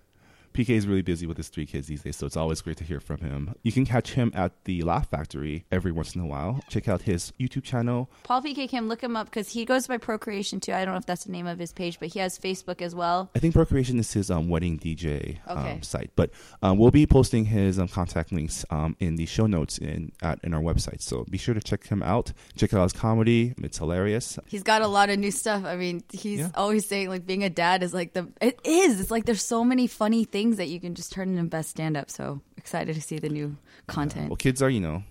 PK 0.54 0.70
is 0.70 0.86
really 0.86 1.02
busy 1.02 1.26
with 1.26 1.36
his 1.36 1.48
three 1.48 1.66
kids 1.66 1.86
these 1.86 2.02
days, 2.02 2.16
so 2.16 2.26
it's 2.26 2.36
always 2.36 2.60
great 2.60 2.76
to 2.78 2.84
hear 2.84 3.00
from 3.00 3.18
him. 3.18 3.54
You 3.62 3.72
can 3.72 3.84
catch 3.84 4.12
him 4.12 4.32
at 4.34 4.52
the 4.64 4.82
Laugh 4.82 5.08
Factory 5.10 5.64
every 5.70 5.92
once 5.92 6.14
in 6.14 6.20
a 6.20 6.26
while. 6.26 6.60
Check 6.68 6.88
out 6.88 7.02
his 7.02 7.32
YouTube 7.38 7.62
channel. 7.64 8.10
Paul 8.24 8.42
PK 8.42 8.68
Kim, 8.68 8.88
look 8.88 9.02
him 9.02 9.16
up 9.16 9.26
because 9.26 9.48
he 9.50 9.64
goes 9.64 9.86
by 9.86 9.98
Procreation 9.98 10.60
too. 10.60 10.72
I 10.72 10.84
don't 10.84 10.94
know 10.94 10.98
if 10.98 11.06
that's 11.06 11.24
the 11.24 11.32
name 11.32 11.46
of 11.46 11.58
his 11.58 11.72
page, 11.72 11.98
but 11.98 12.08
he 12.08 12.18
has 12.20 12.38
Facebook 12.38 12.80
as 12.82 12.94
well. 12.94 13.30
I 13.34 13.38
think 13.38 13.54
Procreation 13.54 13.98
is 13.98 14.12
his 14.12 14.30
um, 14.30 14.48
wedding 14.48 14.78
DJ 14.78 15.38
Okay. 15.48 15.72
um, 15.72 15.82
site, 15.82 16.10
but 16.16 16.30
um, 16.62 16.78
we'll 16.78 16.90
be 16.90 17.06
posting 17.06 17.44
his 17.46 17.78
um, 17.78 17.88
contact 17.88 18.32
links 18.32 18.64
um, 18.70 18.96
in 19.00 19.16
the 19.16 19.26
show 19.26 19.46
notes 19.46 19.78
in 19.78 20.12
at 20.22 20.38
in 20.42 20.54
our 20.54 20.60
website. 20.62 21.02
So 21.02 21.24
be 21.30 21.38
sure 21.38 21.54
to 21.54 21.60
check 21.60 21.86
him 21.86 22.02
out. 22.02 22.32
Check 22.56 22.72
out 22.74 22.82
his 22.84 22.92
comedy; 22.92 23.54
it's 23.58 23.78
hilarious. 23.78 24.38
He's 24.46 24.62
got 24.62 24.82
a 24.82 24.86
lot 24.88 25.10
of 25.10 25.18
new 25.18 25.30
stuff. 25.30 25.64
I 25.64 25.76
mean, 25.76 26.02
he's 26.12 26.40
Yeah. 26.40 26.50
always 26.54 26.86
saying 26.86 27.08
like 27.08 27.26
being 27.26 27.44
a 27.44 27.50
dad 27.50 27.82
is 27.82 27.92
like 27.92 28.12
the 28.14 28.28
it 28.40 28.58
is. 28.64 29.00
It's 29.00 29.10
like 29.10 29.24
there's 29.24 29.42
so 29.42 29.64
many 29.64 29.86
funny 29.86 30.24
things 30.24 30.37
that 30.56 30.68
you 30.68 30.80
can 30.80 30.94
just 30.94 31.12
turn 31.12 31.28
into 31.30 31.44
best 31.44 31.70
stand 31.70 31.96
up. 31.96 32.10
So 32.10 32.40
excited 32.56 32.94
to 32.94 33.02
see 33.02 33.18
the 33.18 33.28
new 33.28 33.56
content. 33.86 34.28
Well, 34.28 34.36
kids 34.36 34.62
are 34.62 34.70
you 34.70 34.80
know 34.80 35.02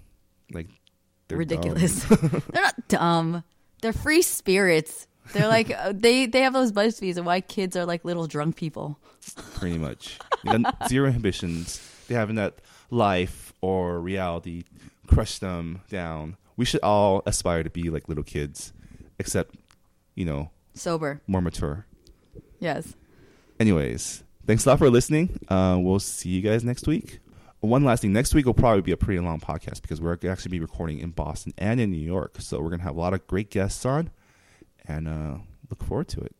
like 0.51 0.67
they're 1.27 1.37
ridiculous. 1.37 2.03
They're 2.05 2.41
not 2.53 2.87
dumb. 2.87 3.43
They're 3.81 3.93
free 3.93 4.21
spirits. 4.21 5.07
They're 5.33 5.47
like 5.47 5.71
they 5.93 6.25
they 6.25 6.41
have 6.41 6.53
those 6.53 6.71
BuzzFeeds 6.71 7.17
of 7.17 7.25
why 7.25 7.41
kids 7.41 7.75
are 7.75 7.85
like 7.85 8.05
little 8.05 8.27
drunk 8.27 8.55
people. 8.55 8.99
pretty 9.55 9.77
much. 9.77 10.19
Zero 10.87 11.07
inhibitions. 11.07 11.81
They 12.07 12.15
haven't 12.15 12.37
that 12.37 12.55
life 12.89 13.53
or 13.61 13.99
reality 13.99 14.63
crush 15.07 15.39
them 15.39 15.81
down. 15.89 16.37
We 16.55 16.65
should 16.65 16.81
all 16.81 17.23
aspire 17.25 17.63
to 17.63 17.69
be 17.69 17.89
like 17.89 18.07
little 18.07 18.23
kids, 18.23 18.73
except 19.19 19.55
you 20.15 20.25
know 20.25 20.51
Sober. 20.73 21.21
more 21.27 21.41
mature. 21.41 21.85
Yes. 22.59 22.95
Anyways, 23.59 24.23
thanks 24.47 24.65
a 24.65 24.69
lot 24.69 24.79
for 24.79 24.89
listening. 24.89 25.39
Uh, 25.47 25.77
we'll 25.79 25.99
see 25.99 26.29
you 26.29 26.41
guys 26.41 26.63
next 26.63 26.87
week. 26.87 27.19
One 27.59 27.83
last 27.83 28.01
thing. 28.01 28.13
Next 28.13 28.33
week 28.33 28.45
will 28.45 28.53
probably 28.53 28.81
be 28.81 28.91
a 28.91 28.97
pretty 28.97 29.19
long 29.19 29.39
podcast 29.39 29.81
because 29.81 29.99
we're 29.99 30.17
actually 30.29 30.51
be 30.51 30.59
recording 30.59 30.99
in 30.99 31.11
Boston 31.11 31.53
and 31.57 31.79
in 31.79 31.91
New 31.91 31.97
York. 31.97 32.35
So 32.39 32.59
we're 32.59 32.69
going 32.69 32.79
to 32.79 32.85
have 32.85 32.95
a 32.95 32.99
lot 32.99 33.13
of 33.13 33.25
great 33.27 33.49
guests 33.49 33.85
on 33.85 34.11
and 34.87 35.07
uh, 35.07 35.37
look 35.69 35.83
forward 35.83 36.07
to 36.09 36.21
it. 36.21 36.35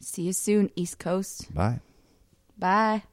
See 0.00 0.22
you 0.22 0.32
soon, 0.32 0.70
East 0.74 0.98
Coast. 0.98 1.52
Bye. 1.54 1.80
Bye. 2.58 3.04